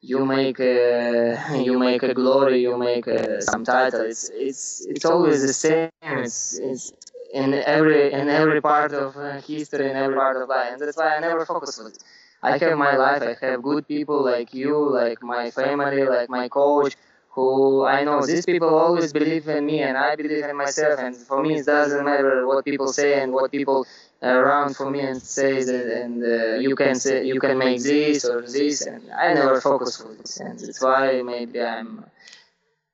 you 0.00 0.24
make 0.24 0.58
a, 0.60 1.36
you 1.66 1.78
make 1.78 2.02
a 2.02 2.14
glory 2.14 2.62
you 2.62 2.78
make 2.78 3.06
a, 3.06 3.42
some 3.42 3.64
title 3.64 4.00
it's 4.02 4.30
it's 4.32 4.86
it's 4.86 5.04
always 5.04 5.42
the 5.42 5.52
same 5.52 5.90
it's 6.10 6.58
it's 6.58 6.92
in 7.32 7.54
every 7.54 8.12
in 8.12 8.28
every 8.28 8.60
part 8.60 8.92
of 8.92 9.16
uh, 9.16 9.40
history 9.40 9.90
in 9.90 9.96
every 9.96 10.16
part 10.16 10.36
of 10.36 10.48
life. 10.48 10.72
And 10.72 10.80
that's 10.80 10.96
why 10.96 11.16
i 11.16 11.20
never 11.20 11.44
focus 11.44 11.78
on 11.78 11.86
it. 11.88 11.98
I 12.42 12.52
have 12.52 12.76
my 12.78 12.96
life 12.96 13.22
i 13.22 13.34
have 13.46 13.62
good 13.62 13.86
people 13.88 14.22
like 14.24 14.54
you 14.54 14.74
like 15.00 15.22
my 15.22 15.50
family 15.50 16.04
like 16.04 16.28
my 16.28 16.48
coach 16.48 16.94
who 17.30 17.84
i 17.84 18.04
know 18.04 18.26
these 18.26 18.44
people 18.46 18.68
always 18.74 19.12
believe 19.12 19.48
in 19.48 19.64
me 19.66 19.80
and 19.82 19.96
i 19.96 20.14
believe 20.16 20.44
in 20.44 20.56
myself. 20.56 20.98
And 20.98 21.16
for 21.16 21.42
me 21.42 21.58
it 21.58 21.66
doesn't 21.66 22.04
matter 22.04 22.46
what 22.46 22.64
people 22.64 22.92
say 22.92 23.20
and 23.20 23.32
what 23.32 23.50
people 23.50 23.86
around 24.22 24.74
for 24.76 24.90
me 24.90 25.00
and 25.00 25.20
say 25.22 25.64
that 25.64 25.86
and 26.02 26.22
uh, 26.24 26.54
you 26.56 26.74
can 26.76 26.94
say 27.00 27.24
you 27.24 27.40
can 27.40 27.58
make 27.58 27.82
this 27.82 28.24
or 28.24 28.42
this. 28.42 28.86
And 28.86 29.10
i 29.12 29.32
never 29.34 29.60
focus 29.60 30.00
on 30.00 30.16
this 30.18 30.40
and 30.40 30.58
that's 30.58 30.80
why 30.80 31.22
maybe 31.22 31.60
i'm 31.62 32.04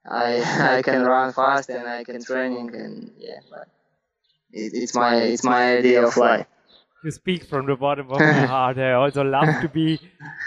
i 0.07 0.31
i 0.79 0.83
can 0.83 1.03
run 1.03 1.33
fast 1.33 1.69
and 1.71 1.87
i 1.89 2.05
can 2.05 2.23
training 2.23 2.75
and 2.75 3.11
yeah 3.19 3.41
but 3.51 3.69
it, 4.55 4.73
it's 4.75 4.95
my 4.95 5.17
it's 5.17 5.45
my 5.45 5.77
idea 5.79 6.07
of 6.07 6.17
life 6.17 6.47
You 7.05 7.11
speak 7.11 7.45
from 7.45 7.67
the 7.67 7.77
bottom 7.77 8.11
of 8.11 8.21
my 8.21 8.47
heart. 8.55 8.79
I 8.79 8.93
also 8.93 9.23
love 9.25 9.51
to 9.63 9.69
be. 9.69 10.01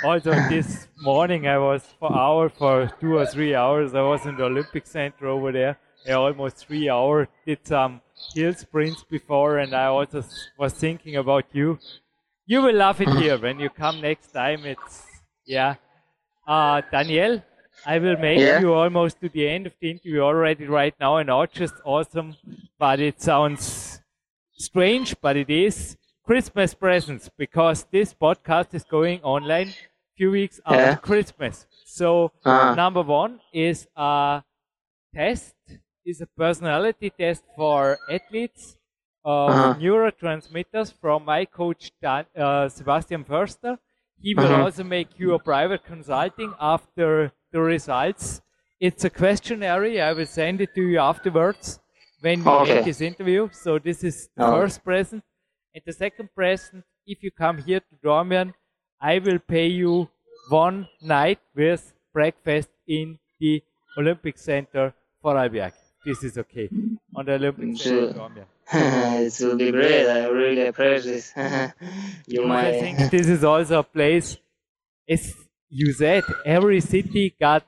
Also, 0.03 0.31
this 0.53 0.87
morning 1.09 1.47
I 1.47 1.57
was 1.59 1.83
for 1.99 2.11
hour 2.23 2.49
for 2.49 2.75
two 3.01 3.13
or 3.17 3.25
three 3.33 3.53
hours. 3.55 3.93
I 3.93 4.01
was 4.01 4.25
in 4.25 4.35
the 4.37 4.45
Olympic 4.45 4.87
Center 4.87 5.27
over 5.35 5.51
there. 5.51 5.77
I 6.09 6.13
almost 6.13 6.57
three 6.65 6.89
hours. 6.89 7.27
Did 7.45 7.59
some 7.73 8.01
hill 8.35 8.53
sprints 8.55 9.03
before, 9.17 9.59
and 9.59 9.75
I 9.83 9.85
also 9.97 10.23
was 10.57 10.73
thinking 10.73 11.15
about 11.23 11.45
you. 11.53 11.77
You 12.47 12.61
will 12.63 12.75
love 12.75 13.01
it 13.01 13.09
here 13.21 13.37
when 13.45 13.59
you 13.59 13.69
come 13.69 14.01
next 14.01 14.31
time. 14.41 14.65
It's 14.65 15.05
yeah. 15.45 15.75
Uh, 16.47 16.81
Danielle, 16.91 17.43
I 17.85 17.99
will 17.99 18.17
make 18.17 18.43
Yeah? 18.43 18.55
you 18.55 18.73
almost 18.73 19.21
to 19.21 19.29
the 19.29 19.47
end 19.47 19.65
of 19.67 19.73
the 19.79 19.91
interview 19.91 20.19
already 20.21 20.65
right 20.67 20.93
now, 20.99 21.17
and 21.17 21.27
not 21.27 21.51
just 21.51 21.75
awesome, 21.85 22.37
but 22.79 22.99
it 22.99 23.21
sounds 23.21 24.01
strange, 24.57 25.15
but 25.21 25.37
it 25.37 25.49
is 25.49 25.97
Christmas 26.25 26.73
presents 26.73 27.29
because 27.37 27.85
this 27.91 28.13
podcast 28.13 28.73
is 28.73 28.83
going 28.83 29.21
online 29.23 29.75
few 30.17 30.31
weeks 30.31 30.59
after 30.65 30.95
Yeah. 30.95 30.97
Christmas. 30.97 31.67
So 31.83 32.31
Ah. 32.45 32.75
number 32.75 33.01
one 33.01 33.39
is 33.53 33.87
a 33.95 34.43
test, 35.13 35.55
is 36.05 36.21
a 36.21 36.27
personality 36.27 37.09
test 37.09 37.43
for 37.55 37.99
athletes 38.09 38.77
of 39.23 39.57
Uh-huh. 39.57 39.75
neurotransmitters 39.75 40.93
from 40.93 41.25
my 41.25 41.45
coach 41.45 41.91
Dan, 42.01 42.25
uh, 42.35 42.69
Sebastian 42.69 43.23
Förster. 43.25 43.77
He 44.21 44.33
will 44.33 44.51
Uh-huh. 44.51 44.53
also 44.53 44.83
make 44.83 45.19
you 45.19 45.33
a 45.33 45.39
private 45.39 45.83
consulting 45.85 46.53
after 46.59 47.31
the 47.51 47.59
results. 47.61 48.41
It's 48.79 49.03
a 49.05 49.09
questionnaire. 49.09 49.83
I 50.03 50.13
will 50.13 50.25
send 50.25 50.61
it 50.61 50.73
to 50.75 50.81
you 50.81 50.99
afterwards 50.99 51.79
when 52.21 52.43
we 52.43 52.51
Okay. 52.51 52.75
make 52.75 52.83
this 52.83 53.01
interview. 53.01 53.49
So 53.51 53.79
this 53.79 54.03
is 54.03 54.29
the 54.35 54.45
Oh. 54.45 54.51
first 54.51 54.83
present. 54.83 55.23
And 55.73 55.83
the 55.85 55.93
second 55.93 56.29
present, 56.35 56.83
if 57.05 57.23
you 57.23 57.31
come 57.31 57.57
here 57.59 57.79
to 57.79 57.95
Dornbirn, 58.03 58.53
I 58.99 59.19
will 59.19 59.39
pay 59.39 59.67
you 59.67 60.09
one 60.49 60.87
night 61.01 61.39
with 61.55 61.93
breakfast 62.13 62.69
in 62.87 63.19
the 63.39 63.63
Olympic 63.97 64.37
Center 64.37 64.93
for 65.21 65.33
Vorarlberg. 65.35 65.73
This 66.05 66.23
is 66.23 66.37
okay. 66.37 66.69
On 67.15 67.25
the 67.25 67.33
Olympic 67.35 67.69
mm, 67.69 67.77
Center 67.77 67.99
Sure. 67.99 68.07
in 68.07 68.13
Dornbirn. 68.13 68.47
it 68.73 69.33
will 69.39 69.55
be 69.57 69.71
great 69.71 70.07
i 70.07 70.25
really 70.27 70.67
appreciate 70.67 71.03
this 71.03 71.33
you 72.27 72.41
Because 72.41 72.45
I 72.45 72.47
might 72.47 72.71
think 72.79 72.97
this 73.11 73.27
is 73.27 73.43
also 73.43 73.79
a 73.79 73.83
place, 73.83 74.37
as 75.09 75.46
you 75.69 75.93
said, 75.93 76.23
every 76.45 76.81
city 76.81 77.35
got 77.39 77.65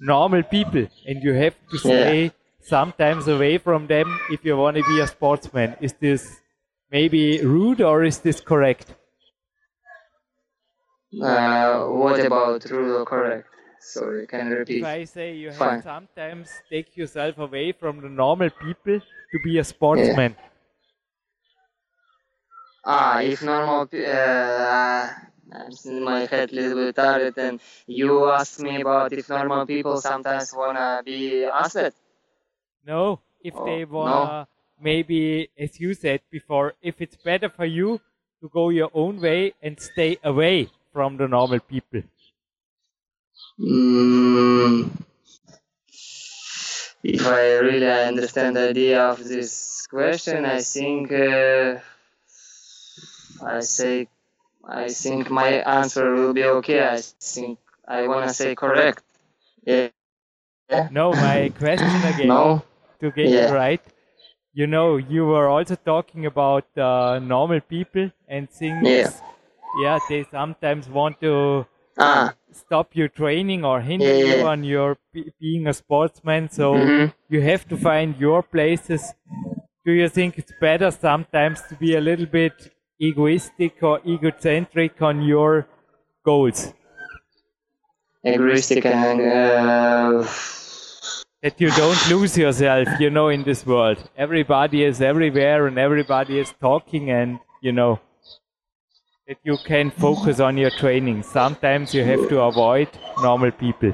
normal 0.00 0.42
people, 0.42 0.86
and 1.06 1.22
you 1.22 1.32
have 1.34 1.54
to 1.70 1.78
Yeah. 1.84 2.14
stay 2.14 2.32
sometimes 2.60 3.28
away 3.28 3.58
from 3.58 3.86
them 3.86 4.20
if 4.30 4.44
you 4.44 4.56
want 4.56 4.76
to 4.76 4.84
be 4.84 5.00
a 5.00 5.06
sportsman. 5.06 5.76
Is 5.80 5.92
this 5.94 6.40
maybe 6.90 7.40
rude 7.44 7.80
or 7.80 8.04
is 8.04 8.18
this 8.18 8.40
correct? 8.40 8.94
uh, 11.22 11.84
what 11.86 12.18
about 12.24 12.64
rude 12.70 13.00
or 13.00 13.04
correct 13.04 13.48
sorry 13.80 14.26
can 14.26 14.46
you 14.48 14.56
repeat 14.56 14.80
If 14.80 14.82
I 14.84 15.04
say 15.04 15.34
you 15.34 15.50
have 15.50 15.58
Fine. 15.58 15.82
sometimes 15.82 16.62
take 16.70 16.96
yourself 16.96 17.38
away 17.38 17.72
from 17.72 18.00
the 18.00 18.08
normal 18.08 18.50
people 18.50 19.00
to 19.00 19.38
be 19.44 19.58
a 19.58 19.64
sportsman. 19.64 20.36
Ah, 22.84 23.20
if 23.20 23.40
normal, 23.42 23.88
uh, 23.92 25.10
my 25.50 26.26
head 26.26 26.52
a 26.52 26.54
little 26.54 26.74
bit 26.84 26.96
tired, 26.96 27.38
and 27.38 27.60
you 27.86 28.30
asked 28.30 28.60
me 28.60 28.80
about 28.80 29.12
if 29.12 29.28
normal 29.28 29.66
people 29.66 29.96
sometimes 30.00 30.52
wanna 30.54 31.02
be 31.04 31.44
athlete. 31.44 31.94
No, 32.84 33.20
if 33.42 33.54
Oh, 33.54 33.64
they 33.64 33.84
no. 33.84 33.90
wanna 33.94 34.48
maybe 34.80 35.48
as 35.58 35.80
you 35.80 35.94
said 35.94 36.20
before, 36.30 36.74
if 36.82 37.00
it's 37.00 37.16
better 37.16 37.48
for 37.48 37.64
you 37.64 38.00
to 38.40 38.48
go 38.48 38.68
your 38.70 38.90
own 38.94 39.20
way 39.20 39.54
and 39.62 39.78
stay 39.80 40.18
away 40.22 40.70
from 40.92 41.16
the 41.16 41.28
normal 41.28 41.60
people. 41.60 42.02
Mm, 43.58 44.90
if 47.02 47.26
I 47.26 47.56
really 47.58 47.86
understand 47.90 48.56
the 48.56 48.68
idea 48.70 49.02
of 49.02 49.22
this 49.24 49.86
question, 49.88 50.44
I 50.44 50.62
think 50.62 51.12
uh, 51.12 51.80
I 53.44 53.60
say 53.60 54.08
I 54.68 54.88
think 54.90 55.30
my 55.30 55.50
answer 55.78 56.14
will 56.14 56.34
be 56.34 56.44
okay. 56.44 56.80
I 56.86 57.00
think 57.20 57.58
I 57.88 58.06
wanna 58.08 58.34
say 58.34 58.54
correct. 58.54 59.04
Yeah. 59.66 59.88
No, 60.90 61.16
my 61.16 61.50
question 61.58 62.04
again 62.04 62.28
No. 62.28 62.62
to 63.00 63.10
get 63.12 63.30
Yeah. 63.30 63.40
it 63.40 63.50
right. 63.50 63.80
You 64.54 64.66
know, 64.66 64.96
you 64.96 65.26
were 65.26 65.48
also 65.48 65.76
talking 65.76 66.26
about 66.26 66.66
uh, 66.76 67.20
normal 67.20 67.60
people 67.60 68.10
and 68.28 68.50
things. 68.50 68.88
Yeah. 68.88 69.10
Yeah, 69.72 70.00
they 70.08 70.24
sometimes 70.24 70.88
want 70.88 71.20
to 71.20 71.66
Ah. 71.98 72.34
stop 72.52 72.96
your 72.96 73.08
training 73.08 73.64
or 73.64 73.80
hinder 73.80 74.14
Yeah, 74.14 74.14
you 74.14 74.36
yeah. 74.38 74.44
on 74.44 74.64
your 74.64 74.96
be- 75.12 75.32
being 75.40 75.66
a 75.68 75.74
sportsman. 75.74 76.50
So 76.50 76.66
Mhm. 76.74 77.12
you 77.28 77.42
have 77.42 77.68
to 77.68 77.76
find 77.76 78.16
your 78.20 78.42
places 78.42 79.14
do 79.84 79.92
you 79.92 80.08
think 80.08 80.38
it's 80.38 80.52
better 80.60 80.90
sometimes 80.90 81.62
to 81.68 81.74
be 81.76 81.96
a 81.96 82.00
little 82.00 82.26
bit 82.26 82.70
egoistic 83.00 83.82
or 83.82 84.00
egocentric 84.06 85.00
on 85.02 85.22
your 85.22 85.66
goals? 86.24 86.72
Egoistic 88.24 88.84
and 88.86 89.20
uh, 89.20 90.28
that 91.42 91.60
you 91.60 91.70
don't 91.70 92.10
lose 92.10 92.36
yourself, 92.36 92.88
you 92.98 93.10
know, 93.10 93.28
in 93.28 93.44
this 93.44 93.64
world. 93.64 93.98
Everybody 94.16 94.84
is 94.84 95.00
everywhere 95.00 95.66
and 95.66 95.78
everybody 95.78 96.40
is 96.40 96.52
talking, 96.60 97.10
and 97.10 97.38
you 97.60 97.72
know 97.72 98.00
that 99.28 99.38
you 99.44 99.56
can 99.64 99.90
focus 99.90 100.40
on 100.40 100.56
your 100.56 100.70
training. 100.70 101.22
Sometimes 101.22 101.94
you 101.94 102.04
have 102.04 102.28
to 102.28 102.40
avoid 102.40 102.88
normal 103.22 103.52
people. 103.52 103.92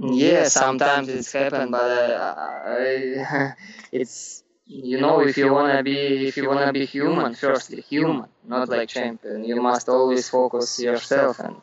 Yeah, 0.00 0.44
sometimes 0.44 1.08
it's 1.08 1.32
happened, 1.32 1.72
but 1.72 2.10
uh, 2.10 2.34
I, 2.38 3.54
it's 3.92 4.44
you 4.68 5.00
know 5.00 5.20
if 5.20 5.36
you 5.36 5.52
wanna 5.52 5.82
be 5.82 6.28
if 6.28 6.36
you 6.36 6.48
wanna 6.48 6.72
be 6.72 6.84
human, 6.86 7.34
firstly 7.34 7.80
human, 7.82 8.28
not 8.44 8.68
like 8.68 8.88
champion. 8.88 9.44
You 9.44 9.60
must 9.62 9.88
always 9.88 10.28
focus 10.28 10.78
yourself 10.78 11.40
and 11.40 11.56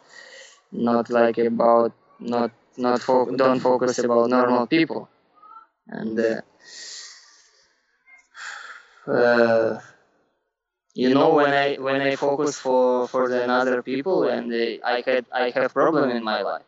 not 0.71 1.09
like 1.09 1.37
about 1.37 1.93
not 2.19 2.51
not 2.77 3.01
fo- 3.01 3.31
don't 3.35 3.59
focus 3.59 3.99
about 3.99 4.29
normal 4.29 4.67
people. 4.67 5.09
And 5.87 6.19
uh, 6.19 6.41
uh, 9.07 9.79
you 10.93 11.13
know 11.13 11.33
when 11.33 11.53
i 11.53 11.75
when 11.75 12.01
i 12.01 12.15
focus 12.15 12.57
for 12.59 13.07
for 13.07 13.29
the 13.29 13.43
other 13.49 13.81
people 13.83 14.23
and 14.23 14.51
i 14.83 15.03
had 15.05 15.25
i 15.31 15.49
have 15.51 15.73
problem 15.73 16.09
in 16.09 16.23
my 16.23 16.41
life 16.41 16.63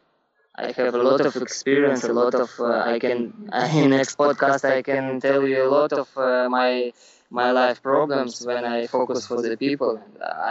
i 0.57 0.71
have 0.71 0.93
a 0.95 1.03
lot 1.09 1.21
of 1.25 1.35
experience 1.37 2.03
a 2.03 2.13
lot 2.13 2.33
of 2.35 2.49
uh, 2.59 2.91
i 2.93 2.99
can 2.99 3.19
in 3.79 3.89
next 3.91 4.17
podcast 4.17 4.63
i 4.77 4.81
can 4.81 5.19
tell 5.19 5.47
you 5.47 5.63
a 5.63 5.71
lot 5.79 5.93
of 5.93 6.07
uh, 6.17 6.47
my 6.49 6.91
my 7.29 7.51
life 7.51 7.81
problems 7.81 8.45
when 8.45 8.63
i 8.65 8.87
focus 8.87 9.27
for 9.27 9.41
the 9.41 9.55
people 9.57 9.93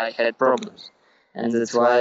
i 0.04 0.10
had 0.18 0.36
problems 0.38 0.90
and 1.34 1.52
that's 1.52 1.74
why 1.74 1.98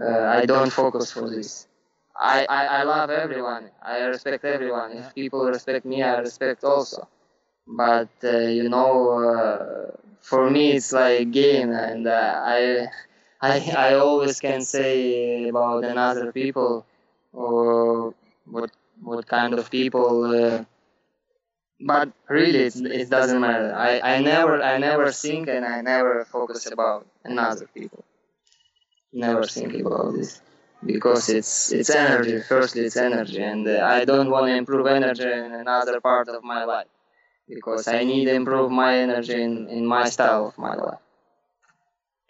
uh, 0.00 0.24
I 0.38 0.46
don't 0.46 0.70
focus 0.70 1.10
for 1.10 1.28
this. 1.30 1.66
I, 2.16 2.46
I, 2.48 2.64
I 2.78 2.82
love 2.84 3.10
everyone. 3.10 3.70
I 3.82 3.98
respect 4.02 4.44
everyone. 4.44 4.92
If 4.92 5.14
people 5.14 5.44
respect 5.46 5.84
me, 5.84 6.02
I 6.02 6.18
respect 6.18 6.64
also. 6.64 7.08
But 7.66 8.10
uh, 8.24 8.38
you 8.58 8.68
know, 8.68 8.92
uh, 9.18 9.96
for 10.20 10.50
me, 10.50 10.72
it's 10.72 10.92
like 10.92 11.30
game, 11.30 11.72
and 11.72 12.06
uh, 12.06 12.42
I, 12.44 12.86
I 13.50 13.54
I 13.88 13.94
always 13.94 14.40
can 14.46 14.60
say 14.62 15.48
about 15.48 15.84
another 15.84 16.32
people 16.32 16.86
or 17.32 18.14
what 18.54 18.70
what 19.02 19.26
kind 19.26 19.52
of 19.58 19.70
people. 19.70 20.08
Uh, 20.34 20.64
but 21.80 22.08
really, 22.28 22.60
it 23.00 23.10
doesn't 23.10 23.40
matter. 23.40 23.74
I, 23.74 23.92
I 24.14 24.20
never 24.20 24.62
I 24.62 24.78
never 24.78 25.10
think 25.12 25.48
and 25.48 25.64
I 25.64 25.80
never 25.82 26.24
focus 26.24 26.66
about 26.70 27.06
another 27.24 27.66
people 27.76 28.04
never 29.14 29.44
think 29.46 29.74
about 29.74 30.14
this 30.14 30.40
because 30.84 31.28
it's 31.28 31.72
it's 31.72 31.90
energy. 31.90 32.40
Firstly, 32.40 32.82
it's 32.88 32.96
energy, 32.96 33.42
and 33.42 33.66
uh, 33.66 33.80
I 33.96 34.04
don't 34.04 34.30
want 34.30 34.46
to 34.48 34.54
improve 34.54 34.86
energy 34.86 35.30
in 35.46 35.52
another 35.64 36.00
part 36.00 36.28
of 36.28 36.42
my 36.44 36.64
life 36.64 36.90
because 37.48 37.88
I 37.88 38.04
need 38.04 38.26
to 38.26 38.34
improve 38.34 38.70
my 38.70 38.92
energy 38.98 39.40
in, 39.42 39.68
in 39.68 39.86
my 39.86 40.08
style 40.08 40.48
of 40.48 40.58
my 40.58 40.74
life. 40.74 41.03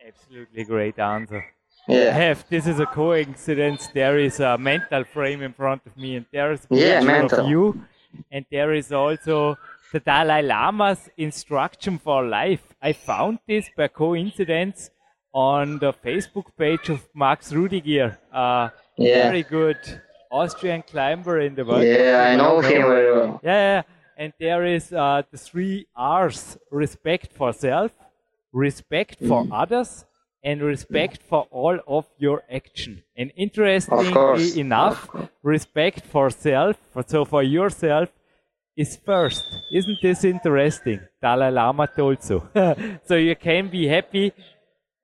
Absolutely 0.07 0.65
great 0.65 0.99
answer. 0.99 1.45
Yeah. 1.89 2.11
Have 2.13 2.45
this 2.49 2.67
is 2.67 2.79
a 2.81 2.87
coincidence. 2.87 3.89
There 3.89 4.19
is 4.19 4.41
a 4.41 4.57
mental 4.59 5.05
frame 5.05 5.43
in 5.43 5.53
front 5.53 5.83
of 5.87 5.97
me, 5.97 6.17
and 6.17 6.27
there 6.33 6.53
is 6.53 6.67
a 6.71 6.75
Yeah, 6.75 7.01
picture 7.01 7.07
mental. 7.07 7.41
of 7.41 7.49
you, 7.51 7.85
and 8.31 8.45
there 8.51 8.73
is 8.73 8.93
also 8.93 9.57
the 9.93 10.01
Dalai 10.01 10.43
Lama's 10.43 11.09
instruction 11.17 11.99
for 11.99 12.25
life. 12.25 12.65
I 12.83 12.93
found 12.93 13.39
this 13.47 13.71
by 13.77 13.89
coincidence 13.89 14.91
on 15.33 15.79
the 15.79 15.93
Facebook 15.93 16.47
page 16.57 16.89
of 16.91 17.01
Max 17.15 17.53
Rudigier, 17.53 18.17
a 18.33 18.73
Yeah. 18.97 19.23
very 19.29 19.43
good 19.43 19.79
Austrian 20.31 20.83
climber 20.83 21.41
in 21.41 21.55
the 21.55 21.65
world. 21.65 21.83
Yeah, 21.85 22.29
I 22.31 22.37
know 22.37 22.61
him 22.61 22.83
very 22.83 23.13
well. 23.13 23.41
Yeah, 23.43 23.61
yeah. 23.73 23.83
and 24.17 24.33
there 24.39 24.65
is 24.65 24.93
uh, 24.93 25.23
the 25.31 25.39
three 25.39 25.87
R's: 25.97 26.59
respect 26.71 27.33
for 27.33 27.53
self, 27.53 27.93
respect 28.55 29.19
for 29.29 29.45
Mm. 29.45 29.51
others, 29.63 30.05
and 30.43 30.63
respect 30.63 31.23
for 31.31 31.43
all 31.51 31.77
of 31.87 32.05
your 32.19 32.43
action. 32.51 33.03
And 33.17 33.33
interestingly 33.37 34.61
enough, 34.61 35.09
respect 35.43 36.03
for 36.13 36.31
self, 36.31 36.77
so 37.07 37.25
for 37.25 37.43
yourself, 37.43 38.09
is 38.77 38.97
first. 38.97 39.43
Isn't 39.73 39.99
this 40.03 40.25
interesting? 40.25 41.01
Dalai 41.23 41.51
Lama 41.51 41.87
told 41.87 42.23
so. 42.23 42.39
so 43.09 43.15
you 43.17 43.37
can 43.37 43.69
be 43.69 43.87
happy. 43.87 44.33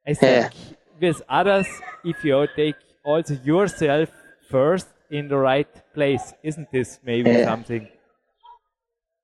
I 0.06 0.14
think 0.14 0.52
with 1.00 1.22
others 1.28 1.68
if 2.04 2.24
you 2.24 2.46
take 2.56 2.76
also 3.04 3.34
yourself 3.44 4.08
first 4.50 4.88
in 5.10 5.28
the 5.28 5.36
right 5.38 5.68
place. 5.94 6.34
Isn't 6.42 6.68
this 6.72 6.98
maybe 7.04 7.30
Yeah. 7.30 7.44
something? 7.44 7.88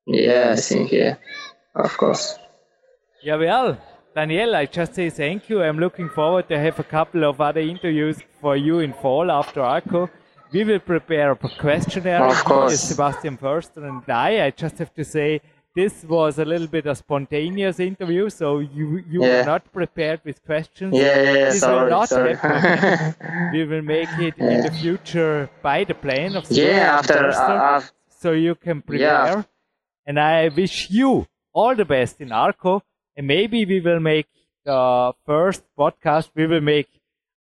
Yeah, 0.06 0.52
I 0.52 0.60
think 0.60 0.92
yeah, 0.92 1.16
of 1.74 1.96
course. 1.96 2.38
Yeah, 3.22 3.36
well, 3.36 3.76
Daniel, 4.16 4.56
I 4.56 4.64
just 4.64 4.94
say 4.94 5.10
thank 5.10 5.50
you. 5.50 5.62
I'm 5.62 5.78
looking 5.78 6.08
forward 6.08 6.48
to 6.48 6.58
have 6.58 6.78
a 6.78 6.84
couple 6.84 7.22
of 7.24 7.38
other 7.38 7.60
interviews 7.60 8.16
for 8.40 8.56
you 8.56 8.78
in 8.78 8.94
fall 8.94 9.30
after 9.30 9.60
Arco. 9.60 10.08
We 10.52 10.64
will 10.64 10.78
prepare 10.78 11.32
a 11.32 11.36
questionnaire. 11.36 12.24
Of 12.24 12.42
course. 12.44 12.80
Sebastian 12.80 13.36
Förster 13.36 13.86
and 13.86 14.02
I. 14.08 14.46
I 14.46 14.50
just 14.52 14.78
have 14.78 14.94
to 14.94 15.04
say 15.04 15.42
this 15.74 16.02
was 16.04 16.38
a 16.38 16.46
little 16.46 16.66
bit 16.66 16.86
a 16.86 16.94
spontaneous 16.94 17.78
interview, 17.78 18.30
so 18.30 18.60
you 18.60 19.04
you 19.06 19.20
Yeah. 19.22 19.40
were 19.40 19.44
not 19.52 19.70
prepared 19.70 20.20
with 20.24 20.42
questions. 20.46 20.94
Yeah, 20.94 21.02
yeah, 21.04 21.32
yeah 21.40 21.44
This 21.50 21.60
will 21.60 21.68
sorry, 21.68 21.90
not 21.90 22.08
sorry. 22.08 22.34
happen. 22.36 23.52
we 23.52 23.66
will 23.66 23.82
make 23.82 24.08
it 24.18 24.38
in 24.38 24.62
the 24.62 24.72
future 24.80 25.50
by 25.62 25.84
the 25.84 25.94
plane 25.94 26.36
of 26.36 26.44
yeah, 26.50 26.56
Sebastian 26.56 26.98
after 26.98 27.18
Förster 27.28 27.58
uh, 27.76 27.82
so 28.08 28.32
you 28.32 28.54
can 28.54 28.80
prepare. 28.80 29.06
Yeah. 29.08 29.24
prepare. 29.34 29.46
And 30.06 30.18
I 30.18 30.48
wish 30.48 30.88
you 30.90 31.26
all 31.52 31.74
the 31.74 31.84
best 31.84 32.20
in 32.22 32.32
Arco. 32.32 32.82
And 33.16 33.26
maybe 33.26 33.64
we 33.64 33.80
will 33.80 34.00
make 34.00 34.26
the 34.64 35.12
first 35.24 35.62
podcast. 35.78 36.30
We 36.34 36.46
will 36.46 36.60
make 36.60 36.88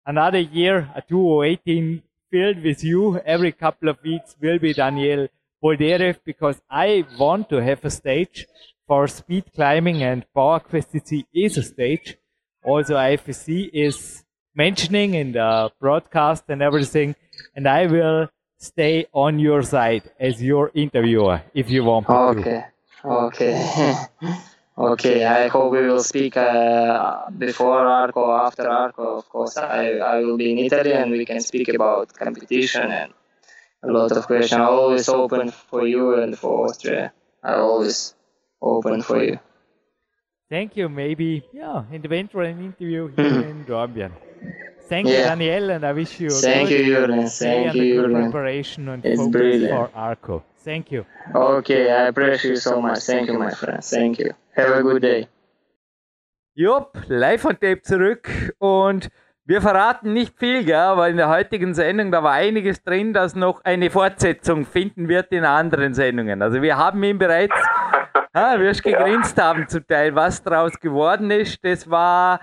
another 0.05 0.39
year, 0.39 0.89
a 0.95 1.01
2018 1.01 2.03
filled 2.29 2.63
with 2.63 2.83
you. 2.83 3.19
Every 3.19 3.51
couple 3.51 3.89
of 3.89 4.01
weeks 4.03 4.35
will 4.41 4.59
be 4.59 4.73
Daniel 4.73 5.27
Boldyrev 5.63 6.19
because 6.25 6.61
I 6.69 7.05
want 7.17 7.49
to 7.49 7.61
have 7.61 7.83
a 7.85 7.89
stage 7.89 8.45
for 8.87 9.07
speed 9.07 9.45
climbing 9.55 10.03
and 10.03 10.25
Power 10.35 10.59
Quest 10.59 10.89
is 11.33 11.57
a 11.57 11.63
stage. 11.63 12.17
Also 12.63 12.95
IFSC 12.95 13.69
is 13.73 14.23
mentioning 14.55 15.13
in 15.13 15.31
the 15.31 15.71
broadcast 15.79 16.43
and 16.49 16.61
everything. 16.61 17.15
And 17.55 17.67
I 17.67 17.85
will 17.85 18.29
stay 18.57 19.05
on 19.13 19.39
your 19.39 19.61
side 19.61 20.03
as 20.19 20.41
your 20.41 20.71
interviewer 20.73 21.41
if 21.53 21.69
you 21.69 21.83
want 21.83 22.09
okay 22.09 22.43
to. 22.43 22.69
Okay, 23.05 23.95
okay. 24.77 25.23
I 25.25 25.47
hope 25.47 25.71
we 25.71 25.81
will 25.87 26.03
speak 26.03 26.37
uh, 26.37 27.29
before 27.37 27.79
Arco, 27.85 28.31
after 28.31 28.67
Arco. 28.69 29.17
Of 29.17 29.29
course, 29.29 29.57
I, 29.57 29.97
I 29.97 30.19
will 30.19 30.37
be 30.37 30.51
in 30.51 30.57
Italy 30.59 30.93
and 30.93 31.11
we 31.11 31.25
can 31.25 31.41
speak 31.41 31.69
about 31.69 32.13
competition 32.13 32.91
and 32.91 33.13
a 33.83 33.87
lot 33.91 34.11
of 34.11 34.25
questions. 34.27 34.53
I'm 34.53 34.61
always 34.67 35.09
open 35.09 35.51
for 35.51 35.87
you 35.87 36.21
and 36.21 36.37
for 36.37 36.67
Austria. 36.67 37.11
I 37.43 37.53
always 37.55 38.15
open 38.61 39.01
for 39.01 39.23
you. 39.23 39.39
Thank 40.49 40.77
you. 40.77 40.87
Maybe, 40.89 41.43
yeah, 41.51 41.83
in 41.91 42.01
the 42.01 42.07
eventual 42.07 42.45
interview 42.45 43.07
here 43.15 43.41
in 43.41 43.65
Dornbirn. 43.65 44.11
Thank 44.87 45.07
you, 45.07 45.13
Yeah. 45.13 45.29
Daniel, 45.29 45.71
and 45.71 45.83
I 45.85 45.93
wish 45.93 46.19
you 46.19 46.27
a 46.27 46.31
Thank 46.31 46.69
good 46.69 46.85
you, 46.85 46.93
Jurgen. 46.93 47.19
day 47.21 47.27
Thank 47.27 47.73
you, 47.75 47.95
good 47.95 48.11
Jurgen. 48.11 48.31
preparation 48.31 48.89
and 48.89 49.05
It's 49.05 49.17
focus 49.17 49.31
brilliant. 49.31 49.69
for 49.71 49.89
Arco. 49.97 50.43
Thank 50.63 50.91
you. 50.91 51.05
Okay, 51.35 51.91
I 51.91 52.07
appreciate 52.07 52.51
you 52.51 52.55
so 52.55 52.81
much. 52.81 52.99
Thank 52.99 53.27
you, 53.27 53.37
my 53.37 53.51
friend. 53.51 53.83
Thank 53.83 54.19
you. 54.19 54.33
Have 54.55 54.71
a 54.71 54.81
good 54.81 55.01
day. 55.01 55.27
Jupp, 56.55 56.95
live 57.09 57.45
on 57.45 57.59
Tape 57.59 57.81
zurück 57.81 58.29
und 58.59 59.09
wir 59.45 59.61
verraten 59.61 60.13
nicht 60.13 60.39
viel, 60.39 60.63
gell, 60.63 60.75
aber 60.75 61.09
in 61.09 61.17
der 61.17 61.27
heutigen 61.27 61.73
Sendung, 61.73 62.11
da 62.11 62.23
war 62.23 62.31
einiges 62.31 62.81
drin, 62.81 63.11
das 63.11 63.35
noch 63.35 63.61
eine 63.65 63.89
Fortsetzung 63.89 64.65
finden 64.65 65.09
wird 65.09 65.33
in 65.33 65.43
anderen 65.43 65.93
Sendungen. 65.93 66.41
Also 66.41 66.61
wir 66.61 66.77
haben 66.77 67.03
ihn 67.03 67.17
bereits, 67.17 67.55
ah, 68.33 68.57
wirst 68.59 68.83
gegrinst 68.83 69.41
haben 69.41 69.67
zum 69.67 69.85
Teil, 69.85 70.15
was 70.15 70.41
daraus 70.43 70.79
geworden 70.79 71.29
ist, 71.29 71.57
das 71.65 71.89
war, 71.89 72.39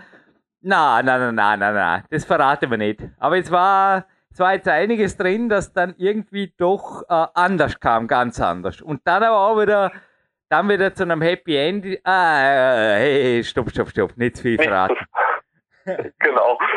na, 0.61 1.03
na, 1.03 1.17
na, 1.17 1.33
na, 1.33 1.57
na, 1.57 1.73
na, 1.73 2.03
das 2.11 2.27
verraten 2.27 2.71
wir 2.71 2.77
nicht. 2.77 3.01
Aber 3.19 3.39
es 3.39 3.51
war, 3.51 4.05
es 4.33 4.39
war 4.39 4.55
jetzt 4.55 4.69
einiges 4.69 5.17
drin, 5.17 5.49
das 5.49 5.73
dann 5.73 5.95
irgendwie 5.99 6.53
doch 6.57 7.03
äh, 7.09 7.27
anders 7.35 7.81
kam, 7.81 8.07
ganz 8.07 8.41
anders. 8.41 8.81
Und 8.81 9.01
dann 9.05 9.23
aber 9.23 9.39
auch 9.39 9.61
wieder, 9.61 9.93
dann 10.49 10.69
wieder 10.69 10.95
zu 10.95 11.03
einem 11.03 11.21
Happy 11.21 11.57
End. 11.57 11.99
Ah, 12.05 12.95
hey, 12.97 13.43
stopp, 13.43 13.71
stopp, 13.71 13.91
stopp, 13.91 14.17
nicht 14.17 14.37
zu 14.37 14.43
viel 14.43 14.57
verraten. 14.57 14.97
Genau. 16.19 16.59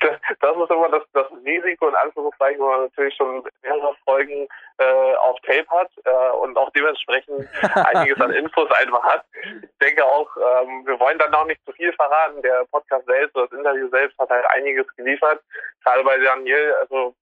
Das, 0.00 0.18
das, 0.40 0.56
ist 0.56 0.70
immer 0.70 0.88
das, 0.88 1.02
das 1.12 1.26
Risiko 1.44 1.88
in 1.88 1.94
Anführungszeichen, 1.94 2.60
wo 2.60 2.68
man 2.68 2.82
natürlich 2.82 3.14
schon 3.14 3.44
mehrere 3.62 3.94
Folgen 4.04 4.48
äh, 4.78 5.14
auf 5.16 5.38
Tape 5.40 5.66
hat 5.68 5.90
äh, 6.04 6.30
und 6.36 6.56
auch 6.56 6.70
dementsprechend 6.70 7.48
einiges 7.74 8.20
an 8.20 8.32
Infos 8.32 8.70
einfach 8.72 9.02
hat. 9.02 9.24
Ich 9.62 9.78
denke 9.80 10.04
auch, 10.04 10.28
ähm, 10.36 10.86
wir 10.86 10.98
wollen 10.98 11.18
dann 11.18 11.30
noch 11.30 11.44
nicht 11.44 11.64
zu 11.64 11.72
viel 11.72 11.92
verraten. 11.92 12.42
Der 12.42 12.64
Podcast 12.70 13.06
selbst 13.06 13.36
oder 13.36 13.46
das 13.48 13.58
Interview 13.58 13.88
selbst 13.90 14.18
hat 14.18 14.30
halt 14.30 14.46
einiges 14.50 14.86
geliefert. 14.96 15.40
Gerade 15.84 16.02
bei 16.02 16.18
Daniel, 16.18 16.74
also 16.80 17.14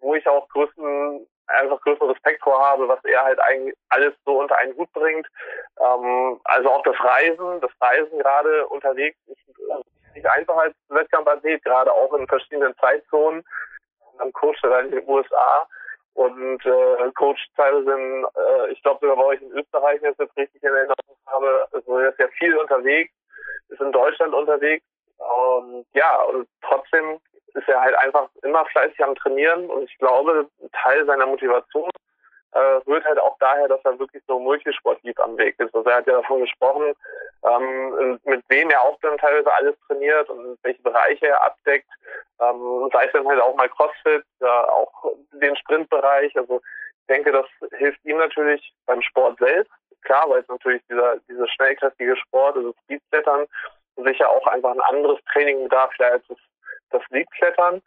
wo 0.00 0.14
ich 0.14 0.26
auch 0.26 0.48
größten 0.48 1.26
einfach 1.48 1.80
größten 1.80 2.10
Respekt 2.10 2.42
vor 2.42 2.60
habe, 2.60 2.88
was 2.88 3.02
er 3.04 3.24
halt 3.24 3.40
eigentlich 3.40 3.74
alles 3.88 4.14
so 4.24 4.38
unter 4.38 4.56
einen 4.58 4.76
Hut 4.76 4.92
bringt. 4.92 5.26
Ähm, 5.80 6.40
also 6.44 6.70
auch 6.70 6.82
das 6.82 6.98
Reisen, 7.00 7.60
das 7.60 7.70
Reisen 7.80 8.18
gerade 8.18 8.66
unterwegs 8.66 9.16
ist 9.26 9.38
nicht 10.18 10.30
einfach 10.30 10.56
als 10.56 10.74
Wettkampfathlet, 10.88 11.64
gerade 11.64 11.92
auch 11.92 12.12
in 12.14 12.26
verschiedenen 12.26 12.74
Zeitzonen. 12.76 13.44
Dann 14.18 14.32
coacht 14.32 14.58
er 14.62 14.70
dann 14.70 14.86
in 14.86 14.92
den 14.92 15.08
USA 15.08 15.66
und 16.14 16.64
äh, 16.66 17.12
coacht 17.14 17.48
teilweise 17.56 17.92
in, 17.92 18.24
äh, 18.24 18.72
ich 18.72 18.82
glaube 18.82 19.00
sogar 19.00 19.16
bei 19.16 19.24
euch 19.24 19.42
in 19.42 19.52
Österreich, 19.52 20.02
wenn 20.02 20.12
ich 20.12 20.18
das 20.18 20.36
richtig 20.36 20.62
in 20.62 20.74
Erinnerung 20.74 21.16
habe. 21.26 21.68
Also 21.72 21.98
er 21.98 22.10
ist 22.10 22.18
ja 22.18 22.28
viel 22.38 22.56
unterwegs, 22.56 23.12
ist 23.68 23.80
in 23.80 23.92
Deutschland 23.92 24.34
unterwegs 24.34 24.84
und 25.18 25.86
ja, 25.94 26.22
und 26.22 26.48
trotzdem 26.62 27.20
ist 27.54 27.68
er 27.68 27.80
halt 27.80 27.94
einfach 27.96 28.28
immer 28.42 28.64
fleißig 28.66 29.02
am 29.02 29.14
Trainieren 29.14 29.70
und 29.70 29.84
ich 29.84 29.98
glaube, 29.98 30.48
Teil 30.72 31.06
seiner 31.06 31.26
Motivation 31.26 31.90
äh, 32.52 32.58
rührt 32.86 33.04
halt 33.04 33.18
auch 33.18 33.36
daher, 33.38 33.68
dass 33.68 33.84
er 33.84 33.98
wirklich 33.98 34.22
so 34.26 34.38
multisportiv 34.38 35.18
am 35.20 35.36
Weg 35.36 35.58
ist. 35.58 35.74
Also 35.74 35.88
er 35.88 35.96
hat 35.96 36.06
ja 36.06 36.14
davon 36.14 36.40
gesprochen, 36.40 36.94
ähm, 37.44 38.18
mit 38.24 38.42
wem 38.48 38.70
er 38.70 38.82
auch 38.82 38.98
dann 39.00 39.18
teilweise 39.18 39.52
alles 39.54 39.76
trainiert 39.86 40.28
und 40.30 40.58
welche 40.62 40.82
Bereiche 40.82 41.28
er 41.28 41.44
abdeckt. 41.44 41.88
Ähm, 42.40 42.88
sei 42.92 43.06
es 43.06 43.12
dann 43.12 43.28
halt 43.28 43.40
auch 43.40 43.54
mal 43.56 43.68
CrossFit, 43.68 44.24
ja, 44.40 44.68
auch 44.68 45.12
den 45.32 45.56
Sprintbereich. 45.56 46.36
Also 46.36 46.60
ich 47.00 47.06
denke, 47.14 47.32
das 47.32 47.46
hilft 47.78 48.04
ihm 48.04 48.18
natürlich 48.18 48.72
beim 48.86 49.02
Sport 49.02 49.38
selbst. 49.38 49.72
Klar, 50.02 50.24
weil 50.28 50.40
es 50.40 50.48
natürlich 50.48 50.82
dieser, 50.88 51.16
dieser 51.28 51.48
schnellkräftige 51.48 52.16
Sport, 52.16 52.56
also 52.56 52.72
Speedklettern, 52.84 53.46
sicher 53.96 54.30
auch 54.30 54.46
einfach 54.46 54.70
ein 54.70 54.80
anderes 54.80 55.18
Training 55.32 55.64
bedarf, 55.64 55.92
als 55.98 56.24
das 56.28 56.38
das 56.90 57.02
Liegklettern, 57.10 57.82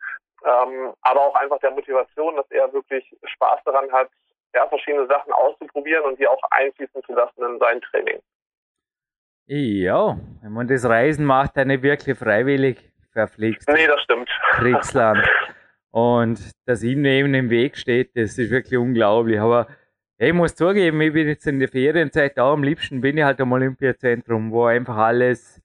ähm, 0.46 0.94
aber 1.02 1.22
auch 1.22 1.36
einfach 1.36 1.60
der 1.60 1.72
Motivation, 1.72 2.36
dass 2.36 2.50
er 2.52 2.72
wirklich 2.74 3.16
Spaß 3.24 3.62
daran 3.66 3.92
hat, 3.92 4.10
ja, 4.54 4.68
verschiedene 4.68 5.08
Sachen 5.08 5.32
auszuprobieren 5.34 6.04
und 6.06 6.20
die 6.20 6.28
auch 6.28 6.42
einfließen 6.52 7.04
zu 7.04 7.14
lassen 7.14 7.44
in 7.44 7.60
sein 7.60 7.82
Training. 7.82 8.20
Ja, 9.46 10.18
wenn 10.42 10.52
man 10.54 10.68
das 10.68 10.86
Reisen 10.86 11.26
macht, 11.26 11.58
dann 11.58 11.68
nicht 11.68 11.84
wirklich 11.84 12.18
freiwillig 12.18 12.90
verpflichtet. 13.12 13.76
Nee, 13.76 13.88
das 13.88 14.02
stimmt. 14.02 14.30
Kriegsland. 14.52 15.28
Und 15.92 16.40
dass 16.66 16.84
ihm 16.84 17.02
neben 17.02 17.34
dem 17.34 17.50
Weg 17.50 17.76
steht, 17.76 18.16
das 18.16 18.38
ist 18.38 18.50
wirklich 18.50 18.78
unglaublich. 18.78 19.40
Aber 19.40 19.68
ich 20.18 20.32
muss 20.34 20.56
zugeben, 20.56 21.02
ich 21.02 21.12
bin 21.12 21.28
jetzt 21.28 21.48
in 21.48 21.60
der 21.60 21.68
Ferienzeit 21.68 22.38
da, 22.38 22.54
am 22.54 22.64
liebsten 22.64 23.02
bin 23.02 23.18
ich 23.18 23.24
halt 23.24 23.42
am 23.42 23.52
Olympiazentrum, 23.52 24.52
wo 24.52 24.66
einfach 24.66 24.96
alles 24.96 25.62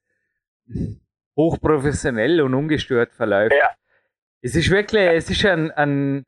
hochprofessionell 1.37 2.41
und 2.41 2.53
ungestört 2.55 3.13
verläuft. 3.13 3.55
Ja. 3.57 3.69
Es 4.41 4.55
ist 4.55 4.69
wirklich, 4.69 5.03
es 5.03 5.29
ist 5.29 5.45
ein, 5.45 5.71
ein, 5.71 6.25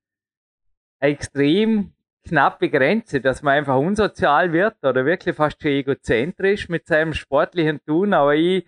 eine 0.99 1.11
extrem 1.11 1.91
knappe 2.29 2.69
Grenze, 2.69 3.21
dass 3.21 3.41
man 3.41 3.55
einfach 3.55 3.77
unsozial 3.77 4.53
wird 4.53 4.75
oder 4.83 5.05
wirklich 5.05 5.35
fast 5.35 5.61
schon 5.61 5.71
egozentrisch 5.71 6.69
mit 6.69 6.87
seinem 6.87 7.13
sportlichen 7.13 7.83
Tun, 7.85 8.13
aber 8.13 8.35
ich, 8.35 8.65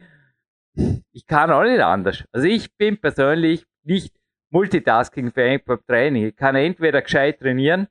ich 1.12 1.26
kann 1.28 1.52
auch 1.52 1.64
nicht 1.64 1.80
anders. 1.80 2.24
Also 2.32 2.48
ich 2.48 2.76
bin 2.76 3.00
persönlich 3.00 3.66
nicht 3.84 4.14
multitaskingfähig 4.50 5.64
beim 5.66 5.80
Training. 5.88 6.28
Ich 6.28 6.36
kann 6.36 6.56
entweder 6.56 7.02
gescheit 7.02 7.40
trainieren 7.40 7.88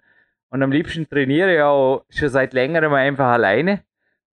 und 0.50 0.62
am 0.62 0.72
liebsten 0.72 1.08
trainiere 1.08 1.54
ich 1.54 1.62
auch 1.62 2.04
schon 2.10 2.28
seit 2.28 2.52
längerem 2.52 2.92
einfach 2.92 3.28
alleine 3.28 3.82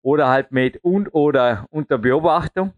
oder 0.01 0.27
halt 0.27 0.51
mit 0.51 0.83
und 0.83 1.13
oder 1.13 1.65
unter 1.69 1.97
Beobachtung. 1.97 2.73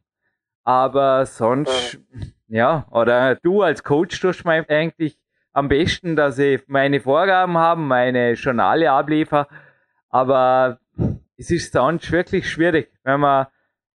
Aber 0.63 1.25
sonst, 1.25 1.99
ja, 2.47 2.87
oder 2.91 3.35
du 3.35 3.61
als 3.61 3.83
Coach 3.83 4.19
tust 4.19 4.45
mir 4.45 4.69
eigentlich 4.69 5.17
am 5.59 5.67
besten, 5.67 6.15
dass 6.15 6.39
ich 6.39 6.61
meine 6.67 7.01
Vorgaben 7.01 7.57
habe, 7.57 7.81
meine 7.81 8.33
Journale 8.33 8.91
abliefere. 8.91 9.47
Aber 10.09 10.79
es 11.37 11.51
ist 11.51 11.73
sonst 11.73 12.11
wirklich 12.11 12.49
schwierig, 12.49 12.91
wenn 13.03 13.19
man, 13.19 13.47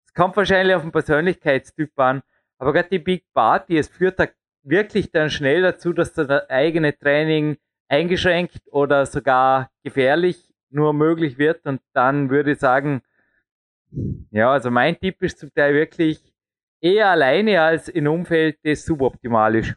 es 0.06 0.14
kommt 0.14 0.36
wahrscheinlich 0.38 0.76
auf 0.76 0.82
den 0.82 0.92
Persönlichkeitstyp 0.92 1.98
an, 2.00 2.22
aber 2.58 2.74
gerade 2.74 2.90
die 2.90 3.00
Big 3.00 3.26
Party, 3.34 3.78
es 3.78 3.88
führt 3.88 4.20
da 4.20 4.28
wirklich 4.64 5.12
dann 5.12 5.30
schnell 5.30 5.62
dazu, 5.62 5.94
dass 5.94 6.14
das 6.14 6.50
eigene 6.50 6.98
Training 6.98 7.58
eingeschränkt 7.88 8.62
oder 8.72 9.06
sogar 9.06 9.72
gefährlich 9.84 10.54
nur 10.70 10.94
möglich 10.94 11.38
wird 11.38 11.66
und 11.66 11.82
dann 11.94 12.30
würde 12.30 12.52
ich 12.52 12.60
sagen, 12.60 13.02
ja, 14.32 14.52
also 14.52 14.72
mein 14.72 15.00
Tipp 15.00 15.22
ist 15.22 15.40
zum 15.40 15.54
Teil 15.54 15.74
wirklich 15.74 16.34
eher 16.82 17.10
alleine 17.10 17.62
als 17.62 17.88
in 17.90 18.08
Umfeld, 18.08 18.58
das 18.64 18.86
suboptimal 18.86 19.56
ist. 19.56 19.76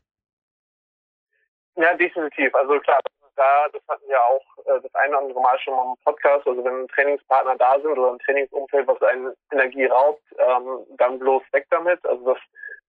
Ja, 1.76 1.94
definitiv. 1.94 2.54
Also 2.54 2.80
klar, 2.80 3.00
da, 3.36 3.68
das 3.72 3.82
hatten 3.88 4.08
wir 4.08 4.20
auch 4.22 4.42
äh, 4.64 4.80
das 4.80 4.94
eine 4.94 5.10
oder 5.10 5.18
andere 5.18 5.40
Mal 5.40 5.58
schon 5.60 5.74
mal 5.74 5.92
im 5.92 6.04
Podcast. 6.04 6.46
Also 6.46 6.64
wenn 6.64 6.88
Trainingspartner 6.88 7.56
da 7.56 7.78
sind 7.80 7.98
oder 7.98 8.12
ein 8.12 8.18
Trainingsumfeld, 8.20 8.86
was 8.88 9.02
einen 9.02 9.34
Energie 9.52 9.84
raubt, 9.86 10.22
ähm, 10.38 10.86
dann 10.96 11.18
bloß 11.18 11.42
weg 11.52 11.66
damit. 11.70 12.04
Also 12.06 12.32
das, 12.32 12.38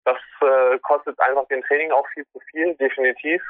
das 0.05 0.19
äh, 0.49 0.79
kostet 0.81 1.19
einfach 1.19 1.47
den 1.49 1.63
Training 1.63 1.91
auch 1.91 2.07
viel 2.15 2.25
zu 2.33 2.39
viel, 2.51 2.75
definitiv. 2.77 3.43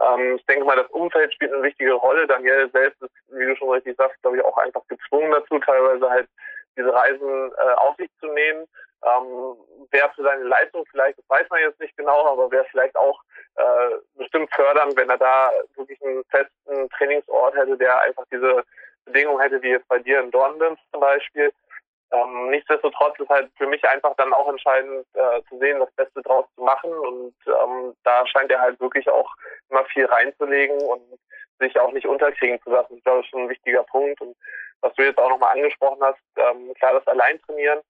Ähm, 0.00 0.36
ich 0.36 0.46
denke 0.46 0.64
mal, 0.64 0.76
das 0.76 0.90
Umfeld 0.90 1.32
spielt 1.32 1.52
eine 1.52 1.62
wichtige 1.62 1.92
Rolle. 1.92 2.26
Daniel 2.26 2.68
selbst 2.72 3.00
ist, 3.00 3.14
wie 3.28 3.46
du 3.46 3.54
schon 3.56 3.70
richtig 3.70 3.96
sagst, 3.96 4.20
glaube 4.22 4.38
ich, 4.38 4.44
auch 4.44 4.56
einfach 4.58 4.82
gezwungen 4.88 5.30
dazu, 5.30 5.58
teilweise 5.60 6.10
halt 6.10 6.28
diese 6.76 6.92
Reisen 6.92 7.52
äh, 7.52 7.74
auf 7.76 7.96
sich 7.96 8.10
zu 8.18 8.26
nehmen. 8.26 8.66
Ähm, 9.02 9.56
wer 9.90 10.10
für 10.10 10.22
seine 10.22 10.44
Leistung 10.44 10.84
vielleicht, 10.90 11.18
das 11.18 11.28
weiß 11.28 11.48
man 11.50 11.60
jetzt 11.60 11.80
nicht 11.80 11.96
genau, 11.96 12.26
aber 12.26 12.50
wäre 12.50 12.66
vielleicht 12.70 12.96
auch 12.96 13.22
äh, 13.56 13.96
bestimmt 14.14 14.52
fördernd, 14.54 14.96
wenn 14.96 15.08
er 15.08 15.18
da 15.18 15.50
wirklich 15.76 16.00
einen 16.02 16.22
festen 16.24 16.88
Trainingsort 16.90 17.56
hätte, 17.56 17.76
der 17.78 18.00
einfach 18.02 18.24
diese 18.30 18.62
Bedingungen 19.06 19.40
hätte, 19.40 19.62
wie 19.62 19.70
jetzt 19.70 19.88
bei 19.88 19.98
dir 19.98 20.20
in 20.20 20.30
Dornbirn 20.30 20.76
zum 20.92 21.00
Beispiel. 21.00 21.50
Ähm, 22.12 22.50
nichtsdestotrotz 22.50 23.18
ist 23.20 23.28
halt 23.28 23.50
für 23.56 23.68
mich 23.68 23.82
einfach 23.88 24.14
dann 24.16 24.32
auch 24.32 24.48
entscheidend 24.48 25.06
äh, 25.14 25.42
zu 25.48 25.58
sehen, 25.58 25.78
das 25.78 25.92
Beste 25.92 26.20
draus 26.22 26.44
zu 26.56 26.62
machen 26.62 26.92
und 26.92 27.34
ähm, 27.46 27.94
da 28.02 28.26
scheint 28.26 28.50
er 28.50 28.60
halt 28.60 28.80
wirklich 28.80 29.08
auch 29.08 29.32
immer 29.68 29.84
viel 29.84 30.06
reinzulegen 30.06 30.76
und 30.82 31.02
sich 31.60 31.78
auch 31.78 31.92
nicht 31.92 32.06
unterkriegen 32.06 32.60
zu 32.62 32.70
lassen. 32.70 32.96
Ich 32.96 33.04
glaube, 33.04 33.18
das 33.18 33.26
ist 33.26 33.30
schon 33.30 33.42
ein 33.42 33.48
wichtiger 33.48 33.84
Punkt 33.84 34.20
und 34.20 34.36
was 34.80 34.92
du 34.94 35.04
jetzt 35.04 35.18
auch 35.18 35.28
nochmal 35.28 35.54
angesprochen 35.54 36.02
hast, 36.02 36.18
ähm, 36.36 36.74
klar, 36.74 36.94
das 36.94 37.06
Alleintrainieren, 37.06 37.80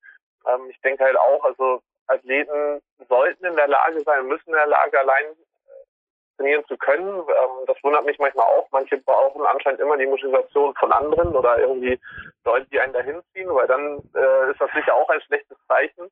ähm, 0.47 0.71
ich 0.71 0.81
denke 0.81 1.05
halt 1.05 1.17
auch, 1.19 1.45
also 1.45 1.83
Athleten 2.07 2.81
sollten 3.09 3.45
in 3.45 3.57
der 3.57 3.69
Lage 3.69 4.01
sein, 4.01 4.27
müssen 4.27 4.49
in 4.49 4.55
der 4.55 4.67
Lage 4.67 4.99
allein 4.99 5.25
äh, 5.27 6.37
trainieren 6.37 6.65
zu 6.67 6.77
können. 6.77 7.09
Ähm, 7.09 7.67
das 7.67 7.77
wundert 7.83 8.05
mich 8.05 8.19
manchmal 8.19 8.47
auch. 8.47 8.69
Manche 8.73 8.99
brauchen 8.99 9.45
anscheinend 9.47 9.81
immer 9.81 9.97
die 9.97 10.07
Motivation 10.07 10.75
von 10.75 10.93
anderen 10.93 11.35
oder 11.35 11.59
irgendwie 11.59 11.99
Leute, 12.45 12.67
die 12.73 12.81
einen 12.81 12.93
dahin 12.93 13.23
ziehen, 13.33 13.53
weil 13.55 13.67
dann 13.67 13.99
äh, 14.15 14.51
ist 14.51 14.61
das 14.61 14.71
sicher 14.75 14.95
auch 14.95 15.09
ein 15.09 15.21
schlechtes 15.23 15.57
Zeichen. 15.69 16.11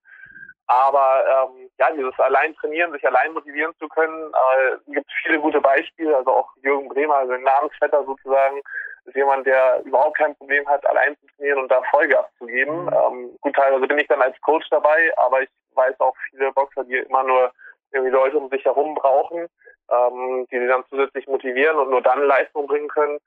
Aber 0.69 1.25
ähm, 1.27 1.71
ja, 1.79 1.91
dieses 1.93 2.19
allein 2.19 2.55
trainieren, 2.57 2.93
sich 2.93 3.07
allein 3.07 3.33
motivieren 3.33 3.75
zu 3.79 3.89
können, 3.89 4.33
äh, 4.33 4.93
gibt 4.93 5.11
viele 5.23 5.41
gute 5.41 5.63
Beispiele. 5.63 6.15
Also 6.15 6.31
auch 6.31 6.51
Jürgen 6.63 6.89
Bremer, 6.89 7.17
also 7.17 7.33
ein 7.33 7.43
Namensvetter 7.43 8.05
sozusagen, 8.05 8.61
ist 9.07 9.17
jemand, 9.17 9.47
der 9.47 9.81
überhaupt 9.85 10.19
kein 10.19 10.37
Problem 10.37 10.69
hat, 10.69 10.85
allein 10.87 11.17
zu 11.17 11.27
trainieren 11.37 11.61
und 11.61 11.71
da 11.71 11.83
Vollgas 11.91 12.27
zu 12.39 12.45
geben. 12.45 12.85
Mhm. 12.85 12.93
Ähm, 12.93 13.39
gut, 13.41 13.57
teilweise 13.57 13.87
bin 13.87 13.99
ich 13.99 14.09
dann 14.09 14.21
als 14.21 14.39
Coach 14.43 14.69
dabei, 14.71 15.11
aber 15.17 15.41
ich 15.41 15.49
weiß 15.75 15.99
auch 16.01 16.15
viele 16.31 16.53
Boxer, 16.53 16.85
die 16.85 16.97
immer 16.97 17.23
nur 17.23 17.51
irgendwie 17.93 18.13
Leute 18.13 18.37
um 18.37 18.51
sich 18.51 18.63
herum 18.67 18.95
brauchen, 18.95 19.49
ähm, 19.91 20.47
die 20.51 20.59
sie 20.59 20.67
dann 20.67 20.85
zusätzlich 20.91 21.27
motivieren 21.27 21.79
und 21.79 21.89
nur 21.89 22.03
dann 22.03 22.23
Leistung 22.25 22.67
bringen 22.67 22.89
können. 22.89 23.19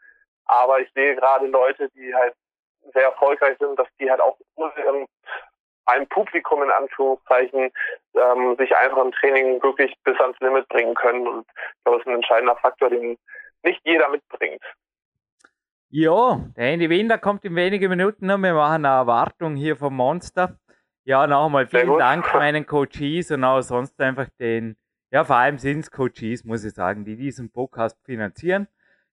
Aber 0.46 0.80
ich 0.80 0.92
sehe 0.94 1.16
gerade 1.16 1.48
Leute, 1.48 1.89
die 1.96 2.14
halt 2.14 2.36
sehr 2.94 3.06
erfolgreich 3.06 3.58
sind, 3.60 3.80
dass 3.80 3.88
die 4.00 4.12
halt 4.12 4.22
auch 4.22 4.38
einem 5.86 6.07
Publikum 6.07 6.63
in 6.63 6.69
Anführungszeichen 6.69 7.71
ähm, 8.15 8.55
sich 8.57 8.75
einfach 8.75 9.03
im 9.03 9.11
Training 9.11 9.61
wirklich 9.63 9.93
bis 10.03 10.19
ans 10.19 10.39
Limit 10.39 10.67
bringen 10.69 10.95
können. 10.95 11.27
Und 11.27 11.45
ich 11.47 11.84
glaube, 11.84 11.97
das 11.97 12.05
ist 12.05 12.07
ein 12.07 12.15
entscheidender 12.15 12.55
Faktor, 12.57 12.89
den 12.89 13.17
nicht 13.63 13.82
jeder 13.84 14.09
mitbringt. 14.09 14.61
Ja, 15.89 16.39
der 16.55 16.71
Andy 16.71 16.89
Winder 16.89 17.17
kommt 17.17 17.43
in 17.43 17.55
wenigen 17.55 17.89
Minuten 17.89 18.27
noch. 18.27 18.38
Wir 18.38 18.53
machen 18.53 18.86
eine 18.86 18.95
Erwartung 18.95 19.55
hier 19.55 19.75
vom 19.75 19.95
Monster. 19.95 20.57
Ja, 21.03 21.27
noch 21.27 21.45
einmal 21.45 21.67
vielen 21.67 21.97
Dank 21.97 22.25
meinen 22.34 22.65
Coaches 22.65 23.32
und 23.32 23.43
auch 23.43 23.61
sonst 23.61 23.99
einfach 23.99 24.29
den, 24.39 24.77
ja, 25.09 25.25
vor 25.25 25.36
allem 25.36 25.57
sind 25.57 25.79
es 25.79 25.91
Coaches, 25.91 26.45
muss 26.45 26.63
ich 26.63 26.73
sagen, 26.73 27.03
die 27.03 27.17
diesen 27.17 27.51
Podcast 27.51 27.97
finanzieren. 28.05 28.67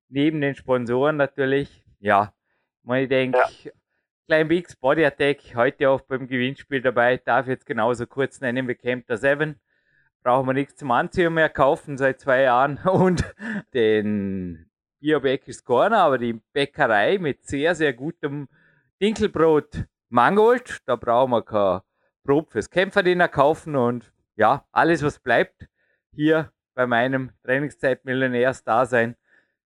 Neben 0.09 0.41
den 0.41 0.55
Sponsoren 0.55 1.17
natürlich. 1.17 1.83
Ja, 1.99 2.33
ich 2.95 3.09
denke, 3.09 3.39
ja. 3.39 3.73
Klein 4.29 4.47
Bix 4.49 4.77
Body 4.77 5.07
Attack 5.07 5.55
heute 5.55 5.89
auch 5.89 6.03
beim 6.03 6.29
Gewinnspiel 6.29 6.83
dabei. 6.83 7.17
Darf 7.17 7.47
jetzt 7.47 7.65
genauso 7.65 8.07
kurz 8.07 8.43
nennen 8.43 8.69
wie 8.69 8.75
Camp 8.75 9.07
der 9.07 9.17
Seven. 9.17 9.59
brauchen 10.23 10.47
wir 10.47 10.53
nichts 10.53 10.77
zum 10.77 10.91
Anziehen 10.91 11.33
mehr 11.33 11.49
kaufen 11.49 11.97
seit 11.97 12.21
zwei 12.21 12.43
Jahren 12.43 12.77
und 12.85 13.25
den 13.73 14.71
Biobäckers 15.01 15.65
Corner, 15.65 16.01
aber 16.01 16.19
die 16.19 16.35
Bäckerei 16.53 17.17
mit 17.17 17.47
sehr, 17.47 17.75
sehr 17.75 17.95
gutem 17.95 18.49
Dinkelbrot 19.01 19.87
Mangold. 20.11 20.81
Da 20.85 20.97
brauchen 20.97 21.31
wir 21.31 21.43
kein 21.43 21.81
Brot 22.23 22.51
fürs 22.51 22.69
Kämpferdiener 22.69 23.29
kaufen 23.29 23.77
und 23.77 24.13
ja, 24.37 24.67
alles, 24.73 25.03
was 25.03 25.21
bleibt 25.21 25.69
hier 26.13 26.53
bei 26.75 26.87
meinem 26.87 27.31
Trainingszeit-Millionärs-Dasein. 27.45 29.17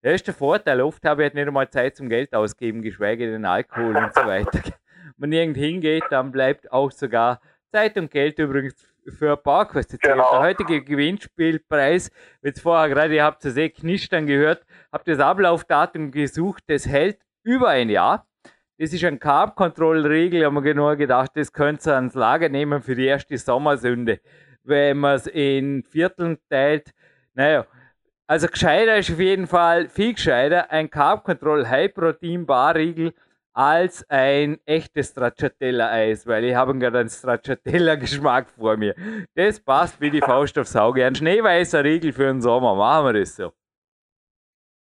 Der 0.02 0.14
ist 0.14 0.26
der 0.26 0.34
Vorteil. 0.34 0.80
Oft 0.80 1.04
habe 1.04 1.22
ich 1.22 1.26
halt 1.26 1.34
nicht 1.34 1.46
einmal 1.46 1.68
Zeit 1.68 1.96
zum 1.96 2.08
Geld 2.08 2.34
ausgeben, 2.34 2.80
geschweige 2.80 3.30
denn 3.30 3.44
Alkohol 3.44 3.96
und 3.96 4.14
so 4.14 4.22
weiter. 4.22 4.60
Wenn 5.18 5.32
irgend 5.32 5.58
hingeht, 5.58 6.04
dann 6.10 6.32
bleibt 6.32 6.72
auch 6.72 6.90
sogar 6.90 7.40
Zeit 7.70 7.98
und 7.98 8.10
Geld 8.10 8.38
übrigens 8.38 8.74
für 9.06 9.32
ein 9.32 9.42
Parkquest. 9.42 10.00
Genau. 10.00 10.30
Der 10.30 10.40
heutige 10.40 10.82
Gewinnspielpreis, 10.82 12.10
jetzt 12.42 12.60
vorher 12.60 12.88
gerade, 12.88 13.14
ihr 13.14 13.24
habt 13.24 13.44
es 13.44 13.56
eh 13.56 13.68
knistern 13.68 14.26
gehört, 14.26 14.64
habt 14.90 15.06
das 15.08 15.18
Ablaufdatum 15.18 16.10
gesucht, 16.10 16.64
das 16.68 16.86
hält 16.86 17.18
über 17.42 17.68
ein 17.68 17.90
Jahr. 17.90 18.26
Das 18.78 18.94
ist 18.94 19.04
ein 19.04 19.18
Carb-Control-Regel, 19.18 20.44
haben 20.44 20.54
wir 20.54 20.62
genau 20.62 20.96
gedacht, 20.96 21.32
das 21.34 21.52
könnt 21.52 21.86
ihr 21.86 21.94
ans 21.94 22.14
Lager 22.14 22.48
nehmen 22.48 22.80
für 22.80 22.94
die 22.94 23.04
erste 23.04 23.36
Sommersünde. 23.36 24.20
Wenn 24.64 24.98
man 24.98 25.16
es 25.16 25.26
in 25.26 25.82
Vierteln 25.82 26.38
teilt, 26.48 26.92
naja, 27.34 27.66
also 28.30 28.46
gescheiter 28.46 28.96
ist 28.96 29.10
auf 29.10 29.18
jeden 29.18 29.48
Fall, 29.48 29.88
viel 29.88 30.14
gescheiter, 30.14 30.70
ein 30.70 30.88
Carb 30.88 31.24
Control 31.24 31.68
High 31.68 31.92
Protein 31.92 32.46
Bar 32.46 32.76
Riegel 32.76 33.12
als 33.52 34.08
ein 34.08 34.60
echtes 34.66 35.08
Stracciatella-Eis, 35.08 36.28
weil 36.28 36.44
ich 36.44 36.54
habe 36.54 36.78
gerade 36.78 37.00
einen 37.00 37.08
Stracciatella-Geschmack 37.08 38.48
vor 38.50 38.76
mir. 38.76 38.94
Das 39.34 39.58
passt 39.58 40.00
wie 40.00 40.10
die 40.10 40.20
Faust 40.20 40.56
aufs 40.60 40.76
Auge. 40.76 41.04
Ein 41.04 41.16
schneeweißer 41.16 41.82
Riegel 41.82 42.12
für 42.12 42.26
den 42.26 42.40
Sommer, 42.40 42.76
machen 42.76 43.06
wir 43.06 43.12
das 43.14 43.34
so. 43.34 43.52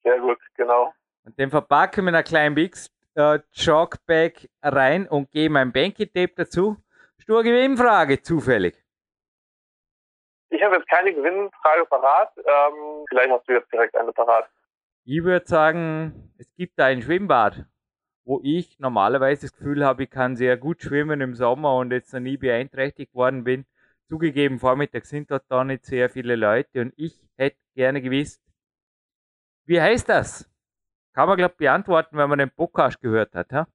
Sehr 0.04 0.20
gut, 0.20 0.38
genau. 0.54 0.94
Und 1.26 1.40
den 1.40 1.50
verpacken 1.50 2.06
wir 2.06 2.10
in 2.10 2.16
einen 2.16 2.24
kleinen 2.24 2.54
Bix 2.54 2.92
äh, 3.16 3.40
Jogbag 3.54 4.34
rein 4.62 5.08
und 5.08 5.32
geben 5.32 5.58
ein 5.58 5.72
Banky-Tape 5.72 6.34
dazu. 6.36 6.78
Stur 7.18 7.42
Gewinnfrage, 7.42 8.22
zufällig. 8.22 8.81
Ich 10.52 10.62
habe 10.62 10.76
jetzt 10.76 10.90
keine 10.90 11.14
Gewinnfrage 11.14 11.86
parat. 11.86 12.30
Ähm, 12.38 13.06
vielleicht 13.10 13.32
hast 13.32 13.48
du 13.48 13.54
jetzt 13.54 13.72
direkt 13.72 13.96
eine 13.96 14.12
parat. 14.12 14.50
Ich 15.06 15.24
würde 15.24 15.48
sagen, 15.48 16.34
es 16.38 16.54
gibt 16.56 16.78
da 16.78 16.86
ein 16.86 17.02
Schwimmbad, 17.02 17.66
wo 18.26 18.42
ich 18.44 18.78
normalerweise 18.78 19.44
das 19.48 19.54
Gefühl 19.54 19.86
habe, 19.86 20.04
ich 20.04 20.12
kann 20.12 20.36
sehr 20.36 20.58
gut 20.58 20.82
schwimmen 20.82 21.22
im 21.22 21.36
Sommer 21.36 21.78
und 21.78 21.92
jetzt 21.92 22.14
noch 22.14 22.20
nie 22.20 22.38
beeinträchtigt 22.38 23.16
worden 23.16 23.46
bin. 23.46 23.66
Zugegeben, 24.10 24.60
vormittags 24.60 25.10
sind 25.10 25.32
dort 25.32 25.46
da 25.48 25.64
nicht 25.64 25.86
sehr 25.86 26.10
viele 26.10 26.36
Leute 26.36 26.82
und 26.82 26.94
ich 26.98 27.16
hätte 27.38 27.58
gerne 27.74 28.02
gewusst, 28.02 28.44
wie 29.66 29.80
heißt 29.80 30.10
das? 30.10 30.50
Kann 31.14 31.30
man, 31.30 31.38
glaube 31.38 31.54
ich, 31.54 31.58
beantworten, 31.60 32.18
wenn 32.18 32.30
man 32.30 32.40
den 32.40 32.52
Podcast 32.52 33.00
gehört 33.00 33.34
hat, 33.36 33.54
ha? 33.54 33.68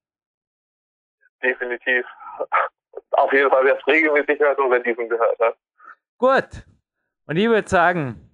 Definitiv. 1.42 2.04
Auf 3.12 3.32
jeden 3.32 3.50
Fall, 3.50 3.64
wer 3.64 3.78
es 3.78 3.86
regelmäßig 3.86 4.38
hört 4.40 4.58
und 4.58 4.70
wer 4.70 4.80
diesen 4.80 5.08
gehört 5.08 5.38
hat. 5.38 5.56
Gut. 6.18 6.64
Und 7.26 7.36
ich 7.36 7.46
würde 7.46 7.68
sagen, 7.68 8.26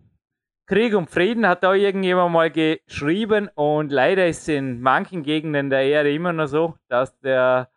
Krieg 0.67 0.95
und 0.95 1.11
Frieden 1.11 1.49
hat 1.49 1.65
da 1.65 1.75
irgendjemand 1.75 2.33
mal 2.33 2.51
geschrieben 2.51 3.49
und 3.57 3.91
leider 3.91 4.29
ist 4.29 4.43
es 4.43 4.49
in 4.49 4.81
manchen 4.81 5.25
Gegenden 5.25 5.69
der 5.69 5.83
Erde 5.83 6.15
immer 6.15 6.33
noch 6.33 6.47
so, 6.47 6.79
dass 6.89 7.19
der 7.21 7.71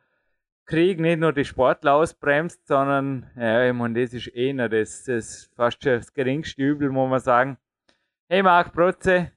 Krieg 0.66 1.00
nicht 1.00 1.20
nur 1.20 1.34
die 1.34 1.44
Sportler 1.44 1.96
ausbremst, 1.96 2.68
sondern, 2.68 3.32
ja, 3.36 3.68
ich 3.68 3.74
meine, 3.74 4.00
das 4.00 4.14
ist 4.14 4.36
eh 4.36 4.54
noch 4.54 4.70
das, 4.70 5.06
das 5.06 5.50
fast 5.56 5.84
schon 5.84 5.94
das 5.94 6.14
geringste 6.14 6.62
Übel, 6.62 6.90
muss 6.92 7.10
man 7.10 7.20
sagen. 7.20 7.58
Hey 8.30 8.44
Marc 8.44 8.74
Protze, 8.74 9.32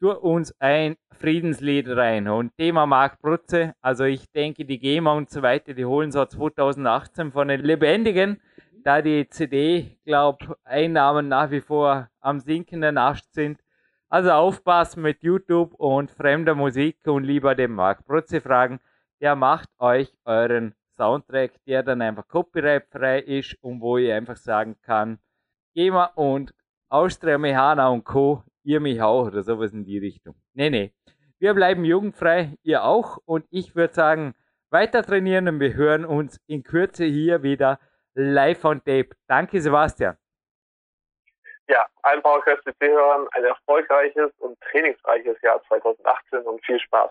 tu 0.00 0.12
uns 0.12 0.54
ein 0.60 0.96
Friedenslied 1.18 1.88
rein. 1.88 2.28
Und 2.28 2.56
Thema 2.56 2.86
Marc 2.86 3.20
Protze, 3.20 3.74
also 3.80 4.04
ich 4.04 4.30
denke, 4.30 4.64
die 4.64 4.78
GEMA 4.78 5.12
und 5.14 5.30
so 5.30 5.42
weiter, 5.42 5.74
die 5.74 5.84
holen 5.84 6.12
so 6.12 6.24
2018 6.24 7.32
von 7.32 7.48
den 7.48 7.62
Lebendigen 7.62 8.40
da 8.84 9.00
die 9.00 9.28
CD, 9.30 9.98
glaube 10.04 10.56
Einnahmen 10.62 11.28
nach 11.28 11.50
wie 11.50 11.62
vor 11.62 12.10
am 12.20 12.38
sinkenden 12.38 12.98
Ast 12.98 13.32
sind. 13.34 13.60
Also 14.08 14.30
aufpassen 14.30 15.02
mit 15.02 15.22
YouTube 15.22 15.74
und 15.74 16.10
fremder 16.10 16.54
Musik 16.54 16.98
und 17.06 17.24
lieber 17.24 17.54
den 17.54 17.72
Marc 17.72 18.04
Protze 18.04 18.40
fragen. 18.40 18.78
Der 19.20 19.34
macht 19.34 19.70
euch 19.78 20.12
euren 20.24 20.74
Soundtrack, 20.96 21.52
der 21.66 21.82
dann 21.82 22.02
einfach 22.02 22.28
copyrightfrei 22.28 23.20
ist 23.20 23.56
und 23.62 23.80
wo 23.80 23.96
ihr 23.96 24.14
einfach 24.14 24.36
sagen 24.36 24.76
kann, 24.82 25.18
GEMA 25.74 26.04
und 26.14 26.54
Austria 26.88 27.38
Mehana 27.38 27.88
und 27.88 28.04
Co., 28.04 28.44
ihr 28.62 28.80
mich 28.80 29.00
auch 29.00 29.26
oder 29.26 29.42
sowas 29.42 29.72
in 29.72 29.84
die 29.84 29.98
Richtung. 29.98 30.34
Nee, 30.52 30.70
nee. 30.70 30.92
Wir 31.38 31.54
bleiben 31.54 31.84
jugendfrei, 31.84 32.56
ihr 32.62 32.84
auch 32.84 33.18
und 33.24 33.46
ich 33.50 33.74
würde 33.74 33.94
sagen, 33.94 34.34
weiter 34.70 35.02
trainieren 35.02 35.48
und 35.48 35.60
wir 35.60 35.74
hören 35.74 36.04
uns 36.04 36.38
in 36.46 36.62
Kürze 36.62 37.04
hier 37.04 37.42
wieder 37.42 37.80
live 38.14 38.64
on 38.64 38.80
tape. 38.84 39.10
Danke, 39.28 39.60
Sebastian. 39.60 40.16
Ja, 41.68 41.86
allen 42.02 42.22
PowerQuest 42.22 42.62
CC-Hörern 42.64 43.26
ein 43.32 43.44
erfolgreiches 43.44 44.30
und 44.38 44.60
trainingsreiches 44.60 45.40
Jahr 45.42 45.62
2018 45.68 46.40
und 46.40 46.64
viel 46.64 46.78
Spaß. 46.78 47.10